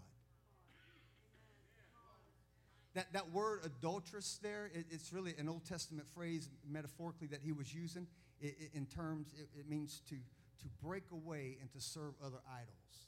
That, 2.93 3.11
that 3.11 3.33
word 3.33 3.59
adulteress 3.65 4.39
there, 4.41 4.71
it, 4.73 4.85
it's 4.89 5.11
really 5.11 5.35
an 5.37 5.49
Old 5.49 5.65
Testament 5.65 6.07
phrase 6.15 6.47
metaphorically 6.65 7.27
that 7.27 7.41
he 7.43 7.51
was 7.51 7.73
using. 7.73 8.07
It, 8.39 8.55
it, 8.57 8.69
in 8.73 8.85
terms, 8.85 9.33
it 9.37 9.69
means 9.69 10.01
to 10.07 10.15
to 10.61 10.67
break 10.83 11.03
away 11.11 11.57
and 11.61 11.71
to 11.71 11.79
serve 11.79 12.13
other 12.23 12.39
idols. 12.47 13.07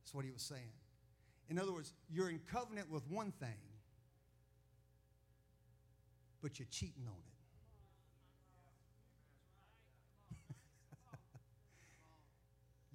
That's 0.00 0.14
what 0.14 0.24
he 0.24 0.30
was 0.30 0.42
saying. 0.42 0.72
In 1.48 1.58
other 1.58 1.72
words, 1.72 1.92
you're 2.10 2.30
in 2.30 2.40
covenant 2.50 2.90
with 2.90 3.02
one 3.08 3.32
thing, 3.32 3.58
but 6.40 6.58
you're 6.58 6.68
cheating 6.70 7.06
on 7.06 7.14
it. 10.50 10.56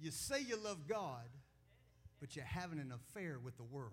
you 0.00 0.10
say 0.10 0.40
you 0.40 0.56
love 0.56 0.86
God, 0.88 1.28
but 2.20 2.34
you're 2.36 2.44
having 2.44 2.78
an 2.78 2.92
affair 2.92 3.38
with 3.42 3.56
the 3.56 3.64
world. 3.64 3.92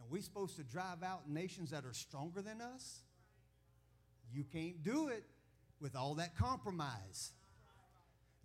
And 0.00 0.10
we're 0.10 0.22
supposed 0.22 0.56
to 0.56 0.62
drive 0.62 1.02
out 1.02 1.28
nations 1.28 1.70
that 1.70 1.84
are 1.84 1.94
stronger 1.94 2.42
than 2.42 2.60
us? 2.60 3.00
You 4.32 4.44
can't 4.44 4.82
do 4.82 5.08
it 5.08 5.24
with 5.80 5.96
all 5.96 6.14
that 6.16 6.36
compromise. 6.36 7.32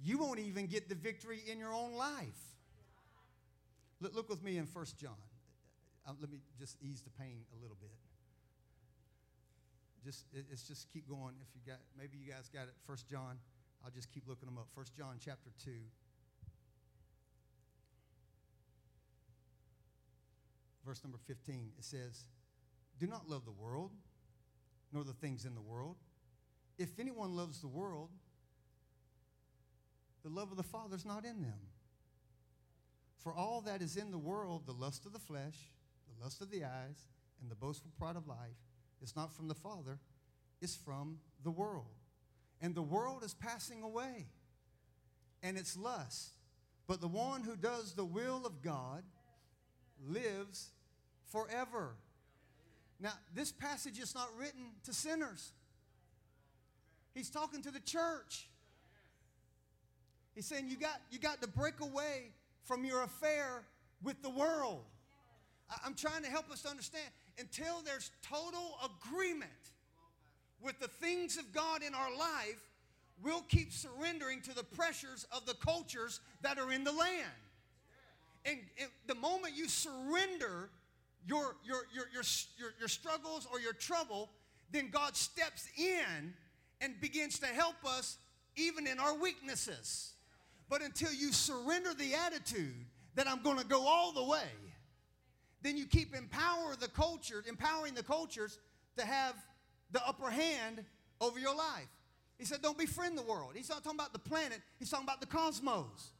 You 0.03 0.17
won't 0.17 0.39
even 0.39 0.67
get 0.67 0.89
the 0.89 0.95
victory 0.95 1.41
in 1.49 1.59
your 1.59 1.73
own 1.73 1.93
life. 1.93 2.55
Look, 4.01 4.29
with 4.29 4.43
me 4.43 4.57
in 4.57 4.65
First 4.65 4.99
John. 4.99 5.11
Uh, 6.07 6.11
let 6.19 6.29
me 6.31 6.39
just 6.59 6.77
ease 6.81 7.01
the 7.01 7.09
pain 7.11 7.39
a 7.57 7.61
little 7.61 7.77
bit. 7.79 7.89
just 10.03 10.25
it, 10.33 10.45
it's 10.51 10.67
just 10.67 10.91
keep 10.93 11.09
going. 11.09 11.33
If 11.41 11.47
you 11.55 11.61
got 11.65 11.79
maybe 11.97 12.17
you 12.17 12.31
guys 12.31 12.49
got 12.53 12.63
it. 12.63 12.73
First 12.85 13.07
John. 13.09 13.37
I'll 13.83 13.91
just 13.91 14.11
keep 14.11 14.27
looking 14.27 14.47
them 14.47 14.57
up. 14.57 14.67
First 14.75 14.95
John 14.95 15.17
chapter 15.23 15.49
two. 15.63 15.81
Verse 20.85 21.03
number 21.03 21.17
15, 21.25 21.71
it 21.79 21.83
says, 21.83 22.25
Do 22.99 23.07
not 23.07 23.27
love 23.27 23.43
the 23.43 23.51
world, 23.51 23.89
nor 24.91 25.03
the 25.03 25.13
things 25.13 25.45
in 25.45 25.55
the 25.55 25.61
world. 25.61 25.97
If 26.77 26.99
anyone 26.99 27.35
loves 27.35 27.61
the 27.61 27.67
world, 27.67 28.09
the 30.23 30.29
love 30.29 30.51
of 30.51 30.57
the 30.57 30.63
Father 30.63 30.95
is 30.95 31.05
not 31.05 31.25
in 31.25 31.41
them. 31.41 31.59
For 33.19 33.33
all 33.33 33.61
that 33.61 33.81
is 33.81 33.97
in 33.97 34.11
the 34.11 34.17
world, 34.17 34.63
the 34.65 34.73
lust 34.73 35.05
of 35.05 35.13
the 35.13 35.19
flesh, 35.19 35.55
the 36.07 36.23
lust 36.23 36.41
of 36.41 36.51
the 36.51 36.63
eyes, 36.63 37.07
and 37.41 37.49
the 37.49 37.55
boastful 37.55 37.91
pride 37.97 38.15
of 38.15 38.27
life, 38.27 38.57
is 39.01 39.15
not 39.15 39.33
from 39.33 39.47
the 39.47 39.55
Father, 39.55 39.99
it's 40.61 40.75
from 40.75 41.19
the 41.43 41.51
world. 41.51 41.85
And 42.61 42.73
the 42.73 42.81
world 42.81 43.23
is 43.23 43.33
passing 43.33 43.83
away, 43.83 44.27
and 45.43 45.57
its 45.57 45.77
lust. 45.77 46.33
But 46.87 47.01
the 47.01 47.07
one 47.07 47.43
who 47.43 47.55
does 47.55 47.93
the 47.93 48.05
will 48.05 48.45
of 48.45 48.61
God 48.61 49.03
lives 50.07 50.69
forever. 51.31 51.95
Now, 52.99 53.13
this 53.33 53.51
passage 53.51 53.99
is 53.99 54.15
not 54.15 54.29
written 54.37 54.71
to 54.85 54.93
sinners, 54.93 55.51
he's 57.13 57.29
talking 57.29 57.61
to 57.63 57.71
the 57.71 57.79
church. 57.79 58.47
He's 60.33 60.45
saying 60.45 60.67
you 60.67 60.75
got, 60.75 60.99
you 61.11 61.17
got 61.17 61.41
to 61.41 61.47
break 61.47 61.79
away 61.79 62.33
from 62.63 62.83
your 62.83 63.03
affair 63.03 63.63
with 64.03 64.21
the 64.21 64.29
world. 64.29 64.83
I'm 65.85 65.93
trying 65.93 66.23
to 66.23 66.29
help 66.29 66.51
us 66.51 66.65
understand 66.65 67.05
until 67.39 67.81
there's 67.85 68.11
total 68.21 68.77
agreement 68.83 69.51
with 70.61 70.79
the 70.79 70.87
things 70.87 71.37
of 71.37 71.53
God 71.53 71.83
in 71.83 71.93
our 71.93 72.15
life, 72.17 72.61
we'll 73.23 73.43
keep 73.43 73.71
surrendering 73.71 74.41
to 74.41 74.53
the 74.53 74.63
pressures 74.63 75.25
of 75.31 75.45
the 75.45 75.53
cultures 75.53 76.19
that 76.41 76.57
are 76.57 76.71
in 76.71 76.83
the 76.83 76.91
land. 76.91 77.31
And, 78.45 78.59
and 78.79 78.89
the 79.07 79.15
moment 79.15 79.55
you 79.55 79.67
surrender 79.67 80.69
your, 81.25 81.55
your, 81.63 81.87
your, 81.93 82.05
your, 82.13 82.23
your, 82.57 82.73
your 82.79 82.87
struggles 82.87 83.47
or 83.51 83.59
your 83.59 83.73
trouble, 83.73 84.29
then 84.71 84.89
God 84.91 85.15
steps 85.15 85.67
in 85.77 86.33
and 86.81 86.99
begins 87.01 87.39
to 87.39 87.47
help 87.47 87.75
us 87.85 88.17
even 88.55 88.87
in 88.87 88.99
our 88.99 89.17
weaknesses. 89.17 90.13
But 90.69 90.81
until 90.81 91.13
you 91.13 91.31
surrender 91.31 91.93
the 91.93 92.13
attitude 92.13 92.85
that 93.15 93.27
I'm 93.27 93.41
going 93.41 93.57
to 93.57 93.65
go 93.65 93.87
all 93.87 94.11
the 94.11 94.23
way, 94.23 94.49
then 95.61 95.77
you 95.77 95.85
keep 95.85 96.15
empower 96.15 96.75
the 96.79 96.87
culture, 96.87 97.43
empowering 97.47 97.95
the 97.95 98.03
cultures 98.03 98.59
to 98.97 99.05
have 99.05 99.35
the 99.91 100.05
upper 100.07 100.29
hand 100.29 100.83
over 101.21 101.39
your 101.39 101.55
life. 101.55 101.87
He 102.37 102.45
said, 102.45 102.61
don't 102.61 102.77
befriend 102.77 103.17
the 103.17 103.23
world. 103.23 103.51
He's 103.55 103.69
not 103.69 103.83
talking 103.83 103.99
about 103.99 104.13
the 104.13 104.19
planet, 104.19 104.59
he's 104.77 104.89
talking 104.89 105.05
about 105.05 105.21
the 105.21 105.27
cosmos. 105.27 106.11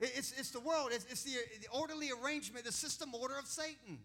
It's, 0.00 0.32
it's 0.36 0.50
the 0.50 0.60
world, 0.60 0.90
it's, 0.92 1.06
it's 1.08 1.22
the, 1.22 1.32
the 1.60 1.68
orderly 1.72 2.10
arrangement, 2.10 2.64
the 2.64 2.72
system 2.72 3.14
order 3.14 3.38
of 3.38 3.46
Satan. 3.46 3.98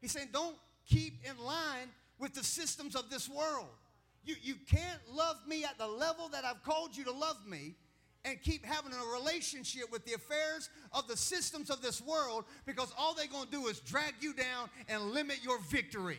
He's 0.00 0.12
saying, 0.12 0.28
don't 0.32 0.56
keep 0.86 1.20
in 1.24 1.44
line 1.44 1.88
with 2.18 2.34
the 2.34 2.44
systems 2.44 2.94
of 2.94 3.10
this 3.10 3.28
world. 3.28 3.68
You, 4.24 4.34
you 4.42 4.54
can't 4.68 5.00
love 5.14 5.36
me 5.46 5.64
at 5.64 5.78
the 5.78 5.86
level 5.86 6.28
that 6.28 6.44
I've 6.44 6.62
called 6.62 6.96
you 6.96 7.04
to 7.04 7.12
love 7.12 7.46
me 7.46 7.74
and 8.24 8.42
keep 8.42 8.64
having 8.64 8.92
a 8.92 9.12
relationship 9.12 9.90
with 9.92 10.04
the 10.04 10.14
affairs 10.14 10.68
of 10.92 11.06
the 11.06 11.16
systems 11.16 11.70
of 11.70 11.80
this 11.80 12.02
world 12.02 12.44
because 12.66 12.92
all 12.98 13.14
they're 13.14 13.28
going 13.28 13.44
to 13.46 13.50
do 13.50 13.68
is 13.68 13.78
drag 13.80 14.14
you 14.20 14.34
down 14.34 14.68
and 14.88 15.12
limit 15.12 15.38
your 15.44 15.60
victory. 15.60 16.18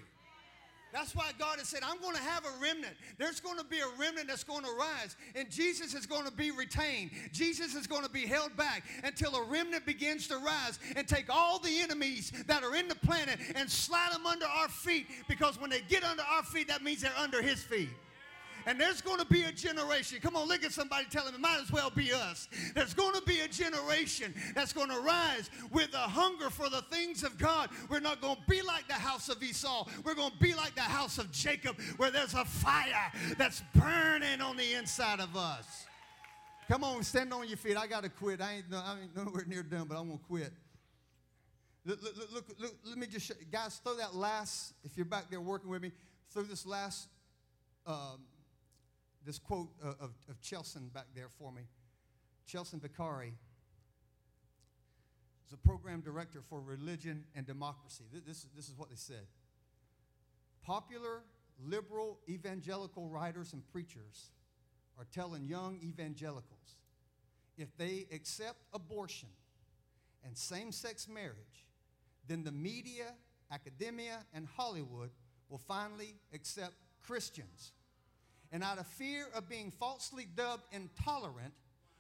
That's 0.94 1.16
why 1.16 1.32
God 1.38 1.60
has 1.60 1.68
said, 1.68 1.82
I'm 1.84 2.00
going 2.00 2.16
to 2.16 2.22
have 2.22 2.46
a 2.46 2.62
remnant. 2.62 2.96
There's 3.18 3.40
going 3.40 3.58
to 3.58 3.66
be 3.66 3.80
a 3.80 3.88
remnant 4.00 4.28
that's 4.28 4.44
going 4.44 4.64
to 4.64 4.72
rise, 4.72 5.16
and 5.36 5.50
Jesus 5.50 5.94
is 5.94 6.06
going 6.06 6.26
to 6.26 6.32
be 6.32 6.52
retained. 6.52 7.12
Jesus 7.32 7.76
is 7.76 7.88
going 7.88 8.04
to 8.04 8.10
be 8.10 8.26
held 8.26 8.56
back 8.56 8.84
until 9.04 9.36
a 9.36 9.44
remnant 9.44 9.86
begins 9.86 10.28
to 10.28 10.38
rise 10.38 10.80
and 10.96 11.08
take 11.08 11.26
all 11.30 11.60
the 11.60 11.80
enemies 11.80 12.32
that 12.48 12.64
are 12.64 12.76
in 12.76 12.88
the 12.88 12.96
planet 12.96 13.40
and 13.56 13.70
slide 13.70 14.12
them 14.14 14.26
under 14.26 14.46
our 14.46 14.70
feet 14.70 15.08
because 15.28 15.60
when 15.60 15.70
they 15.70 15.82
get 15.88 16.04
under 16.04 16.24
our 16.24 16.44
feet, 16.44 16.68
that 16.68 16.84
means 16.84 17.02
they're 17.02 17.12
under 17.18 17.42
his 17.42 17.62
feet. 17.62 17.90
And 18.68 18.78
there's 18.78 19.00
going 19.00 19.20
to 19.20 19.26
be 19.26 19.44
a 19.44 19.52
generation. 19.54 20.20
Come 20.22 20.36
on, 20.36 20.50
look 20.50 20.66
at 20.66 20.74
somebody 20.74 21.06
tell 21.10 21.24
them 21.24 21.36
it 21.36 21.40
might 21.40 21.58
as 21.62 21.72
well 21.72 21.90
be 21.90 22.12
us. 22.12 22.50
There's 22.76 22.94
going 22.94 23.14
to 23.14 23.22
be 23.22 23.40
a 23.40 23.48
generation 23.48 24.36
that's 24.54 24.74
going 24.74 24.90
to 24.90 25.00
rise 25.00 25.50
with 25.72 25.94
a 25.94 26.00
hunger 26.00 26.50
for 26.50 26.70
the 26.70 26.82
things 26.92 27.24
of 27.24 27.38
God. 27.38 27.70
We're 27.90 28.02
not 28.02 28.20
going 28.20 28.36
to 28.36 28.42
be 28.50 28.62
like 28.62 28.86
the 28.90 28.94
house 28.94 29.30
of 29.30 29.42
Esau. 29.42 29.88
We're 30.04 30.16
going 30.16 30.32
to 30.32 30.38
be 30.40 30.54
like 30.54 30.76
the 30.76 30.82
house 30.82 31.18
of 31.18 31.32
Jacob, 31.32 31.80
where 31.96 32.12
there's 32.12 32.34
a 32.34 32.44
fire 32.44 33.10
that's 33.38 33.64
burning 33.74 34.42
on 34.42 34.58
the 34.58 34.74
inside 34.74 35.22
of 35.22 35.38
us. 35.38 35.86
Come 36.68 36.84
on, 36.84 37.04
stand 37.04 37.32
on 37.32 37.48
your 37.48 37.56
feet. 37.56 37.78
I 37.78 37.88
got 37.88 38.04
to 38.04 38.10
quit. 38.10 38.42
I 38.42 38.56
ain't, 38.56 38.66
I 38.74 38.98
ain't 39.02 39.16
nowhere 39.16 39.46
near 39.48 39.64
done, 39.64 39.88
but 39.88 39.98
I'm 39.98 40.08
going 40.08 40.20
to 40.20 40.26
quit. 40.26 40.52
Look, 41.86 42.04
look, 42.04 42.34
look, 42.34 42.46
look, 42.60 42.76
let 42.84 42.98
me 42.98 43.08
just 43.08 43.28
show, 43.28 43.34
guys, 43.50 43.80
throw 43.82 43.96
that 43.96 44.14
last, 44.14 44.74
if 44.84 44.98
you're 44.98 45.06
back 45.06 45.30
there 45.30 45.40
working 45.40 45.70
with 45.70 45.82
me, 45.82 45.94
throw 46.34 46.44
this 46.44 46.66
last 46.66 47.08
um, 47.86 48.20
this 49.28 49.38
quote 49.38 49.68
uh, 49.84 49.90
of, 50.00 50.14
of 50.30 50.42
Chelsen 50.42 50.92
back 50.94 51.08
there 51.14 51.28
for 51.38 51.52
me. 51.52 51.64
Chelsen 52.50 52.80
Vicari 52.80 53.34
is 55.46 55.54
a 55.54 55.58
program 55.58 56.00
director 56.00 56.42
for 56.50 56.62
religion 56.62 57.26
and 57.36 57.46
democracy. 57.46 58.06
This, 58.26 58.48
this 58.56 58.70
is 58.70 58.78
what 58.78 58.90
they 58.90 58.96
said. 58.96 59.28
Popular 60.66 61.24
liberal 61.62 62.20
evangelical 62.30 63.10
writers 63.10 63.52
and 63.52 63.68
preachers 63.74 64.32
are 64.98 65.06
telling 65.14 65.46
young 65.46 65.78
evangelicals 65.84 66.78
if 67.58 67.76
they 67.78 68.06
accept 68.14 68.64
abortion 68.74 69.30
and 70.24 70.38
same 70.38 70.72
sex 70.72 71.06
marriage, 71.06 71.68
then 72.30 72.46
the 72.46 72.52
media, 72.52 73.14
academia, 73.52 74.20
and 74.34 74.48
Hollywood 74.56 75.10
will 75.50 75.58
finally 75.58 76.16
accept 76.34 76.76
Christians 77.06 77.74
and 78.52 78.64
out 78.64 78.80
of 78.80 78.88
fear 78.88 79.28
of 79.36 79.50
being 79.50 79.72
falsely 79.72 80.28
dubbed 80.36 80.64
intolerant 80.72 81.54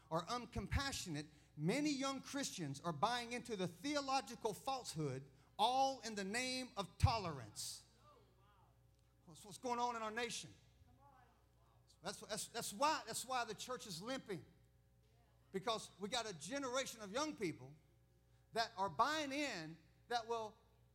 or 0.09 0.23
uncompassionate, 0.29 1.25
many 1.57 1.91
young 1.91 2.21
Christians 2.21 2.81
are 2.85 2.93
buying 2.93 3.33
into 3.33 3.55
the 3.55 3.67
theological 3.67 4.53
falsehood, 4.53 5.21
all 5.59 6.01
in 6.05 6.15
the 6.15 6.23
name 6.23 6.69
of 6.77 6.87
tolerance. 6.99 7.81
That's 9.27 9.43
what's 9.43 9.57
going 9.57 9.79
on 9.79 9.95
in 9.95 10.01
our 10.01 10.11
nation. 10.11 10.49
That's, 12.03 12.19
that's, 12.29 12.47
that's, 12.47 12.73
why, 12.73 12.97
that's 13.05 13.25
why 13.27 13.43
the 13.47 13.55
church 13.55 13.85
is 13.85 14.01
limping. 14.01 14.39
Because 15.51 15.89
we 15.99 16.07
got 16.07 16.29
a 16.29 16.33
generation 16.47 16.99
of 17.03 17.11
young 17.11 17.33
people 17.33 17.69
that 18.53 18.71
are 18.77 18.89
buying 18.89 19.31
in 19.31 19.75
that, 20.09 20.21
well, 20.29 20.53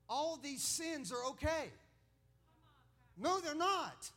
all 0.08 0.38
these 0.42 0.62
sins 0.62 1.12
are 1.12 1.24
okay. 1.30 1.70
No, 3.18 3.40
they're 3.40 3.54
not. 3.54 4.10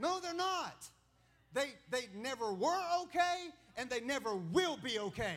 No, 0.00 0.20
they're 0.20 0.34
not. 0.34 0.88
They, 1.52 1.70
they 1.90 2.08
never 2.14 2.52
were 2.52 2.82
okay, 3.02 3.48
and 3.76 3.88
they 3.90 4.00
never 4.00 4.36
will 4.36 4.76
be 4.76 4.98
okay. 4.98 5.36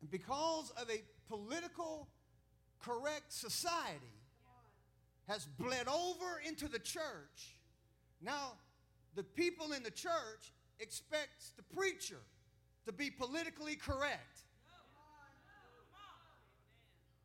And 0.00 0.10
because 0.10 0.70
of 0.76 0.90
a 0.90 1.02
political 1.28 2.08
correct 2.82 3.32
society 3.32 4.04
has 5.28 5.46
bled 5.58 5.88
over 5.88 6.42
into 6.46 6.68
the 6.68 6.78
church, 6.78 7.56
now 8.20 8.52
the 9.14 9.22
people 9.22 9.72
in 9.72 9.82
the 9.82 9.90
church 9.90 10.52
expects 10.80 11.52
the 11.56 11.62
preacher 11.74 12.20
to 12.84 12.92
be 12.92 13.10
politically 13.10 13.76
correct. 13.76 14.43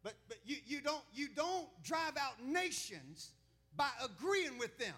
But, 0.03 0.13
but 0.27 0.37
you, 0.45 0.57
you, 0.65 0.81
don't, 0.81 1.03
you 1.13 1.27
don't 1.35 1.67
drive 1.83 2.15
out 2.17 2.43
nations 2.45 3.31
by 3.75 3.89
agreeing 4.03 4.57
with 4.57 4.77
them. 4.77 4.95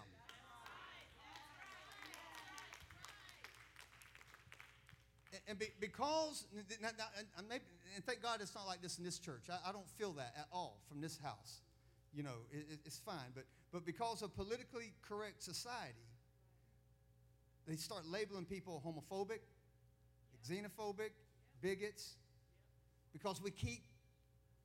And 5.48 5.58
be, 5.58 5.66
because, 5.80 6.44
and, 6.56 8.06
thank 8.06 8.22
God 8.22 8.40
it's 8.40 8.54
not 8.54 8.66
like 8.66 8.80
this 8.80 8.98
in 8.98 9.04
this 9.04 9.18
church. 9.18 9.44
I, 9.50 9.68
I 9.68 9.72
don't 9.72 9.88
feel 9.98 10.12
that 10.12 10.32
at 10.38 10.46
all 10.52 10.78
from 10.88 11.00
this 11.00 11.18
house. 11.18 11.60
You 12.14 12.22
know, 12.22 12.46
it, 12.52 12.78
it's 12.84 12.98
fine. 12.98 13.32
But, 13.34 13.44
but 13.72 13.84
because 13.84 14.22
of 14.22 14.34
politically 14.36 14.92
correct 15.02 15.42
society, 15.42 16.06
they 17.66 17.76
start 17.76 18.06
labeling 18.06 18.44
people 18.44 18.82
homophobic, 18.86 19.40
xenophobic, 20.48 21.10
bigots, 21.60 22.14
because 23.12 23.42
we 23.42 23.50
keep 23.50 23.82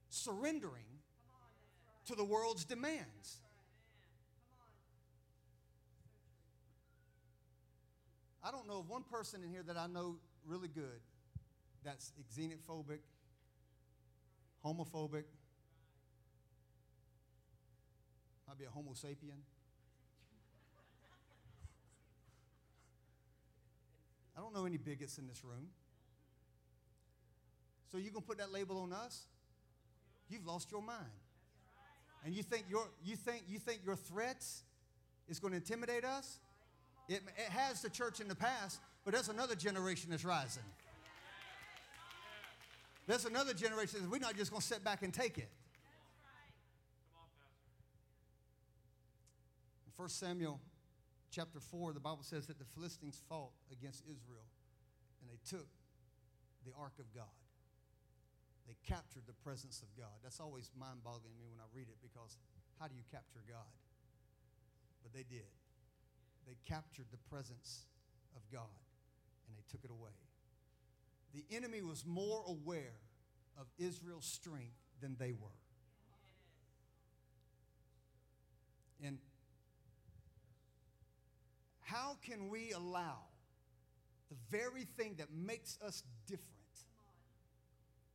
surrendering 0.09 0.85
to 2.05 2.15
the 2.15 2.23
world's 2.23 2.65
demands. 2.65 3.41
I 8.43 8.51
don't 8.51 8.67
know 8.67 8.79
of 8.79 8.89
one 8.89 9.03
person 9.03 9.43
in 9.43 9.49
here 9.49 9.63
that 9.63 9.77
I 9.77 9.87
know 9.87 10.17
really 10.45 10.69
good 10.69 11.01
that's 11.83 12.13
xenophobic, 12.33 12.99
homophobic, 14.65 15.23
Might 18.47 18.57
be 18.57 18.65
a 18.65 18.69
Homo 18.69 18.91
sapien. 18.91 19.41
I 24.35 24.39
don't 24.39 24.53
know 24.53 24.65
any 24.65 24.77
bigots 24.77 25.17
in 25.17 25.27
this 25.27 25.43
room. 25.43 25.67
So 27.91 27.97
you 27.97 28.09
gonna 28.11 28.21
put 28.21 28.37
that 28.37 28.51
label 28.51 28.79
on 28.79 28.93
us? 28.93 29.25
You've 30.29 30.45
lost 30.45 30.71
your 30.71 30.81
mind. 30.81 30.99
And 32.25 32.33
you 32.33 32.43
think 32.43 32.65
your 32.69 32.87
you 33.03 33.15
think 33.15 33.43
you 33.47 33.59
think 33.59 33.81
your 33.85 33.95
threats 33.95 34.63
is 35.27 35.39
going 35.39 35.51
to 35.51 35.57
intimidate 35.57 36.03
us? 36.03 36.39
It, 37.07 37.21
it 37.37 37.51
has 37.51 37.81
the 37.81 37.89
church 37.89 38.19
in 38.19 38.27
the 38.27 38.35
past, 38.35 38.81
but 39.05 39.13
there's 39.13 39.29
another 39.29 39.55
generation 39.55 40.11
that's 40.11 40.25
rising. 40.25 40.63
There's 43.05 43.23
another 43.23 43.53
generation 43.53 44.01
that 44.01 44.09
we're 44.09 44.19
not 44.19 44.35
just 44.35 44.51
going 44.51 44.59
to 44.59 44.67
sit 44.67 44.83
back 44.83 45.01
and 45.01 45.13
take 45.13 45.37
it. 45.37 45.49
In 49.85 49.93
1 49.95 50.09
Samuel 50.09 50.59
chapter 51.31 51.61
4, 51.61 51.93
the 51.93 52.01
Bible 52.01 52.23
says 52.23 52.47
that 52.47 52.59
the 52.59 52.65
Philistines 52.75 53.21
fought 53.29 53.51
against 53.71 54.01
Israel 54.01 54.43
and 55.21 55.29
they 55.29 55.39
took 55.49 55.67
the 56.65 56.73
ark 56.77 56.93
of 56.99 57.05
God. 57.15 57.23
They 58.67 58.75
captured 58.83 59.23
the 59.25 59.33
presence 59.33 59.81
of 59.81 59.87
God. 59.97 60.19
That's 60.21 60.39
always 60.39 60.69
mind 60.77 61.03
boggling 61.03 61.33
to 61.33 61.39
me 61.39 61.47
when 61.49 61.59
I 61.59 61.67
read 61.73 61.87
it 61.87 61.97
because 62.03 62.37
how 62.79 62.87
do 62.87 62.95
you 62.95 63.03
capture 63.09 63.39
God? 63.47 63.71
But 65.01 65.13
they 65.13 65.23
did. 65.23 65.47
They 66.45 66.57
captured 66.67 67.07
the 67.11 67.17
presence 67.31 67.87
of 68.35 68.41
God 68.51 68.75
and 69.47 69.57
they 69.57 69.63
took 69.71 69.83
it 69.83 69.91
away. 69.91 70.15
The 71.33 71.45
enemy 71.55 71.81
was 71.81 72.05
more 72.05 72.43
aware 72.47 72.99
of 73.57 73.67
Israel's 73.77 74.25
strength 74.25 74.75
than 75.01 75.15
they 75.17 75.31
were. 75.31 75.59
And 79.03 79.19
how 81.81 82.17
can 82.21 82.49
we 82.49 82.71
allow 82.71 83.19
the 84.29 84.35
very 84.49 84.85
thing 84.97 85.15
that 85.19 85.27
makes 85.31 85.77
us 85.85 86.03
different, 86.25 86.56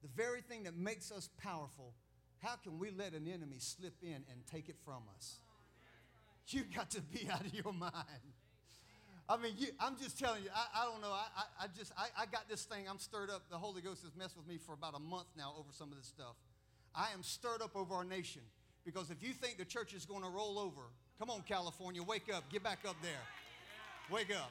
the 0.02 0.08
very 0.16 0.40
thing 0.40 0.64
that 0.64 0.76
makes 0.76 1.12
us 1.12 1.28
powerful, 1.38 1.94
how 2.40 2.56
can 2.56 2.78
we 2.78 2.90
let 2.90 3.12
an 3.12 3.28
enemy 3.28 3.56
slip 3.58 3.94
in 4.02 4.24
and 4.30 4.46
take 4.50 4.68
it 4.68 4.76
from 4.84 5.02
us? 5.16 5.38
You 6.48 6.62
got 6.74 6.90
to 6.90 7.00
be 7.00 7.28
out 7.32 7.40
of 7.40 7.54
your 7.54 7.72
mind. 7.72 7.94
I 9.28 9.36
mean, 9.36 9.52
you, 9.56 9.68
I'm 9.80 9.96
just 9.96 10.18
telling 10.18 10.42
you, 10.42 10.50
I, 10.54 10.82
I 10.82 10.84
don't 10.84 11.00
know. 11.00 11.12
I, 11.12 11.26
I, 11.36 11.64
I 11.64 11.66
just, 11.78 11.92
I, 11.96 12.08
I 12.22 12.26
got 12.26 12.48
this 12.48 12.64
thing. 12.64 12.84
I'm 12.90 12.98
stirred 12.98 13.30
up. 13.30 13.42
The 13.48 13.56
Holy 13.56 13.80
Ghost 13.80 14.02
has 14.02 14.14
messed 14.16 14.36
with 14.36 14.46
me 14.46 14.58
for 14.58 14.72
about 14.72 14.94
a 14.94 14.98
month 14.98 15.28
now 15.36 15.54
over 15.56 15.68
some 15.70 15.90
of 15.92 15.96
this 15.96 16.06
stuff. 16.06 16.34
I 16.94 17.08
am 17.14 17.22
stirred 17.22 17.62
up 17.62 17.76
over 17.76 17.94
our 17.94 18.04
nation 18.04 18.42
because 18.84 19.10
if 19.10 19.22
you 19.22 19.32
think 19.32 19.56
the 19.56 19.64
church 19.64 19.94
is 19.94 20.04
going 20.04 20.22
to 20.22 20.28
roll 20.28 20.58
over, 20.58 20.82
come 21.18 21.30
on, 21.30 21.42
California, 21.48 22.02
wake 22.02 22.28
up. 22.34 22.44
Get 22.50 22.62
back 22.62 22.80
up 22.86 22.96
there. 23.00 23.12
Wake 24.10 24.34
up. 24.34 24.50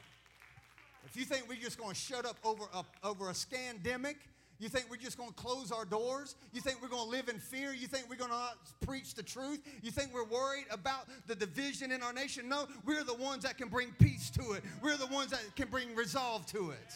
If 1.04 1.16
you 1.16 1.24
think 1.24 1.48
we're 1.48 1.60
just 1.60 1.78
going 1.78 1.94
to 1.94 2.00
shut 2.00 2.24
up 2.24 2.36
over 2.42 2.64
a, 2.74 2.84
over 3.06 3.28
a 3.28 3.32
scamdemic, 3.32 4.16
you 4.62 4.68
think 4.68 4.86
we're 4.88 4.96
just 4.96 5.18
going 5.18 5.30
to 5.30 5.34
close 5.34 5.72
our 5.72 5.84
doors? 5.84 6.36
You 6.52 6.60
think 6.60 6.80
we're 6.80 6.88
going 6.88 7.04
to 7.04 7.10
live 7.10 7.28
in 7.28 7.40
fear? 7.40 7.72
You 7.72 7.88
think 7.88 8.08
we're 8.08 8.16
going 8.16 8.30
to 8.30 8.36
not 8.36 8.58
preach 8.80 9.14
the 9.14 9.22
truth? 9.22 9.60
You 9.82 9.90
think 9.90 10.14
we're 10.14 10.24
worried 10.24 10.66
about 10.70 11.08
the 11.26 11.34
division 11.34 11.90
in 11.90 12.00
our 12.00 12.12
nation? 12.12 12.48
No, 12.48 12.68
we're 12.86 13.02
the 13.02 13.14
ones 13.14 13.42
that 13.42 13.58
can 13.58 13.68
bring 13.68 13.88
peace 13.98 14.30
to 14.30 14.52
it. 14.52 14.62
We're 14.80 14.96
the 14.96 15.08
ones 15.08 15.32
that 15.32 15.40
can 15.56 15.68
bring 15.68 15.96
resolve 15.96 16.46
to 16.46 16.70
it. 16.70 16.92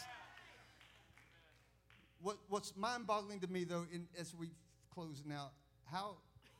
What, 2.21 2.37
what's 2.47 2.75
mind 2.77 3.05
boggling 3.05 3.41
to 3.41 3.47
me, 3.47 3.65
though, 3.65 3.85
in, 3.91 4.07
as 4.17 4.33
we 4.33 4.49
close 4.93 5.23
now, 5.25 5.51
how 5.83 6.15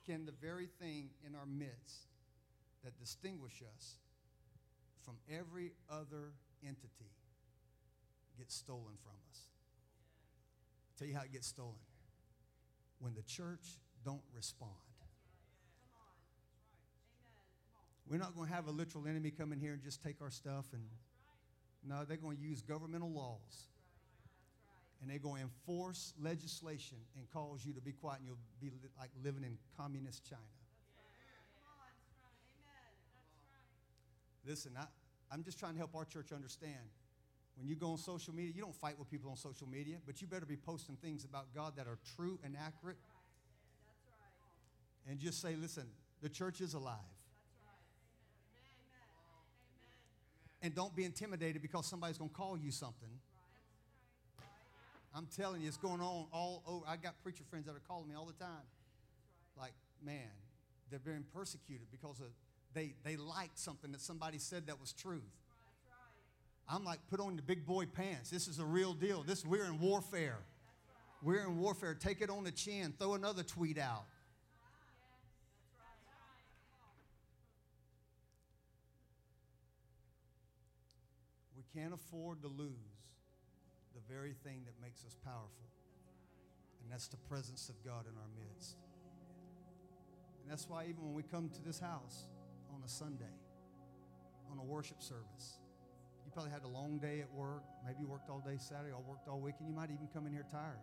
can 0.05 0.25
the 0.25 0.33
very 0.41 0.67
thing 0.81 1.09
in 1.25 1.35
our 1.35 1.45
midst 1.45 2.07
that 2.83 2.99
distinguish 2.99 3.63
us 3.75 3.95
from 5.03 5.15
every 5.31 5.71
other 5.89 6.33
entity 6.65 7.11
get 8.37 8.51
stolen 8.51 8.97
from 9.01 9.13
us? 9.29 9.39
Tell 10.97 11.07
you 11.07 11.15
how 11.15 11.21
it 11.21 11.31
gets 11.31 11.47
stolen. 11.47 11.75
When 12.99 13.13
the 13.13 13.21
church 13.21 13.79
don't 14.03 14.23
respond. 14.33 14.71
We're 18.09 18.17
not 18.17 18.35
going 18.35 18.47
to 18.47 18.53
have 18.53 18.67
a 18.67 18.71
literal 18.71 19.05
enemy 19.05 19.31
come 19.31 19.51
in 19.51 19.59
here 19.59 19.73
and 19.73 19.83
just 19.83 20.01
take 20.01 20.21
our 20.21 20.31
stuff 20.31 20.65
and 20.73 20.83
no, 21.87 22.03
they're 22.05 22.17
going 22.17 22.37
to 22.37 22.43
use 22.43 22.61
governmental 22.61 23.11
laws. 23.11 23.67
And 25.01 25.09
they're 25.09 25.19
going 25.19 25.35
to 25.35 25.41
enforce 25.43 26.13
legislation 26.19 26.97
and 27.15 27.29
cause 27.29 27.63
you 27.65 27.73
to 27.73 27.81
be 27.81 27.91
quiet 27.91 28.19
and 28.19 28.27
you'll 28.27 28.37
be 28.59 28.69
li- 28.69 28.89
like 28.97 29.11
living 29.23 29.43
in 29.43 29.57
communist 29.77 30.25
China. 30.27 30.41
Listen, 34.45 34.71
I, 34.77 34.85
I'm 35.31 35.43
just 35.43 35.59
trying 35.59 35.73
to 35.73 35.77
help 35.77 35.93
our 35.93 36.05
church 36.05 36.31
understand 36.31 36.89
when 37.57 37.67
you 37.67 37.75
go 37.75 37.91
on 37.91 37.97
social 37.97 38.33
media, 38.33 38.53
you 38.55 38.61
don't 38.61 38.75
fight 38.75 38.99
with 38.99 39.09
people 39.09 39.31
on 39.31 39.37
social 39.37 39.67
media, 39.67 39.97
but 40.05 40.21
you 40.21 40.27
better 40.27 40.45
be 40.45 40.55
posting 40.55 40.95
things 40.95 41.25
about 41.25 41.45
God 41.55 41.73
that 41.77 41.87
are 41.87 41.97
true 42.15 42.39
and 42.43 42.55
accurate. 42.55 42.97
And 45.09 45.19
just 45.19 45.41
say, 45.41 45.55
listen, 45.55 45.85
the 46.21 46.29
church 46.29 46.61
is 46.61 46.73
alive. 46.73 46.97
And 50.61 50.75
don't 50.75 50.95
be 50.95 51.03
intimidated 51.03 51.61
because 51.61 51.85
somebody's 51.85 52.17
going 52.17 52.29
to 52.29 52.35
call 52.35 52.57
you 52.57 52.71
something. 52.71 53.09
I'm 55.15 55.27
telling 55.35 55.61
you, 55.61 55.67
it's 55.67 55.77
going 55.77 56.01
on 56.01 56.27
all 56.31 56.61
over. 56.67 56.85
I 56.87 56.97
got 56.97 57.15
preacher 57.23 57.43
friends 57.49 57.65
that 57.65 57.75
are 57.75 57.81
calling 57.87 58.07
me 58.07 58.15
all 58.15 58.25
the 58.25 58.33
time. 58.33 58.65
Like, 59.57 59.73
man, 60.03 60.29
they're 60.91 60.99
being 60.99 61.25
persecuted 61.33 61.87
because 61.91 62.19
of, 62.19 62.27
they, 62.73 62.93
they 63.03 63.17
liked 63.17 63.57
something 63.57 63.91
that 63.93 64.01
somebody 64.01 64.37
said 64.37 64.67
that 64.67 64.79
was 64.79 64.93
truth. 64.93 65.23
I'm 66.69 66.83
like, 66.83 66.99
put 67.09 67.19
on 67.19 67.35
the 67.37 67.41
big 67.41 67.65
boy 67.65 67.85
pants. 67.85 68.29
This 68.29 68.47
is 68.47 68.59
a 68.59 68.65
real 68.65 68.93
deal. 68.93 69.23
This 69.23 69.45
we're 69.45 69.65
in 69.65 69.79
warfare. 69.79 70.39
We're 71.23 71.41
in 71.41 71.57
warfare. 71.57 71.93
Take 71.93 72.21
it 72.21 72.29
on 72.29 72.43
the 72.43 72.51
chin. 72.51 72.93
Throw 72.99 73.13
another 73.13 73.43
tweet 73.43 73.77
out. 73.77 74.03
We 81.55 81.63
can't 81.81 81.93
afford 81.93 82.41
to 82.41 82.47
lose 82.49 82.71
the 83.95 84.01
very 84.13 84.33
thing 84.43 84.61
that 84.65 84.73
makes 84.81 85.05
us 85.05 85.15
powerful. 85.23 85.67
And 86.83 86.91
that's 86.91 87.07
the 87.07 87.17
presence 87.17 87.69
of 87.69 87.75
God 87.83 88.05
in 88.05 88.15
our 88.17 88.29
midst. 88.37 88.75
And 90.41 90.51
that's 90.51 90.69
why 90.69 90.83
even 90.83 91.03
when 91.03 91.13
we 91.13 91.23
come 91.23 91.49
to 91.49 91.61
this 91.63 91.79
house 91.79 92.25
on 92.73 92.81
a 92.85 92.89
Sunday, 92.89 93.25
on 94.51 94.59
a 94.59 94.63
worship 94.63 95.01
service, 95.01 95.59
probably 96.37 96.53
had 96.53 96.61
a 96.65 96.67
long 96.67 96.99
day 96.99 97.19
at 97.19 97.33
work. 97.33 97.63
Maybe 97.83 97.97
you 98.01 98.07
worked 98.07 98.29
all 98.29 98.43
day 98.45 98.57
Saturday 98.59 98.91
or 98.91 99.01
worked 99.09 99.27
all 99.27 99.39
week, 99.39 99.55
and 99.57 99.67
You 99.67 99.73
might 99.73 99.89
even 99.89 100.07
come 100.13 100.27
in 100.27 100.31
here 100.31 100.45
tired. 100.51 100.77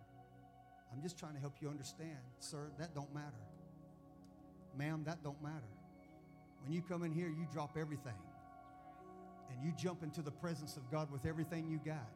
I'm 0.93 1.01
just 1.01 1.17
trying 1.17 1.35
to 1.35 1.39
help 1.39 1.55
you 1.61 1.69
understand, 1.69 2.19
sir, 2.41 2.73
that 2.77 2.93
don't 2.93 3.15
matter. 3.15 3.45
Ma'am, 4.77 5.05
that 5.07 5.23
don't 5.23 5.41
matter. 5.41 5.71
When 6.65 6.73
you 6.73 6.83
come 6.83 7.05
in 7.05 7.13
here, 7.13 7.29
you 7.29 7.47
drop 7.53 7.77
everything. 7.79 8.19
And 9.49 9.65
you 9.65 9.73
jump 9.79 10.03
into 10.03 10.23
the 10.23 10.33
presence 10.33 10.77
of 10.77 10.91
God 10.91 11.09
with 11.13 11.25
everything 11.25 11.69
you 11.69 11.79
got. 11.87 12.11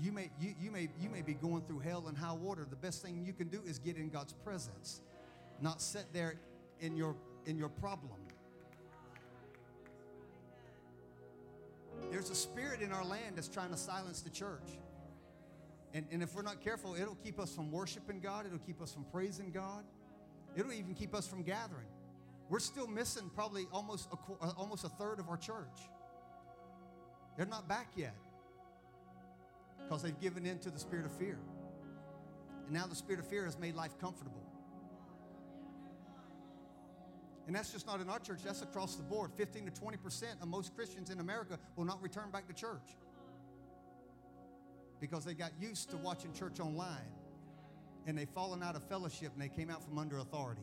You 0.00 0.10
may, 0.10 0.28
you, 0.40 0.56
you, 0.60 0.72
may, 0.72 0.88
you 1.00 1.10
may 1.10 1.22
be 1.22 1.34
going 1.34 1.62
through 1.62 1.80
hell 1.80 2.06
and 2.08 2.18
high 2.18 2.32
water. 2.32 2.66
The 2.68 2.74
best 2.74 3.02
thing 3.02 3.24
you 3.24 3.32
can 3.32 3.46
do 3.46 3.62
is 3.64 3.78
get 3.78 3.98
in 3.98 4.08
God's 4.08 4.32
presence, 4.32 5.00
not 5.60 5.80
sit 5.80 6.06
there 6.12 6.40
in 6.80 6.96
your, 6.96 7.14
in 7.46 7.56
your 7.56 7.68
problem. 7.68 8.18
There's 12.10 12.30
a 12.30 12.34
spirit 12.34 12.80
in 12.82 12.92
our 12.92 13.04
land 13.04 13.36
that's 13.36 13.48
trying 13.48 13.70
to 13.70 13.76
silence 13.76 14.20
the 14.20 14.30
church. 14.30 14.78
And, 15.94 16.06
and 16.10 16.22
if 16.22 16.34
we're 16.34 16.42
not 16.42 16.60
careful, 16.60 16.94
it'll 16.94 17.16
keep 17.16 17.40
us 17.40 17.54
from 17.54 17.70
worshiping 17.70 18.20
God, 18.20 18.46
it'll 18.46 18.58
keep 18.58 18.80
us 18.80 18.92
from 18.92 19.04
praising 19.04 19.50
God, 19.50 19.84
it'll 20.56 20.72
even 20.72 20.94
keep 20.94 21.14
us 21.14 21.26
from 21.26 21.42
gathering. 21.42 21.86
We're 22.48 22.58
still 22.58 22.88
missing 22.88 23.30
probably 23.34 23.66
almost 23.72 24.08
a, 24.12 24.44
uh, 24.44 24.52
almost 24.56 24.84
a 24.84 24.88
third 24.88 25.20
of 25.20 25.28
our 25.28 25.36
church. 25.36 25.88
They're 27.36 27.46
not 27.46 27.68
back 27.68 27.92
yet 27.96 28.14
because 29.78 30.02
they've 30.02 30.20
given 30.20 30.46
in 30.46 30.58
to 30.60 30.70
the 30.70 30.78
spirit 30.78 31.06
of 31.06 31.12
fear. 31.12 31.38
And 32.66 32.74
now 32.74 32.86
the 32.86 32.96
spirit 32.96 33.20
of 33.20 33.26
fear 33.26 33.44
has 33.44 33.58
made 33.58 33.74
life 33.74 33.98
comfortable. 34.00 34.49
And 37.50 37.56
that's 37.56 37.72
just 37.72 37.84
not 37.84 38.00
in 38.00 38.08
our 38.08 38.20
church, 38.20 38.44
that's 38.44 38.62
across 38.62 38.94
the 38.94 39.02
board. 39.02 39.32
15 39.36 39.66
to 39.66 39.72
20% 39.72 40.40
of 40.40 40.46
most 40.46 40.72
Christians 40.76 41.10
in 41.10 41.18
America 41.18 41.58
will 41.74 41.84
not 41.84 42.00
return 42.00 42.30
back 42.30 42.46
to 42.46 42.54
church 42.54 42.94
because 45.00 45.24
they 45.24 45.34
got 45.34 45.50
used 45.58 45.90
to 45.90 45.96
watching 45.96 46.32
church 46.32 46.60
online 46.60 47.10
and 48.06 48.16
they've 48.16 48.30
fallen 48.30 48.62
out 48.62 48.76
of 48.76 48.84
fellowship 48.84 49.32
and 49.32 49.42
they 49.42 49.48
came 49.48 49.68
out 49.68 49.82
from 49.82 49.98
under 49.98 50.18
authority. 50.18 50.62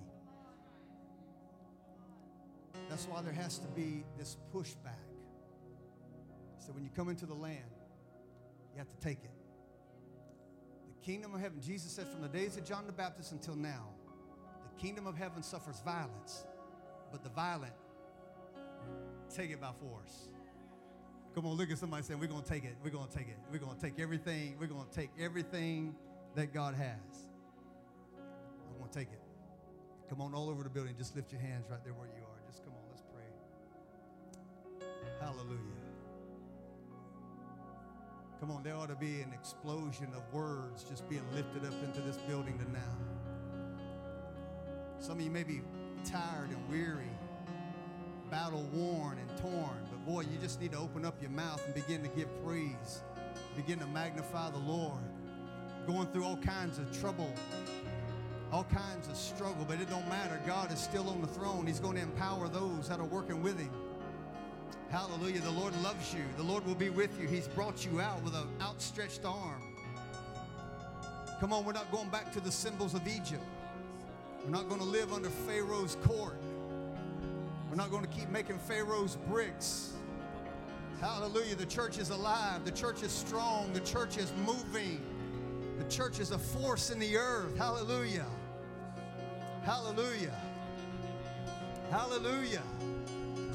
That's 2.88 3.04
why 3.04 3.22
there 3.22 3.34
has 3.34 3.60
to 3.60 3.68
be 3.68 4.06
this 4.18 4.38
pushback. 4.56 5.12
So 6.60 6.72
when 6.72 6.86
you 6.86 6.90
come 6.96 7.10
into 7.10 7.26
the 7.26 7.36
land, 7.36 7.70
you 8.72 8.78
have 8.78 8.90
to 8.90 8.98
take 9.06 9.26
it. 9.26 9.36
The 10.88 11.06
kingdom 11.06 11.36
of 11.36 11.42
heaven, 11.42 11.60
Jesus 11.60 11.92
said, 11.92 12.08
from 12.08 12.22
the 12.22 12.30
days 12.30 12.56
of 12.56 12.64
John 12.64 12.86
the 12.86 12.94
Baptist 12.94 13.34
until 13.34 13.58
now, 13.58 13.90
the 14.74 14.82
kingdom 14.82 15.06
of 15.06 15.18
heaven 15.18 15.44
suffers 15.44 15.82
violence, 15.84 16.46
but 17.12 17.24
the 17.24 17.30
violent 17.30 17.74
take 19.34 19.52
it 19.52 19.62
by 19.62 19.72
force. 19.80 20.30
Come 21.36 21.46
on, 21.46 21.56
look 21.56 21.70
at 21.70 21.78
somebody 21.78 22.04
saying, 22.04 22.20
We're 22.20 22.28
going 22.28 22.42
to 22.42 22.50
take 22.50 22.64
it. 22.64 22.76
We're 22.84 22.90
going 22.90 23.08
to 23.08 23.16
take 23.16 23.28
it. 23.28 23.38
We're 23.52 23.60
going 23.60 23.76
to 23.76 23.82
take 23.82 24.00
everything. 24.00 24.56
We're 24.60 24.68
going 24.68 24.88
to 24.88 24.96
take 24.96 25.12
everything 25.20 25.96
that 26.36 26.54
God 26.54 26.74
has. 26.76 27.30
I'm 28.18 28.78
going 28.80 28.90
to 28.90 28.98
take 28.98 29.12
it. 29.12 29.22
Come 30.10 30.22
on, 30.22 30.34
all 30.34 30.50
over 30.50 30.64
the 30.64 30.70
building. 30.70 30.96
Just 30.98 31.16
lift 31.16 31.32
your 31.32 31.42
hands 31.42 31.68
right 31.70 31.84
there 31.84 31.94
where 31.94 32.08
you 32.08 32.24
are. 32.24 32.42
Just 32.50 32.64
come 32.64 32.74
on, 32.74 32.82
let's 32.90 33.04
pray. 33.14 34.88
Hallelujah. 35.20 35.60
Come 38.40 38.52
on, 38.52 38.64
there 38.64 38.76
ought 38.76 38.90
to 38.90 38.96
be 38.96 39.22
an 39.22 39.34
explosion 39.34 40.08
of 40.16 40.22
words 40.32 40.84
just 40.84 41.10
being 41.10 41.24
lifted 41.34 41.66
up 41.66 41.74
into 41.84 42.02
this 42.02 42.18
building 42.18 42.58
to 42.60 42.72
now. 42.72 42.80
Some 45.00 45.18
of 45.20 45.24
you 45.24 45.32
may 45.32 45.44
be 45.44 45.62
tired 46.10 46.50
and 46.50 46.70
weary, 46.70 47.10
battle 48.32 48.64
worn 48.74 49.18
and 49.18 49.42
torn, 49.42 49.78
but 49.92 50.06
boy, 50.06 50.22
you 50.22 50.38
just 50.42 50.62
need 50.62 50.72
to 50.72 50.78
open 50.78 51.06
up 51.06 51.16
your 51.22 51.32
mouth 51.32 51.64
and 51.66 51.74
begin 51.74 52.02
to 52.02 52.10
give 52.10 52.28
praise, 52.46 53.02
begin 53.56 53.78
to 53.80 53.88
magnify 53.88 54.50
the 54.52 54.58
Lord. 54.60 55.02
Going 55.86 56.08
through 56.08 56.24
all 56.24 56.38
kinds 56.38 56.80
of 56.80 57.00
trouble, 57.00 57.32
all 58.52 58.66
kinds 58.66 59.08
of 59.08 59.16
struggle, 59.16 59.66
but 59.68 59.80
it 59.80 59.90
don't 59.90 60.08
matter. 60.08 60.40
God 60.46 60.72
is 60.72 60.80
still 60.80 61.10
on 61.10 61.22
the 61.22 61.28
throne. 61.28 61.66
He's 61.66 61.80
going 61.80 61.96
to 61.96 62.02
empower 62.02 62.48
those 62.48 62.90
that 62.90 63.00
are 63.00 63.06
working 63.06 63.42
with 63.42 63.60
Him. 63.60 63.72
Hallelujah. 64.90 65.42
The 65.42 65.52
Lord 65.52 65.74
loves 65.84 66.14
you. 66.14 66.24
The 66.38 66.44
Lord 66.44 66.66
will 66.66 66.76
be 66.76 66.90
with 66.90 67.20
you. 67.20 67.28
He's 67.28 67.48
brought 67.48 67.86
you 67.86 68.00
out 68.00 68.22
with 68.24 68.36
an 68.36 68.48
outstretched 68.62 69.26
arm. 69.26 69.62
Come 71.40 71.54
on, 71.54 71.66
we're 71.66 71.74
not 71.74 71.92
going 71.92 72.10
back 72.10 72.32
to 72.34 72.40
the 72.40 72.52
symbols 72.52 72.94
of 72.94 73.08
Egypt. 73.08 73.44
We're 74.44 74.52
not 74.52 74.70
going 74.70 74.82
to 74.82 74.88
live 74.88 75.14
under 75.14 75.30
Pharaoh's 75.30 75.98
court. 76.04 76.40
We're 77.70 77.76
not 77.76 77.92
going 77.92 78.04
to 78.04 78.10
keep 78.10 78.30
making 78.30 78.60
Pharaoh's 78.60 79.18
bricks. 79.28 79.94
Hallelujah. 81.02 81.56
The 81.56 81.66
church 81.66 81.98
is 81.98 82.10
alive. 82.10 82.66
The 82.66 82.72
church 82.72 83.04
is 83.04 83.12
strong. 83.12 83.72
The 83.74 83.82
church 83.82 84.18
is 84.18 84.32
moving. 84.46 85.02
The 85.78 85.84
church 85.86 86.20
is 86.20 86.32
a 86.32 86.40
force 86.40 86.90
in 86.90 87.00
the 87.00 87.18
earth. 87.18 87.56
Hallelujah. 87.58 88.26
Hallelujah. 89.64 90.34
Hallelujah. 91.92 92.64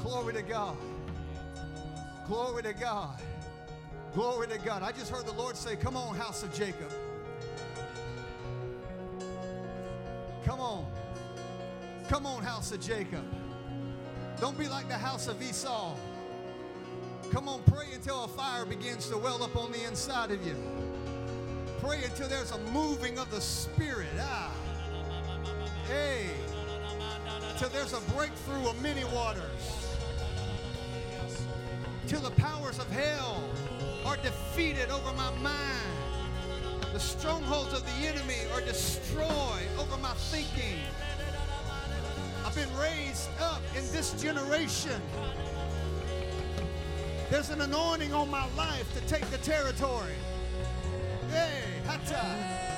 Glory 0.01 0.33
to 0.33 0.41
God. 0.41 0.77
Glory 2.27 2.63
to 2.63 2.73
God. 2.73 3.19
Glory 4.13 4.47
to 4.47 4.57
God. 4.59 4.83
I 4.83 4.91
just 4.91 5.11
heard 5.11 5.25
the 5.25 5.33
Lord 5.33 5.57
say, 5.57 5.75
Come 5.75 5.97
on, 5.97 6.15
house 6.15 6.43
of 6.43 6.53
Jacob. 6.53 6.91
Come 10.45 10.59
on. 10.59 10.85
Come 12.09 12.25
on, 12.25 12.43
house 12.43 12.71
of 12.71 12.81
Jacob. 12.81 13.23
Don't 14.39 14.57
be 14.57 14.67
like 14.67 14.87
the 14.89 14.97
house 14.97 15.27
of 15.27 15.41
Esau. 15.41 15.95
Come 17.31 17.47
on, 17.47 17.61
pray 17.63 17.87
until 17.93 18.25
a 18.25 18.27
fire 18.27 18.65
begins 18.65 19.09
to 19.09 19.17
well 19.17 19.41
up 19.41 19.55
on 19.55 19.71
the 19.71 19.83
inside 19.85 20.31
of 20.31 20.45
you. 20.45 20.55
Pray 21.79 22.03
until 22.03 22.27
there's 22.27 22.51
a 22.51 22.59
moving 22.71 23.17
of 23.17 23.31
the 23.31 23.41
Spirit. 23.41 24.09
Ah. 24.19 24.51
Hey. 25.87 26.27
Till 27.57 27.69
there's 27.69 27.93
a 27.93 28.01
breakthrough 28.13 28.69
of 28.69 28.81
many 28.81 29.03
waters. 29.05 29.95
Till 32.07 32.21
the 32.21 32.31
powers 32.31 32.79
of 32.79 32.89
hell 32.91 33.43
are 34.05 34.17
defeated 34.17 34.89
over 34.89 35.13
my 35.13 35.31
mind. 35.37 36.12
The 36.93 36.99
strongholds 36.99 37.73
of 37.73 37.83
the 37.83 38.07
enemy 38.07 38.35
are 38.53 38.61
destroyed 38.61 39.67
over 39.79 39.97
my 39.97 40.13
thinking. 40.13 40.77
I've 42.45 42.53
been 42.53 42.69
raised 42.77 43.29
up 43.41 43.63
in 43.75 43.81
this 43.91 44.13
generation. 44.21 45.01
There's 47.31 47.49
an 47.49 47.61
anointing 47.61 48.13
on 48.13 48.29
my 48.29 48.47
life 48.53 48.93
to 48.93 49.01
take 49.07 49.25
the 49.31 49.39
territory. 49.39 50.13
Hey, 51.31 51.63
hata. 51.87 52.72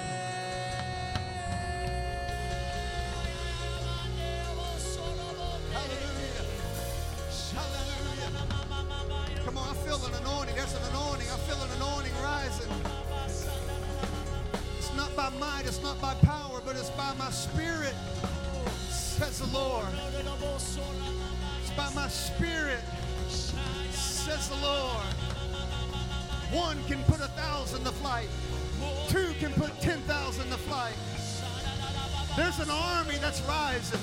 There's 32.36 32.60
an 32.60 32.70
army 32.70 33.16
that's 33.22 33.42
rising. 33.44 34.00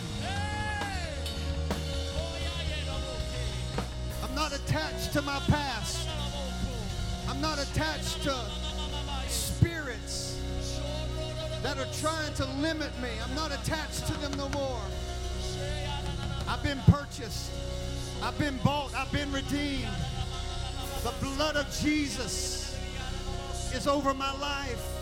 I'm 4.24 4.34
not 4.34 4.54
attached 4.54 5.12
to 5.12 5.20
my 5.20 5.38
past. 5.48 6.08
I'm 7.28 7.42
not 7.42 7.58
attached 7.58 8.22
to 8.22 8.34
spirits 9.28 10.40
that 11.62 11.76
are 11.76 11.92
trying 12.00 12.32
to 12.34 12.46
limit 12.62 12.90
me. 13.02 13.10
I'm 13.22 13.34
not 13.34 13.52
attached 13.52 14.06
to 14.06 14.14
them 14.14 14.32
no 14.38 14.48
more. 14.48 14.80
I've 16.48 16.62
been 16.62 16.80
purchased. 16.86 17.50
I've 18.22 18.38
been 18.38 18.56
bought. 18.64 18.94
I've 18.94 19.12
been 19.12 19.30
redeemed. 19.30 19.88
The 21.04 21.12
blood 21.20 21.56
of 21.56 21.70
Jesus 21.82 22.78
is 23.74 23.86
over 23.86 24.14
my 24.14 24.32
life. 24.38 25.01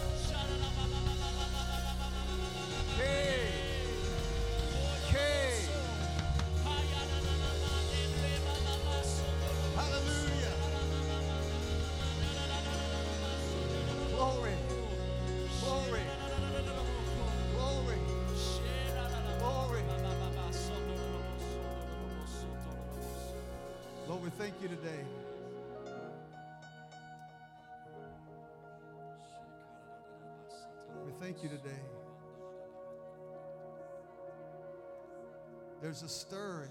A 36.02 36.08
stirring 36.08 36.70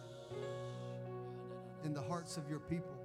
in 1.86 1.94
the 1.94 2.02
hearts 2.02 2.36
of 2.36 2.50
your 2.50 2.58
people. 2.62 2.98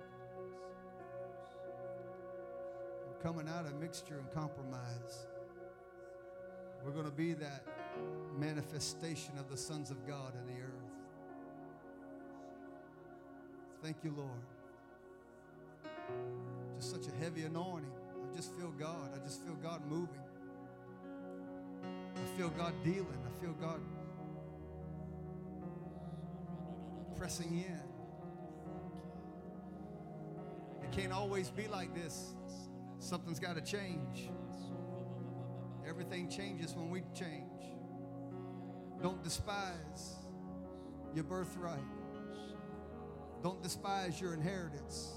We're 3.06 3.22
coming 3.22 3.46
out 3.46 3.66
of 3.66 3.78
mixture 3.78 4.16
and 4.16 4.32
compromise. 4.32 5.26
We're 6.82 6.92
going 6.92 7.04
to 7.04 7.10
be 7.10 7.34
that 7.34 7.66
manifestation 8.38 9.36
of 9.38 9.50
the 9.50 9.56
sons 9.56 9.90
of 9.90 10.06
God 10.06 10.32
in 10.40 10.46
the 10.54 10.62
earth. 10.62 10.92
Thank 13.82 13.98
you, 14.02 14.14
Lord. 14.16 14.30
Just 16.78 16.90
such 16.90 17.06
a 17.06 17.22
heavy 17.22 17.42
anointing. 17.42 17.92
I 18.32 18.34
just 18.34 18.54
feel 18.54 18.72
God. 18.78 19.10
I 19.14 19.18
just 19.26 19.42
feel 19.42 19.56
God 19.56 19.82
moving. 19.90 20.24
I 21.84 22.38
feel 22.38 22.48
God 22.48 22.72
dealing. 22.82 23.20
I 23.26 23.40
feel 23.42 23.52
God 23.52 23.80
pressing 27.24 27.64
in. 27.64 27.80
It 30.82 30.92
can't 30.92 31.10
always 31.10 31.48
be 31.48 31.66
like 31.68 31.94
this. 31.94 32.34
Something's 32.98 33.40
got 33.40 33.56
to 33.56 33.62
change. 33.62 34.28
Everything 35.88 36.28
changes 36.28 36.74
when 36.74 36.90
we 36.90 37.00
change. 37.18 37.62
Don't 39.02 39.24
despise 39.24 40.16
your 41.14 41.24
birthright. 41.24 41.78
Don't 43.42 43.62
despise 43.62 44.20
your 44.20 44.34
inheritance. 44.34 45.14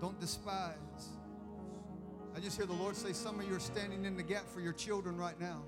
Don't 0.00 0.20
despise. 0.20 0.76
I 2.36 2.38
just 2.38 2.56
hear 2.56 2.66
the 2.66 2.74
Lord 2.74 2.94
say, 2.94 3.12
Some 3.12 3.40
of 3.40 3.48
you 3.48 3.56
are 3.56 3.58
standing 3.58 4.04
in 4.04 4.16
the 4.16 4.22
gap 4.22 4.48
for 4.48 4.60
your 4.60 4.72
children 4.72 5.16
right 5.16 5.40
now. 5.40 5.64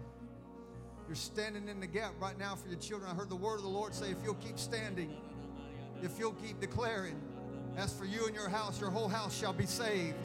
You're 1.06 1.14
standing 1.14 1.68
in 1.68 1.78
the 1.78 1.86
gap 1.86 2.12
right 2.20 2.36
now 2.36 2.56
for 2.56 2.68
your 2.68 2.78
children. 2.78 3.10
I 3.10 3.14
heard 3.14 3.28
the 3.28 3.36
word 3.36 3.56
of 3.56 3.62
the 3.62 3.68
Lord 3.68 3.94
say, 3.94 4.10
If 4.10 4.18
you'll 4.24 4.34
keep 4.34 4.58
standing, 4.58 5.16
if 6.02 6.18
you'll 6.18 6.32
keep 6.32 6.60
declaring, 6.60 7.20
as 7.76 7.92
for 7.92 8.06
you 8.06 8.26
and 8.26 8.34
your 8.34 8.48
house, 8.48 8.80
your 8.80 8.90
whole 8.90 9.08
house 9.08 9.38
shall 9.38 9.52
be 9.52 9.66
saved. 9.66 10.16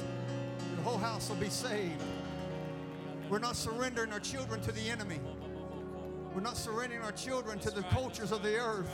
Your 0.76 0.84
whole 0.84 0.98
house 0.98 1.30
will 1.30 1.36
be 1.36 1.50
saved. 1.50 2.02
We're 3.30 3.40
not 3.40 3.56
surrendering 3.56 4.12
our 4.12 4.20
children 4.20 4.60
to 4.62 4.72
the 4.72 4.90
enemy. 4.90 5.20
We're 6.34 6.42
not 6.42 6.58
surrendering 6.58 7.02
our 7.02 7.12
children 7.12 7.60
to 7.60 7.72
the 7.72 7.84
cultures 7.84 8.32
of 8.32 8.42
the 8.42 8.58
earth. 8.58 8.90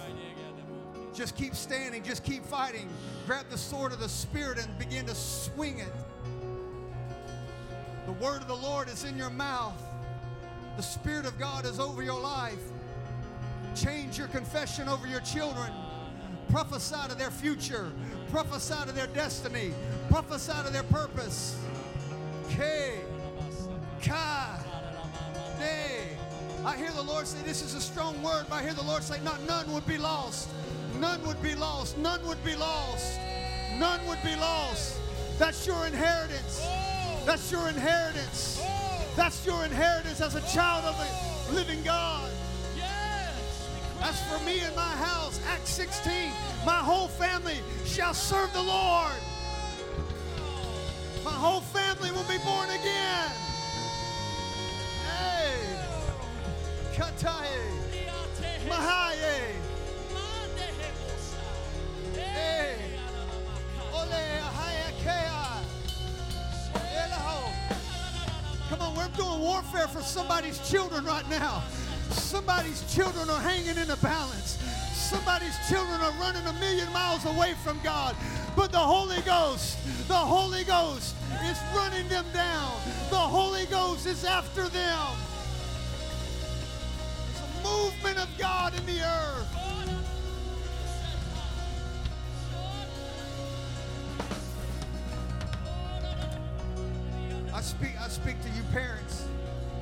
Just 1.13 1.35
keep 1.35 1.55
standing. 1.55 2.03
Just 2.03 2.23
keep 2.23 2.43
fighting. 2.45 2.89
Grab 3.25 3.45
the 3.49 3.57
sword 3.57 3.93
of 3.93 3.99
the 3.99 4.09
Spirit 4.09 4.57
and 4.57 4.77
begin 4.77 5.05
to 5.05 5.15
swing 5.15 5.79
it. 5.79 5.93
The 8.05 8.11
word 8.13 8.41
of 8.41 8.47
the 8.47 8.55
Lord 8.55 8.89
is 8.89 9.03
in 9.05 9.17
your 9.17 9.29
mouth. 9.29 9.81
The 10.77 10.83
Spirit 10.83 11.25
of 11.25 11.39
God 11.39 11.65
is 11.65 11.79
over 11.79 12.03
your 12.03 12.21
life. 12.21 12.61
Change 13.75 14.19
your 14.19 14.27
confession 14.27 14.87
over 14.87 15.07
your 15.07 15.21
children. 15.21 15.71
Prophesy 16.49 17.09
to 17.09 17.15
their 17.15 17.31
future. 17.31 17.91
Prophesy 18.29 18.85
to 18.85 18.91
their 18.91 19.07
destiny. 19.07 19.73
Prophesy 20.07 20.53
to 20.63 20.71
their 20.71 20.83
purpose. 20.83 21.59
K. 22.47 22.99
Day. 25.59 26.15
I 26.63 26.77
hear 26.77 26.91
the 26.91 27.01
Lord 27.01 27.25
say, 27.25 27.41
This 27.43 27.63
is 27.63 27.73
a 27.73 27.81
strong 27.81 28.21
word, 28.21 28.45
but 28.47 28.57
I 28.57 28.61
hear 28.61 28.75
the 28.75 28.83
Lord 28.83 29.01
say, 29.01 29.19
Not 29.23 29.41
none 29.47 29.71
would 29.73 29.87
be 29.87 29.97
lost. 29.97 30.47
None 30.99 31.25
would 31.25 31.41
be 31.41 31.55
lost. 31.55 31.97
None 31.97 32.25
would 32.27 32.43
be 32.45 32.55
lost. 32.55 33.19
None 33.79 34.05
would 34.07 34.21
be 34.23 34.35
lost. 34.35 34.99
That's 35.39 35.65
your 35.65 35.87
inheritance. 35.87 36.63
That's 37.25 37.51
your 37.51 37.67
inheritance. 37.67 38.61
That's 39.17 39.43
your 39.47 39.65
inheritance 39.65 40.21
as 40.21 40.35
a 40.35 40.41
child 40.41 40.85
of 40.85 40.95
the 41.49 41.55
living 41.55 41.81
God. 41.81 42.29
Yes. 42.75 43.67
As 43.99 44.21
for 44.29 44.45
me 44.45 44.59
and 44.59 44.75
my 44.75 44.83
house, 44.83 45.41
Acts 45.49 45.71
16, 45.71 46.31
my 46.63 46.77
whole 46.77 47.07
family 47.07 47.57
shall 47.83 48.13
serve 48.13 48.53
the 48.53 48.61
Lord. 48.61 49.17
My 51.25 51.31
whole 51.31 51.61
family 51.61 52.11
will 52.11 52.29
be 52.29 52.37
born 52.45 52.69
again. 52.69 53.31
Hey. 55.07 55.79
Kataye. 56.93 57.57
Mahaye. 58.69 59.66
Warfare 69.57 69.87
for 69.87 70.01
somebody's 70.01 70.59
children 70.69 71.03
right 71.03 71.27
now. 71.31 71.63
Somebody's 72.11 72.83
children 72.93 73.27
are 73.27 73.41
hanging 73.41 73.75
in 73.81 73.89
a 73.89 73.97
balance. 73.97 74.59
Somebody's 74.93 75.57
children 75.67 75.99
are 75.99 76.11
running 76.19 76.45
a 76.45 76.53
million 76.59 76.91
miles 76.93 77.25
away 77.25 77.55
from 77.63 77.79
God. 77.83 78.15
But 78.55 78.71
the 78.71 78.77
Holy 78.77 79.19
Ghost, 79.21 79.77
the 80.07 80.13
Holy 80.13 80.63
Ghost 80.63 81.15
is 81.45 81.57
running 81.75 82.07
them 82.07 82.25
down. 82.35 82.79
The 83.09 83.15
Holy 83.15 83.65
Ghost 83.65 84.05
is 84.05 84.25
after 84.25 84.67
them. 84.69 85.07
It's 87.31 87.41
a 87.41 87.67
movement 87.67 88.19
of 88.19 88.29
God 88.37 88.77
in 88.77 88.85
the 88.85 89.01
earth. 89.01 89.53
I 97.51 97.61
speak, 97.61 97.99
I 97.99 98.07
speak 98.07 98.39
to 98.43 98.49
you 98.49 98.61
parents 98.71 99.26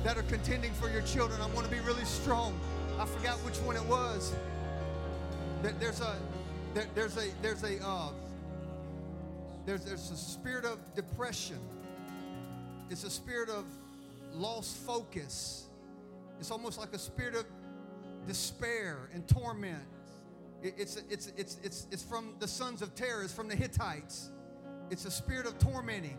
that 0.06 0.16
are 0.16 0.22
contending 0.22 0.72
for 0.74 0.88
your 0.88 1.02
children. 1.02 1.40
I 1.40 1.46
want 1.48 1.66
to 1.66 1.70
be 1.72 1.80
really 1.80 2.04
strong. 2.04 2.56
I 2.96 3.04
forgot 3.06 3.38
which 3.38 3.56
one 3.56 3.74
it 3.74 3.84
was. 3.86 4.32
There- 5.62 5.74
There's 5.80 6.00
a, 6.00 6.14
there- 6.74 6.86
there's 6.94 7.16
a, 7.16 7.24
there's 7.42 7.64
a, 7.64 7.84
uh, 7.84 8.10
there's, 9.66 9.84
there's 9.84 10.08
a 10.12 10.16
spirit 10.16 10.64
of 10.64 10.78
depression. 10.94 11.58
It's 12.88 13.02
a 13.02 13.10
spirit 13.10 13.48
of 13.48 13.64
lost 14.32 14.76
focus. 14.76 15.66
It's 16.38 16.52
almost 16.52 16.78
like 16.78 16.92
a 16.92 16.98
spirit 17.00 17.34
of 17.34 17.44
despair 18.28 19.10
and 19.12 19.26
torment. 19.26 19.82
It- 20.62 20.74
it's, 20.78 21.02
it's, 21.10 21.32
it's, 21.36 21.56
it's, 21.64 21.88
it's 21.90 22.04
from 22.04 22.36
the 22.38 22.46
sons 22.46 22.80
of 22.80 22.94
terror. 22.94 23.24
It's 23.24 23.32
from 23.32 23.48
the 23.48 23.56
Hittites. 23.56 24.30
It's 24.88 25.04
a 25.04 25.10
spirit 25.10 25.46
of 25.46 25.58
tormenting. 25.58 26.16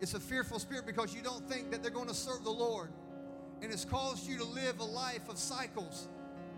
It's 0.00 0.14
a 0.14 0.20
fearful 0.20 0.58
spirit 0.58 0.86
because 0.86 1.14
you 1.14 1.20
don't 1.20 1.46
think 1.50 1.70
that 1.70 1.82
they're 1.82 1.92
going 1.92 2.08
to 2.08 2.14
serve 2.14 2.44
the 2.44 2.50
Lord. 2.50 2.88
And 3.62 3.72
it's 3.72 3.84
caused 3.84 4.28
you 4.28 4.38
to 4.38 4.44
live 4.44 4.80
a 4.80 4.84
life 4.84 5.28
of 5.28 5.38
cycles, 5.38 6.08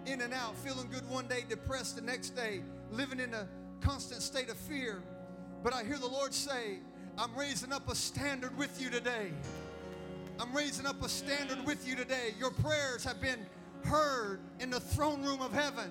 in 0.07 0.21
and 0.21 0.33
out, 0.33 0.57
feeling 0.59 0.89
good 0.91 1.09
one 1.09 1.27
day, 1.27 1.45
depressed 1.49 1.97
the 1.97 2.03
next 2.03 2.31
day, 2.31 2.63
living 2.91 3.21
in 3.21 3.35
a 3.35 3.47
constant 3.81 4.23
state 4.23 4.49
of 4.49 4.57
fear. 4.57 5.03
But 5.63 5.75
I 5.75 5.85
hear 5.85 5.99
the 5.99 6.09
Lord 6.09 6.33
say, 6.33 6.79
I'm 7.19 7.35
raising 7.37 7.73
up 7.73 7.91
a 7.91 7.95
standard 7.95 8.57
with 8.57 8.81
you 8.81 8.91
today. 8.91 9.33
I'm 10.41 10.55
raising 10.55 10.87
up 10.87 11.03
a 11.05 11.09
standard 11.09 11.65
with 11.67 11.87
you 11.87 11.95
today. 11.95 12.35
Your 12.39 12.51
prayers 12.51 13.05
have 13.05 13.21
been 13.21 13.47
heard 13.85 14.41
in 14.61 14.71
the 14.71 14.81
throne 14.81 15.23
room 15.23 15.41
of 15.41 15.53
heaven. 15.53 15.91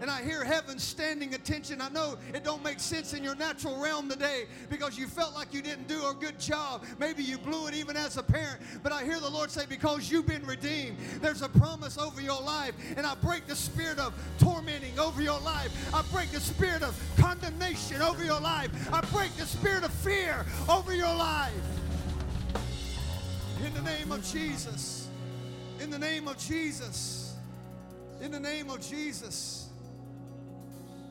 And 0.00 0.10
I 0.10 0.22
hear 0.22 0.44
heaven 0.44 0.78
standing 0.78 1.34
attention. 1.34 1.80
I 1.80 1.88
know 1.88 2.16
it 2.34 2.44
don't 2.44 2.62
make 2.62 2.80
sense 2.80 3.14
in 3.14 3.22
your 3.22 3.34
natural 3.34 3.80
realm 3.80 4.08
today 4.08 4.44
because 4.68 4.98
you 4.98 5.06
felt 5.06 5.34
like 5.34 5.54
you 5.54 5.62
didn't 5.62 5.88
do 5.88 6.06
a 6.06 6.14
good 6.14 6.38
job. 6.38 6.84
Maybe 6.98 7.22
you 7.22 7.38
blew 7.38 7.68
it 7.68 7.74
even 7.74 7.96
as 7.96 8.16
a 8.16 8.22
parent. 8.22 8.60
But 8.82 8.92
I 8.92 9.04
hear 9.04 9.20
the 9.20 9.30
Lord 9.30 9.50
say, 9.50 9.64
because 9.68 10.10
you've 10.10 10.26
been 10.26 10.44
redeemed, 10.46 10.98
there's 11.20 11.42
a 11.42 11.48
promise 11.48 11.96
over 11.96 12.20
your 12.20 12.40
life. 12.42 12.74
And 12.96 13.06
I 13.06 13.14
break 13.14 13.46
the 13.46 13.56
spirit 13.56 13.98
of 13.98 14.12
tormenting 14.38 14.98
over 14.98 15.22
your 15.22 15.40
life. 15.40 15.72
I 15.94 16.02
break 16.12 16.30
the 16.30 16.40
spirit 16.40 16.82
of 16.82 16.98
condemnation 17.16 18.02
over 18.02 18.24
your 18.24 18.40
life. 18.40 18.70
I 18.92 19.00
break 19.12 19.34
the 19.36 19.46
spirit 19.46 19.84
of 19.84 19.92
fear 19.92 20.44
over 20.68 20.94
your 20.94 21.14
life. 21.14 21.52
In 23.64 23.72
the 23.72 23.82
name 23.82 24.12
of 24.12 24.22
Jesus. 24.30 25.08
In 25.80 25.90
the 25.90 25.98
name 25.98 26.28
of 26.28 26.36
Jesus. 26.38 27.34
In 28.20 28.30
the 28.30 28.40
name 28.40 28.68
of 28.70 28.86
Jesus. 28.86 29.63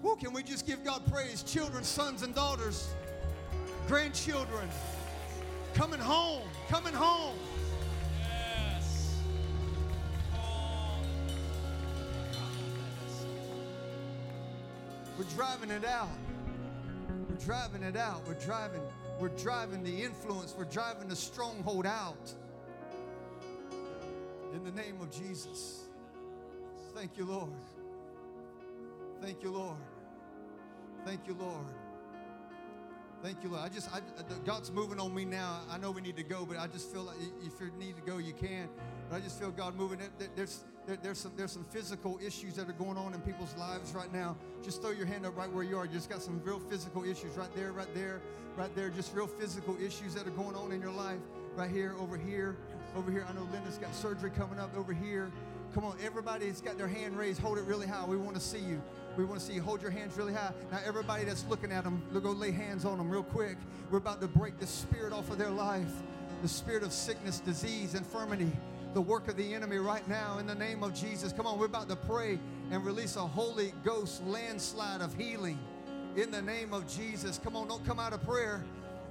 Who 0.04 0.18
can 0.18 0.34
we 0.34 0.44
just 0.44 0.68
give 0.68 0.84
God 0.84 1.02
praise? 1.10 1.44
Children, 1.44 1.86
sons, 1.86 2.24
and 2.24 2.36
daughters, 2.36 2.94
grandchildren, 3.88 4.68
coming 5.74 6.00
home, 6.00 6.44
coming 6.68 6.94
home. 6.94 7.38
Yes. 8.20 9.16
We're 15.18 15.24
driving 15.36 15.72
it 15.72 15.86
out. 15.86 16.10
We're 17.30 17.46
driving 17.46 17.84
it 17.84 17.96
out. 17.96 18.28
We're 18.28 18.34
driving, 18.34 18.82
we're 19.22 19.30
driving 19.30 19.84
the 19.84 20.04
influence. 20.04 20.54
We're 20.58 20.66
driving 20.66 21.08
the 21.08 21.16
stronghold 21.16 21.86
out. 21.86 22.34
In 24.54 24.66
the 24.66 24.72
name 24.72 25.00
of 25.00 25.10
Jesus. 25.12 25.86
Thank 26.94 27.18
you, 27.18 27.24
Lord. 27.24 27.54
Thank 29.22 29.42
you, 29.42 29.52
Lord. 29.52 29.78
Thank 31.06 31.28
you, 31.28 31.34
Lord. 31.34 31.66
Thank 33.22 33.42
you, 33.44 33.50
Lord. 33.50 33.64
I 33.64 33.70
just, 33.70 33.90
I, 33.94 34.00
God's 34.46 34.72
moving 34.72 35.00
on 35.00 35.14
me 35.16 35.24
now. 35.26 35.62
I 35.70 35.78
know 35.78 35.92
we 35.92 36.02
need 36.02 36.18
to 36.18 36.24
go, 36.24 36.46
but 36.46 36.58
I 36.58 36.68
just 36.68 36.92
feel 36.92 37.04
like 37.04 37.16
if 37.46 37.60
you 37.62 37.72
need 37.80 37.96
to 37.96 38.02
go, 38.02 38.18
you 38.18 38.34
can. 38.34 38.68
But 39.10 39.18
I 39.18 39.20
just 39.22 39.40
feel 39.40 39.52
God 39.52 39.76
moving. 39.76 40.00
There- 40.18 40.28
There's, 40.36 40.64
there's 41.02 41.20
some, 41.20 41.32
there's 41.38 41.52
some 41.54 41.64
physical 41.64 42.20
issues 42.26 42.56
that 42.56 42.68
are 42.70 42.74
going 42.74 42.98
on 42.98 43.14
in 43.14 43.22
people's 43.22 43.56
lives 43.56 43.94
right 43.94 44.12
now. 44.12 44.36
Just 44.62 44.82
throw 44.82 44.92
your 44.92 45.06
hand 45.06 45.26
up 45.26 45.38
right 45.38 45.52
where 45.52 45.64
you 45.64 45.78
are. 45.78 45.86
You 45.86 45.94
just 45.94 46.10
got 46.10 46.22
some 46.22 46.42
real 46.44 46.60
physical 46.60 47.06
issues 47.06 47.38
right 47.38 47.54
there, 47.56 47.72
right 47.72 47.94
there, 47.94 48.22
right 48.58 48.74
there. 48.76 48.90
Just 48.90 49.14
real 49.16 49.28
physical 49.28 49.78
issues 49.82 50.14
that 50.16 50.28
are 50.28 50.32
going 50.32 50.56
on 50.58 50.74
in 50.74 50.82
your 50.82 50.92
life. 50.92 51.20
Right 51.56 51.70
here, 51.72 51.96
over 52.00 52.18
here, 52.18 52.58
over 52.96 53.12
here. 53.12 53.26
I 53.30 53.34
know 53.34 53.48
Linda's 53.54 53.78
got 53.78 53.94
surgery 53.96 54.32
coming 54.32 54.60
up 54.60 54.76
over 54.76 54.92
here. 54.92 55.32
Come 55.74 55.86
on, 55.86 55.96
everybody's 56.04 56.60
got 56.62 56.78
their 56.78 56.88
hand 56.88 57.16
raised. 57.18 57.40
Hold 57.40 57.58
it 57.60 57.64
really 57.66 57.88
high. 57.88 58.06
We 58.06 58.18
want 58.18 58.36
to 58.36 58.42
see 58.42 58.60
you. 58.60 58.82
We 59.18 59.26
want 59.26 59.40
to 59.40 59.46
see 59.46 59.54
you 59.54 59.62
hold 59.62 59.82
your 59.82 59.92
hands 59.92 60.18
really 60.18 60.34
high. 60.34 60.52
Now, 60.72 60.80
everybody 60.86 61.24
that's 61.24 61.46
looking 61.48 61.72
at 61.72 61.84
them, 61.84 62.02
go 62.12 62.32
lay 62.32 62.52
hands 62.52 62.86
on 62.86 62.98
them 62.98 63.10
real 63.10 63.24
quick. 63.24 63.58
We're 63.92 64.00
about 64.00 64.22
to 64.22 64.28
break 64.28 64.60
the 64.60 64.68
spirit 64.68 65.14
off 65.14 65.30
of 65.30 65.38
their 65.38 65.52
life 65.52 65.92
the 66.44 66.50
spirit 66.50 66.84
of 66.84 66.92
sickness, 66.92 67.40
disease, 67.40 67.96
infirmity, 67.96 68.52
the 68.94 69.00
work 69.00 69.30
of 69.30 69.38
the 69.38 69.54
enemy 69.54 69.78
right 69.78 70.06
now 70.10 70.40
in 70.40 70.46
the 70.46 70.54
name 70.54 70.84
of 70.84 70.94
Jesus. 70.94 71.32
Come 71.32 71.48
on, 71.48 71.58
we're 71.58 71.68
about 71.68 71.88
to 71.88 71.96
pray 71.96 72.38
and 72.70 72.86
release 72.86 73.16
a 73.16 73.26
Holy 73.26 73.74
Ghost 73.86 74.22
landslide 74.26 75.00
of 75.00 75.16
healing 75.16 75.58
in 76.18 76.32
the 76.32 76.42
name 76.42 76.74
of 76.74 76.86
Jesus. 76.94 77.40
Come 77.42 77.56
on, 77.56 77.70
don't 77.70 77.86
come 77.86 77.98
out 77.98 78.12
of 78.12 78.22
prayer. 78.26 78.62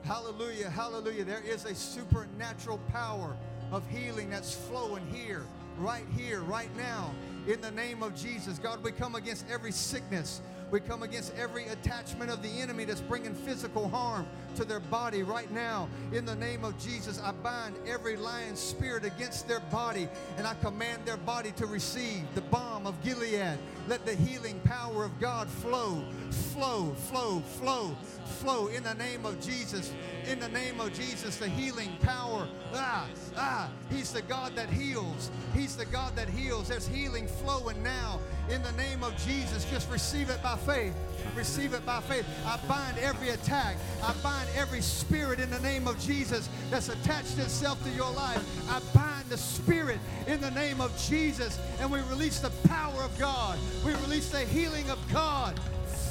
Hallelujah, 0.04 0.68
hallelujah. 0.68 1.24
There 1.24 1.42
is 1.42 1.64
a 1.64 1.74
supernatural 1.74 2.78
power 2.92 3.34
of 3.70 3.82
healing 3.88 4.28
that's 4.28 4.54
flowing 4.54 5.06
here, 5.06 5.46
right 5.78 6.04
here, 6.14 6.42
right 6.42 6.74
now, 6.76 7.14
in 7.46 7.60
the 7.60 7.70
name 7.70 8.02
of 8.02 8.14
Jesus. 8.14 8.58
God, 8.58 8.82
we 8.82 8.92
come 8.92 9.14
against 9.14 9.44
every 9.50 9.72
sickness. 9.72 10.40
We 10.72 10.80
come 10.80 11.02
against 11.02 11.34
every 11.36 11.68
attachment 11.68 12.30
of 12.30 12.42
the 12.42 12.48
enemy 12.48 12.86
that's 12.86 13.02
bringing 13.02 13.34
physical 13.34 13.88
harm 13.88 14.26
to 14.56 14.64
their 14.64 14.80
body 14.80 15.22
right 15.22 15.50
now. 15.52 15.86
In 16.14 16.24
the 16.24 16.34
name 16.34 16.64
of 16.64 16.78
Jesus, 16.78 17.20
I 17.22 17.32
bind 17.32 17.76
every 17.86 18.16
lying 18.16 18.56
spirit 18.56 19.04
against 19.04 19.46
their 19.46 19.60
body 19.60 20.08
and 20.38 20.46
I 20.46 20.54
command 20.54 21.04
their 21.04 21.18
body 21.18 21.52
to 21.52 21.66
receive 21.66 22.22
the 22.34 22.40
balm 22.40 22.86
of 22.86 23.00
Gilead. 23.02 23.58
Let 23.86 24.06
the 24.06 24.14
healing 24.14 24.60
power 24.60 25.04
of 25.04 25.20
God 25.20 25.46
flow, 25.46 26.04
flow, 26.30 26.94
flow, 26.94 27.40
flow, 27.40 27.94
flow 28.24 28.68
in 28.68 28.82
the 28.82 28.94
name 28.94 29.26
of 29.26 29.40
Jesus. 29.40 29.92
In 30.26 30.38
the 30.38 30.48
name 30.48 30.80
of 30.80 30.94
Jesus, 30.94 31.36
the 31.36 31.48
healing 31.48 31.90
power. 32.00 32.48
Ah, 32.74 33.06
ah, 33.36 33.70
He's 33.90 34.12
the 34.12 34.22
God 34.22 34.54
that 34.56 34.70
heals. 34.70 35.30
He's 35.54 35.76
the 35.76 35.84
God 35.86 36.16
that 36.16 36.28
heals. 36.28 36.68
There's 36.68 36.86
healing 36.86 37.26
flowing 37.26 37.82
now 37.82 38.20
in 38.48 38.62
the 38.62 38.72
name 38.72 39.02
of 39.02 39.16
Jesus. 39.24 39.64
Just 39.70 39.90
receive 39.90 40.30
it 40.30 40.42
by 40.42 40.56
faith. 40.64 40.94
Receive 41.36 41.72
it 41.72 41.84
by 41.86 42.00
faith. 42.00 42.26
I 42.44 42.58
bind 42.68 42.98
every 42.98 43.30
attack. 43.30 43.76
I 44.02 44.12
bind 44.22 44.48
every 44.56 44.80
spirit 44.80 45.40
in 45.40 45.50
the 45.50 45.60
name 45.60 45.86
of 45.86 45.98
Jesus 46.00 46.48
that's 46.70 46.88
attached 46.88 47.38
itself 47.38 47.82
to 47.84 47.90
your 47.90 48.10
life. 48.12 48.44
I 48.70 48.80
bind 48.96 49.28
the 49.28 49.38
spirit 49.38 49.98
in 50.26 50.40
the 50.40 50.50
name 50.50 50.80
of 50.80 50.96
Jesus. 51.08 51.58
And 51.80 51.90
we 51.90 52.00
release 52.10 52.40
the 52.40 52.50
power 52.68 53.02
of 53.02 53.16
God. 53.18 53.58
We 53.84 53.92
release 53.94 54.30
the 54.30 54.40
healing 54.40 54.90
of 54.90 54.98
God. 55.12 55.58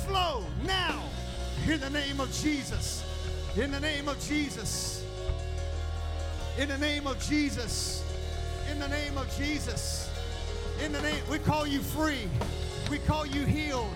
Flow 0.05 0.43
now 0.65 1.03
in 1.67 1.79
the 1.79 1.89
name 1.89 2.19
of 2.19 2.31
Jesus. 2.33 3.03
In 3.55 3.71
the 3.71 3.79
name 3.79 4.07
of 4.07 4.19
Jesus. 4.27 5.05
In 6.57 6.67
the 6.67 6.77
name 6.77 7.05
of 7.05 7.19
Jesus. 7.19 8.03
In 8.71 8.79
the 8.79 8.87
name 8.87 9.17
of 9.17 9.35
Jesus. 9.37 10.09
In 10.83 10.91
the 10.91 11.01
name, 11.01 11.21
we 11.29 11.37
call 11.37 11.67
you 11.67 11.79
free. 11.79 12.27
We 12.89 12.97
call 12.99 13.25
you 13.25 13.45
healed. 13.45 13.93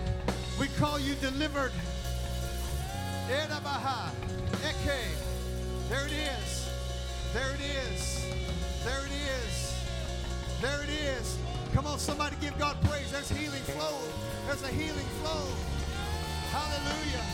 We 0.58 0.68
call 0.78 0.98
you 0.98 1.14
delivered. 1.16 1.72
Edabaha. 3.28 4.10
Eke. 4.64 5.04
There 5.90 6.06
it 6.06 6.12
is. 6.12 6.68
There 7.34 7.50
it 7.52 7.60
is. 7.60 8.24
There 8.82 9.04
it 9.04 9.12
is. 9.12 9.74
There 10.62 10.82
it 10.82 10.88
is. 10.88 11.38
Come 11.74 11.86
on, 11.86 11.98
somebody 11.98 12.36
give 12.40 12.58
God 12.58 12.80
praise. 12.84 13.12
There's 13.12 13.28
healing 13.28 13.62
flow. 13.62 13.98
There's 14.46 14.62
a 14.62 14.68
healing 14.68 15.06
flow. 15.20 15.44
Hallelujah. 16.50 17.24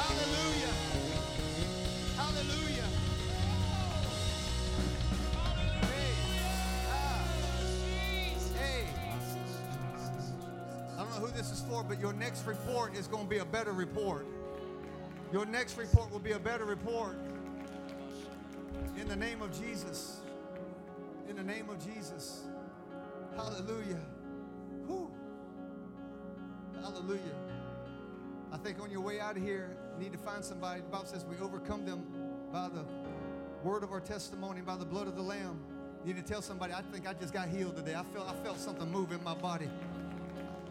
Hallelujah. 0.00 0.72
Hallelujah. 0.72 0.93
But 11.82 12.00
your 12.00 12.12
next 12.12 12.46
report 12.46 12.94
is 12.94 13.06
going 13.06 13.24
to 13.24 13.30
be 13.30 13.38
a 13.38 13.44
better 13.44 13.72
report. 13.72 14.26
Your 15.32 15.46
next 15.46 15.76
report 15.76 16.10
will 16.12 16.20
be 16.20 16.32
a 16.32 16.38
better 16.38 16.64
report. 16.64 17.16
In 18.96 19.08
the 19.08 19.16
name 19.16 19.42
of 19.42 19.58
Jesus. 19.58 20.20
In 21.28 21.36
the 21.36 21.42
name 21.42 21.68
of 21.68 21.84
Jesus. 21.84 22.42
Hallelujah. 23.34 24.00
Whew. 24.86 25.10
Hallelujah. 26.80 27.20
I 28.52 28.56
think 28.58 28.80
on 28.80 28.90
your 28.90 29.00
way 29.00 29.18
out 29.18 29.36
of 29.36 29.42
here, 29.42 29.76
you 29.98 30.04
need 30.04 30.12
to 30.12 30.18
find 30.18 30.44
somebody. 30.44 30.82
The 30.82 30.88
Bible 30.88 31.06
says 31.06 31.24
we 31.24 31.36
overcome 31.38 31.84
them 31.84 32.04
by 32.52 32.68
the 32.68 32.84
word 33.64 33.82
of 33.82 33.90
our 33.90 34.00
testimony, 34.00 34.60
by 34.60 34.76
the 34.76 34.84
blood 34.84 35.08
of 35.08 35.16
the 35.16 35.22
Lamb. 35.22 35.58
You 36.04 36.12
need 36.12 36.24
to 36.24 36.32
tell 36.32 36.42
somebody, 36.42 36.72
I 36.72 36.82
think 36.82 37.08
I 37.08 37.14
just 37.14 37.32
got 37.32 37.48
healed 37.48 37.76
today. 37.76 37.94
I 37.94 38.04
felt, 38.14 38.28
I 38.28 38.34
felt 38.44 38.58
something 38.58 38.88
move 38.92 39.10
in 39.10 39.24
my 39.24 39.34
body. 39.34 39.70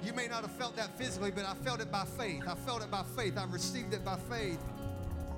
You 0.03 0.11
may 0.13 0.27
not 0.27 0.41
have 0.41 0.51
felt 0.51 0.75
that 0.75 0.97
physically, 0.97 1.31
but 1.31 1.45
I 1.45 1.53
felt 1.55 1.81
it 1.81 1.91
by 1.91 2.03
faith. 2.03 2.43
I 2.47 2.55
felt 2.55 2.83
it 2.83 2.91
by 2.91 3.03
faith. 3.15 3.37
I 3.37 3.45
received 3.45 3.93
it 3.93 4.03
by 4.03 4.17
faith 4.29 4.59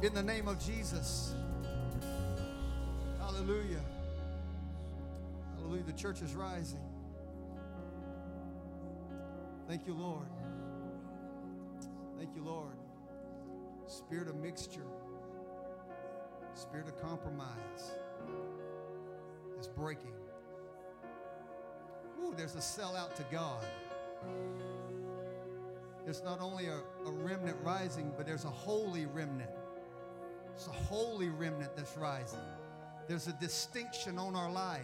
in 0.01 0.13
the 0.13 0.23
name 0.23 0.47
of 0.47 0.63
Jesus. 0.63 1.33
Hallelujah. 3.19 3.81
Hallelujah. 5.57 5.83
The 5.83 5.93
church 5.93 6.21
is 6.21 6.33
rising. 6.33 6.79
Thank 9.67 9.85
you, 9.85 9.93
Lord. 9.93 10.27
Thank 12.17 12.35
you, 12.35 12.43
Lord. 12.43 12.75
Spirit 13.87 14.27
of 14.27 14.35
mixture, 14.37 14.85
spirit 16.55 16.87
of 16.87 16.99
compromise 17.01 17.93
is 19.59 19.67
breaking. 19.67 20.13
Ooh, 22.23 22.33
there's 22.35 22.55
a 22.55 22.59
sellout 22.59 23.13
to 23.15 23.23
God. 23.31 23.63
There's 26.03 26.23
not 26.23 26.39
only 26.39 26.67
a, 26.67 26.81
a 27.07 27.11
remnant 27.11 27.57
rising, 27.63 28.13
but 28.15 28.27
there's 28.27 28.45
a 28.45 28.49
holy 28.49 29.07
remnant. 29.07 29.49
It's 30.53 30.67
a 30.67 30.71
holy 30.71 31.29
remnant 31.29 31.75
that's 31.75 31.97
rising. 31.97 32.39
There's 33.07 33.27
a 33.27 33.33
distinction 33.33 34.17
on 34.17 34.35
our 34.35 34.51
life. 34.51 34.81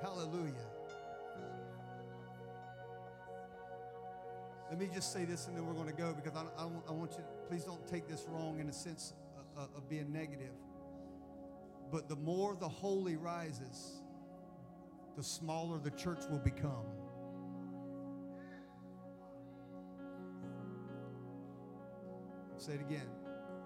Hallelujah. 0.00 0.52
Let 4.70 4.78
me 4.78 4.88
just 4.92 5.12
say 5.12 5.24
this 5.24 5.48
and 5.48 5.56
then 5.56 5.66
we're 5.66 5.74
going 5.74 5.88
to 5.88 5.92
go 5.92 6.14
because 6.14 6.34
I, 6.34 6.44
I, 6.58 6.66
I 6.88 6.92
want 6.92 7.12
you, 7.12 7.24
please 7.48 7.64
don't 7.64 7.86
take 7.86 8.08
this 8.08 8.24
wrong 8.28 8.58
in 8.58 8.68
a 8.68 8.72
sense 8.72 9.12
of, 9.56 9.68
of 9.76 9.88
being 9.88 10.10
negative. 10.12 10.54
But 11.90 12.08
the 12.08 12.16
more 12.16 12.56
the 12.58 12.68
holy 12.68 13.16
rises, 13.16 14.01
the 15.16 15.22
smaller 15.22 15.78
the 15.78 15.90
church 15.90 16.20
will 16.30 16.38
become. 16.38 16.86
Say 22.56 22.74
it 22.74 22.80
again. 22.80 23.08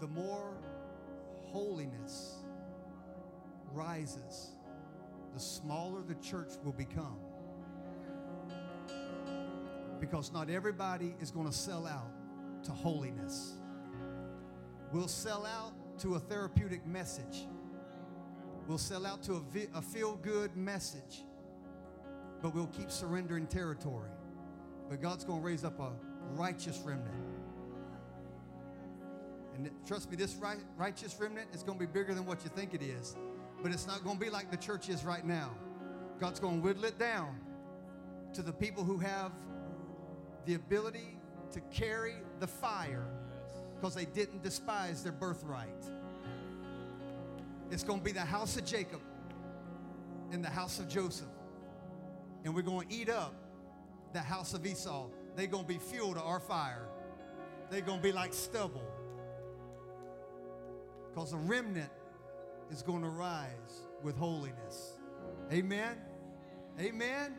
The 0.01 0.09
more 0.09 0.57
holiness 1.43 2.37
rises, 3.73 4.53
the 5.35 5.41
smaller 5.41 6.03
the 6.03 6.15
church 6.17 6.53
will 6.65 6.73
become. 6.73 7.19
Because 10.01 10.33
not 10.33 10.51
everybody 10.51 11.15
is 11.21 11.31
going 11.31 11.47
to 11.47 11.53
sell 11.53 11.87
out 11.87 12.11
to 12.65 12.73
holiness. 12.73 13.55
We'll 14.93 15.09
sell 15.09 15.45
out 15.45 15.73
to 16.01 16.15
a 16.15 16.19
therapeutic 16.19 16.87
message. 16.87 17.47
We'll 18.67 18.79
sell 18.79 19.07
out 19.07 19.23
to 19.25 19.35
a, 19.35 19.41
vi- 19.41 19.69
a 19.75 19.83
feel 19.83 20.17
good 20.17 20.57
message, 20.57 21.23
but 22.47 22.55
we'll 22.55 22.69
keep 22.69 22.93
surrendering 22.93 23.45
territory. 23.49 24.09
But 24.89 25.03
God's 25.03 25.25
going 25.25 25.41
to 25.41 25.45
raise 25.45 25.65
up 25.65 25.81
a 25.81 25.91
righteous 26.37 26.81
remnant. 26.85 27.11
And 29.57 29.69
trust 29.85 30.09
me, 30.09 30.17
this 30.17 30.37
right, 30.37 30.61
righteous 30.77 31.17
remnant 31.19 31.49
is 31.53 31.65
going 31.65 31.77
to 31.77 31.85
be 31.85 31.93
bigger 31.93 32.15
than 32.15 32.25
what 32.25 32.45
you 32.45 32.51
think 32.55 32.73
it 32.73 32.83
is. 32.83 33.17
But 33.65 33.73
it's 33.73 33.85
not 33.85 34.05
going 34.05 34.17
to 34.17 34.25
be 34.25 34.31
like 34.31 34.53
the 34.53 34.57
church 34.57 34.89
is 34.89 35.05
right 35.05 35.27
now. 35.27 35.51
God's 36.21 36.39
going 36.39 36.61
to 36.61 36.63
whittle 36.63 36.85
it 36.85 37.01
down 37.01 37.37
to 38.35 38.43
the 38.43 38.53
people 38.53 38.85
who 38.85 38.99
have 38.99 39.33
the 40.45 40.55
ability 40.55 41.19
to 41.51 41.61
carry 41.73 42.15
the 42.39 42.47
fire 42.47 43.09
because 43.75 43.97
they 43.97 44.05
didn't 44.05 44.45
despise 44.45 45.03
their 45.03 45.11
birthright. 45.11 45.85
It's 47.73 47.83
going 47.83 47.99
to 47.99 48.05
be 48.05 48.13
the 48.13 48.21
house 48.21 48.57
of 48.57 48.65
Jacob 48.65 49.01
and 50.31 50.45
the 50.45 50.51
house 50.51 50.79
of 50.79 50.89
Joseph. 50.89 51.27
And 52.47 52.55
we're 52.55 52.63
going 52.63 52.89
to 52.89 52.95
eat 52.95 53.09
up 53.09 53.35
the 54.13 54.21
house 54.21 54.55
of 54.55 54.65
Esau. 54.65 55.09
They're 55.35 55.49
going 55.49 55.65
to 55.65 55.69
be 55.69 55.79
fuel 55.79 56.15
to 56.15 56.23
our 56.23 56.39
fire. 56.39 56.87
They're 57.71 57.81
going 57.81 57.99
to 57.99 58.03
be 58.03 58.13
like 58.13 58.33
stubble. 58.33 58.85
Because 61.13 61.33
the 61.33 61.39
remnant 61.39 61.91
is 62.71 62.83
going 62.83 63.03
to 63.03 63.09
rise 63.09 63.83
with 64.05 64.17
holiness. 64.17 64.97
Amen. 65.53 65.97
Amen. 66.79 67.35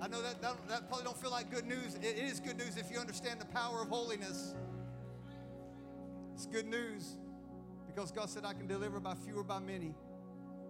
I 0.00 0.08
know 0.08 0.20
that, 0.22 0.42
that, 0.42 0.56
that 0.68 0.88
probably 0.88 1.04
don't 1.04 1.16
feel 1.16 1.30
like 1.30 1.48
good 1.48 1.66
news. 1.66 1.94
It 2.02 2.18
is 2.18 2.40
good 2.40 2.58
news 2.58 2.76
if 2.76 2.90
you 2.90 2.98
understand 2.98 3.40
the 3.40 3.46
power 3.46 3.80
of 3.80 3.88
holiness. 3.90 4.56
It's 6.34 6.46
good 6.46 6.66
news 6.66 7.16
because 7.86 8.10
God 8.10 8.28
said, 8.28 8.44
I 8.44 8.54
can 8.54 8.66
deliver 8.66 8.98
by 8.98 9.14
few 9.14 9.38
or 9.38 9.44
by 9.44 9.60
many. 9.60 9.94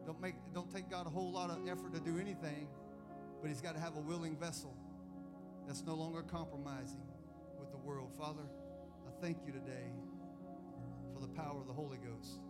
Don't, 0.04 0.20
make, 0.20 0.34
don't 0.52 0.70
take 0.70 0.90
God 0.90 1.06
a 1.06 1.10
whole 1.10 1.32
lot 1.32 1.48
of 1.48 1.66
effort 1.66 1.94
to 1.94 2.00
do 2.00 2.18
anything, 2.18 2.68
but 3.40 3.48
He's 3.48 3.60
got 3.60 3.74
to 3.74 3.80
have 3.80 3.96
a 3.96 4.00
willing 4.00 4.36
vessel 4.36 4.74
that's 5.66 5.84
no 5.84 5.94
longer 5.94 6.22
compromising 6.22 7.02
with 7.58 7.70
the 7.70 7.78
world. 7.78 8.10
Father, 8.18 8.42
I 9.06 9.20
thank 9.22 9.38
you 9.46 9.52
today 9.52 9.92
for 11.14 11.20
the 11.20 11.28
power 11.28 11.60
of 11.60 11.66
the 11.66 11.72
Holy 11.72 11.98
Ghost. 11.98 12.40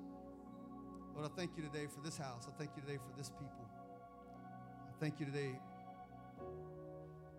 Lord, 1.14 1.26
I 1.26 1.34
thank 1.36 1.56
you 1.56 1.62
today 1.62 1.86
for 1.92 2.00
this 2.02 2.16
house. 2.16 2.46
I 2.48 2.56
thank 2.58 2.70
you 2.76 2.82
today 2.82 2.96
for 2.96 3.16
this 3.16 3.30
people. 3.30 3.68
I 4.88 4.92
thank 5.00 5.20
you 5.20 5.26
today 5.26 5.58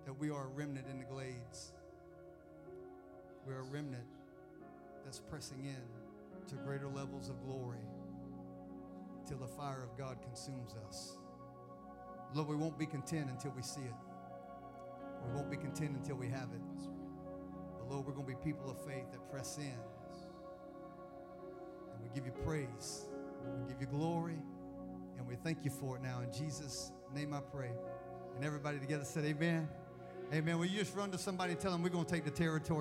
that 0.06 0.14
we 0.14 0.30
are 0.30 0.45
a 0.45 0.49
remnant 0.49 0.88
in 0.90 0.99
the 0.99 1.06
glades. 1.06 1.73
We're 3.45 3.60
a 3.60 3.64
remnant 3.64 4.06
that's 5.03 5.19
pressing 5.19 5.65
in 5.65 6.48
to 6.48 6.56
greater 6.64 6.88
levels 6.88 7.30
of 7.30 7.41
glory 7.44 7.86
till 9.28 9.38
the 9.38 9.48
fire 9.48 9.84
of 9.84 9.98
God 9.98 10.18
consumes 10.22 10.76
us. 10.88 11.18
Lord, 12.34 12.48
we 12.48 12.56
won't 12.56 12.78
be 12.78 12.86
content 12.86 13.30
until 13.30 13.52
we 13.56 13.62
see 13.62 13.82
it. 13.82 13.94
We 15.28 15.36
won't 15.36 15.52
be 15.52 15.58
content 15.58 15.98
until 15.98 16.16
we 16.16 16.28
have 16.28 16.49
it. 16.53 16.62
But 17.78 17.90
Lord, 17.90 18.06
we're 18.08 18.14
going 18.14 18.26
to 18.26 18.34
be 18.34 18.40
people 18.44 18.70
of 18.70 18.78
faith 18.86 19.12
that 19.12 19.30
press 19.30 19.58
in. 19.58 19.66
And 21.94 22.02
we 22.02 22.10
give 22.16 22.26
you 22.26 22.32
praise. 22.44 23.08
We 23.45 23.74
give 23.74 23.82
you 23.82 23.88
glory. 23.88 24.38
And 25.18 25.28
we 25.28 25.36
thank 25.36 25.66
you 25.66 25.72
for 25.72 25.98
it 25.98 26.02
now. 26.02 26.22
In 26.22 26.32
Jesus' 26.32 26.91
name 27.14 27.34
I 27.34 27.41
pray. 27.41 27.72
And 28.36 28.45
everybody 28.45 28.80
together 28.80 29.03
said, 29.03 29.26
Amen. 29.26 29.68
Amen. 30.34 30.58
Will 30.58 30.66
you 30.66 30.80
just 30.80 30.95
run 30.95 31.12
to 31.12 31.18
somebody 31.18 31.52
and 31.52 31.60
tell 31.60 31.72
them 31.74 31.84
we're 31.84 31.90
going 31.90 32.06
to 32.06 32.12
take 32.12 32.24
the 32.24 32.32
territory? 32.32 32.80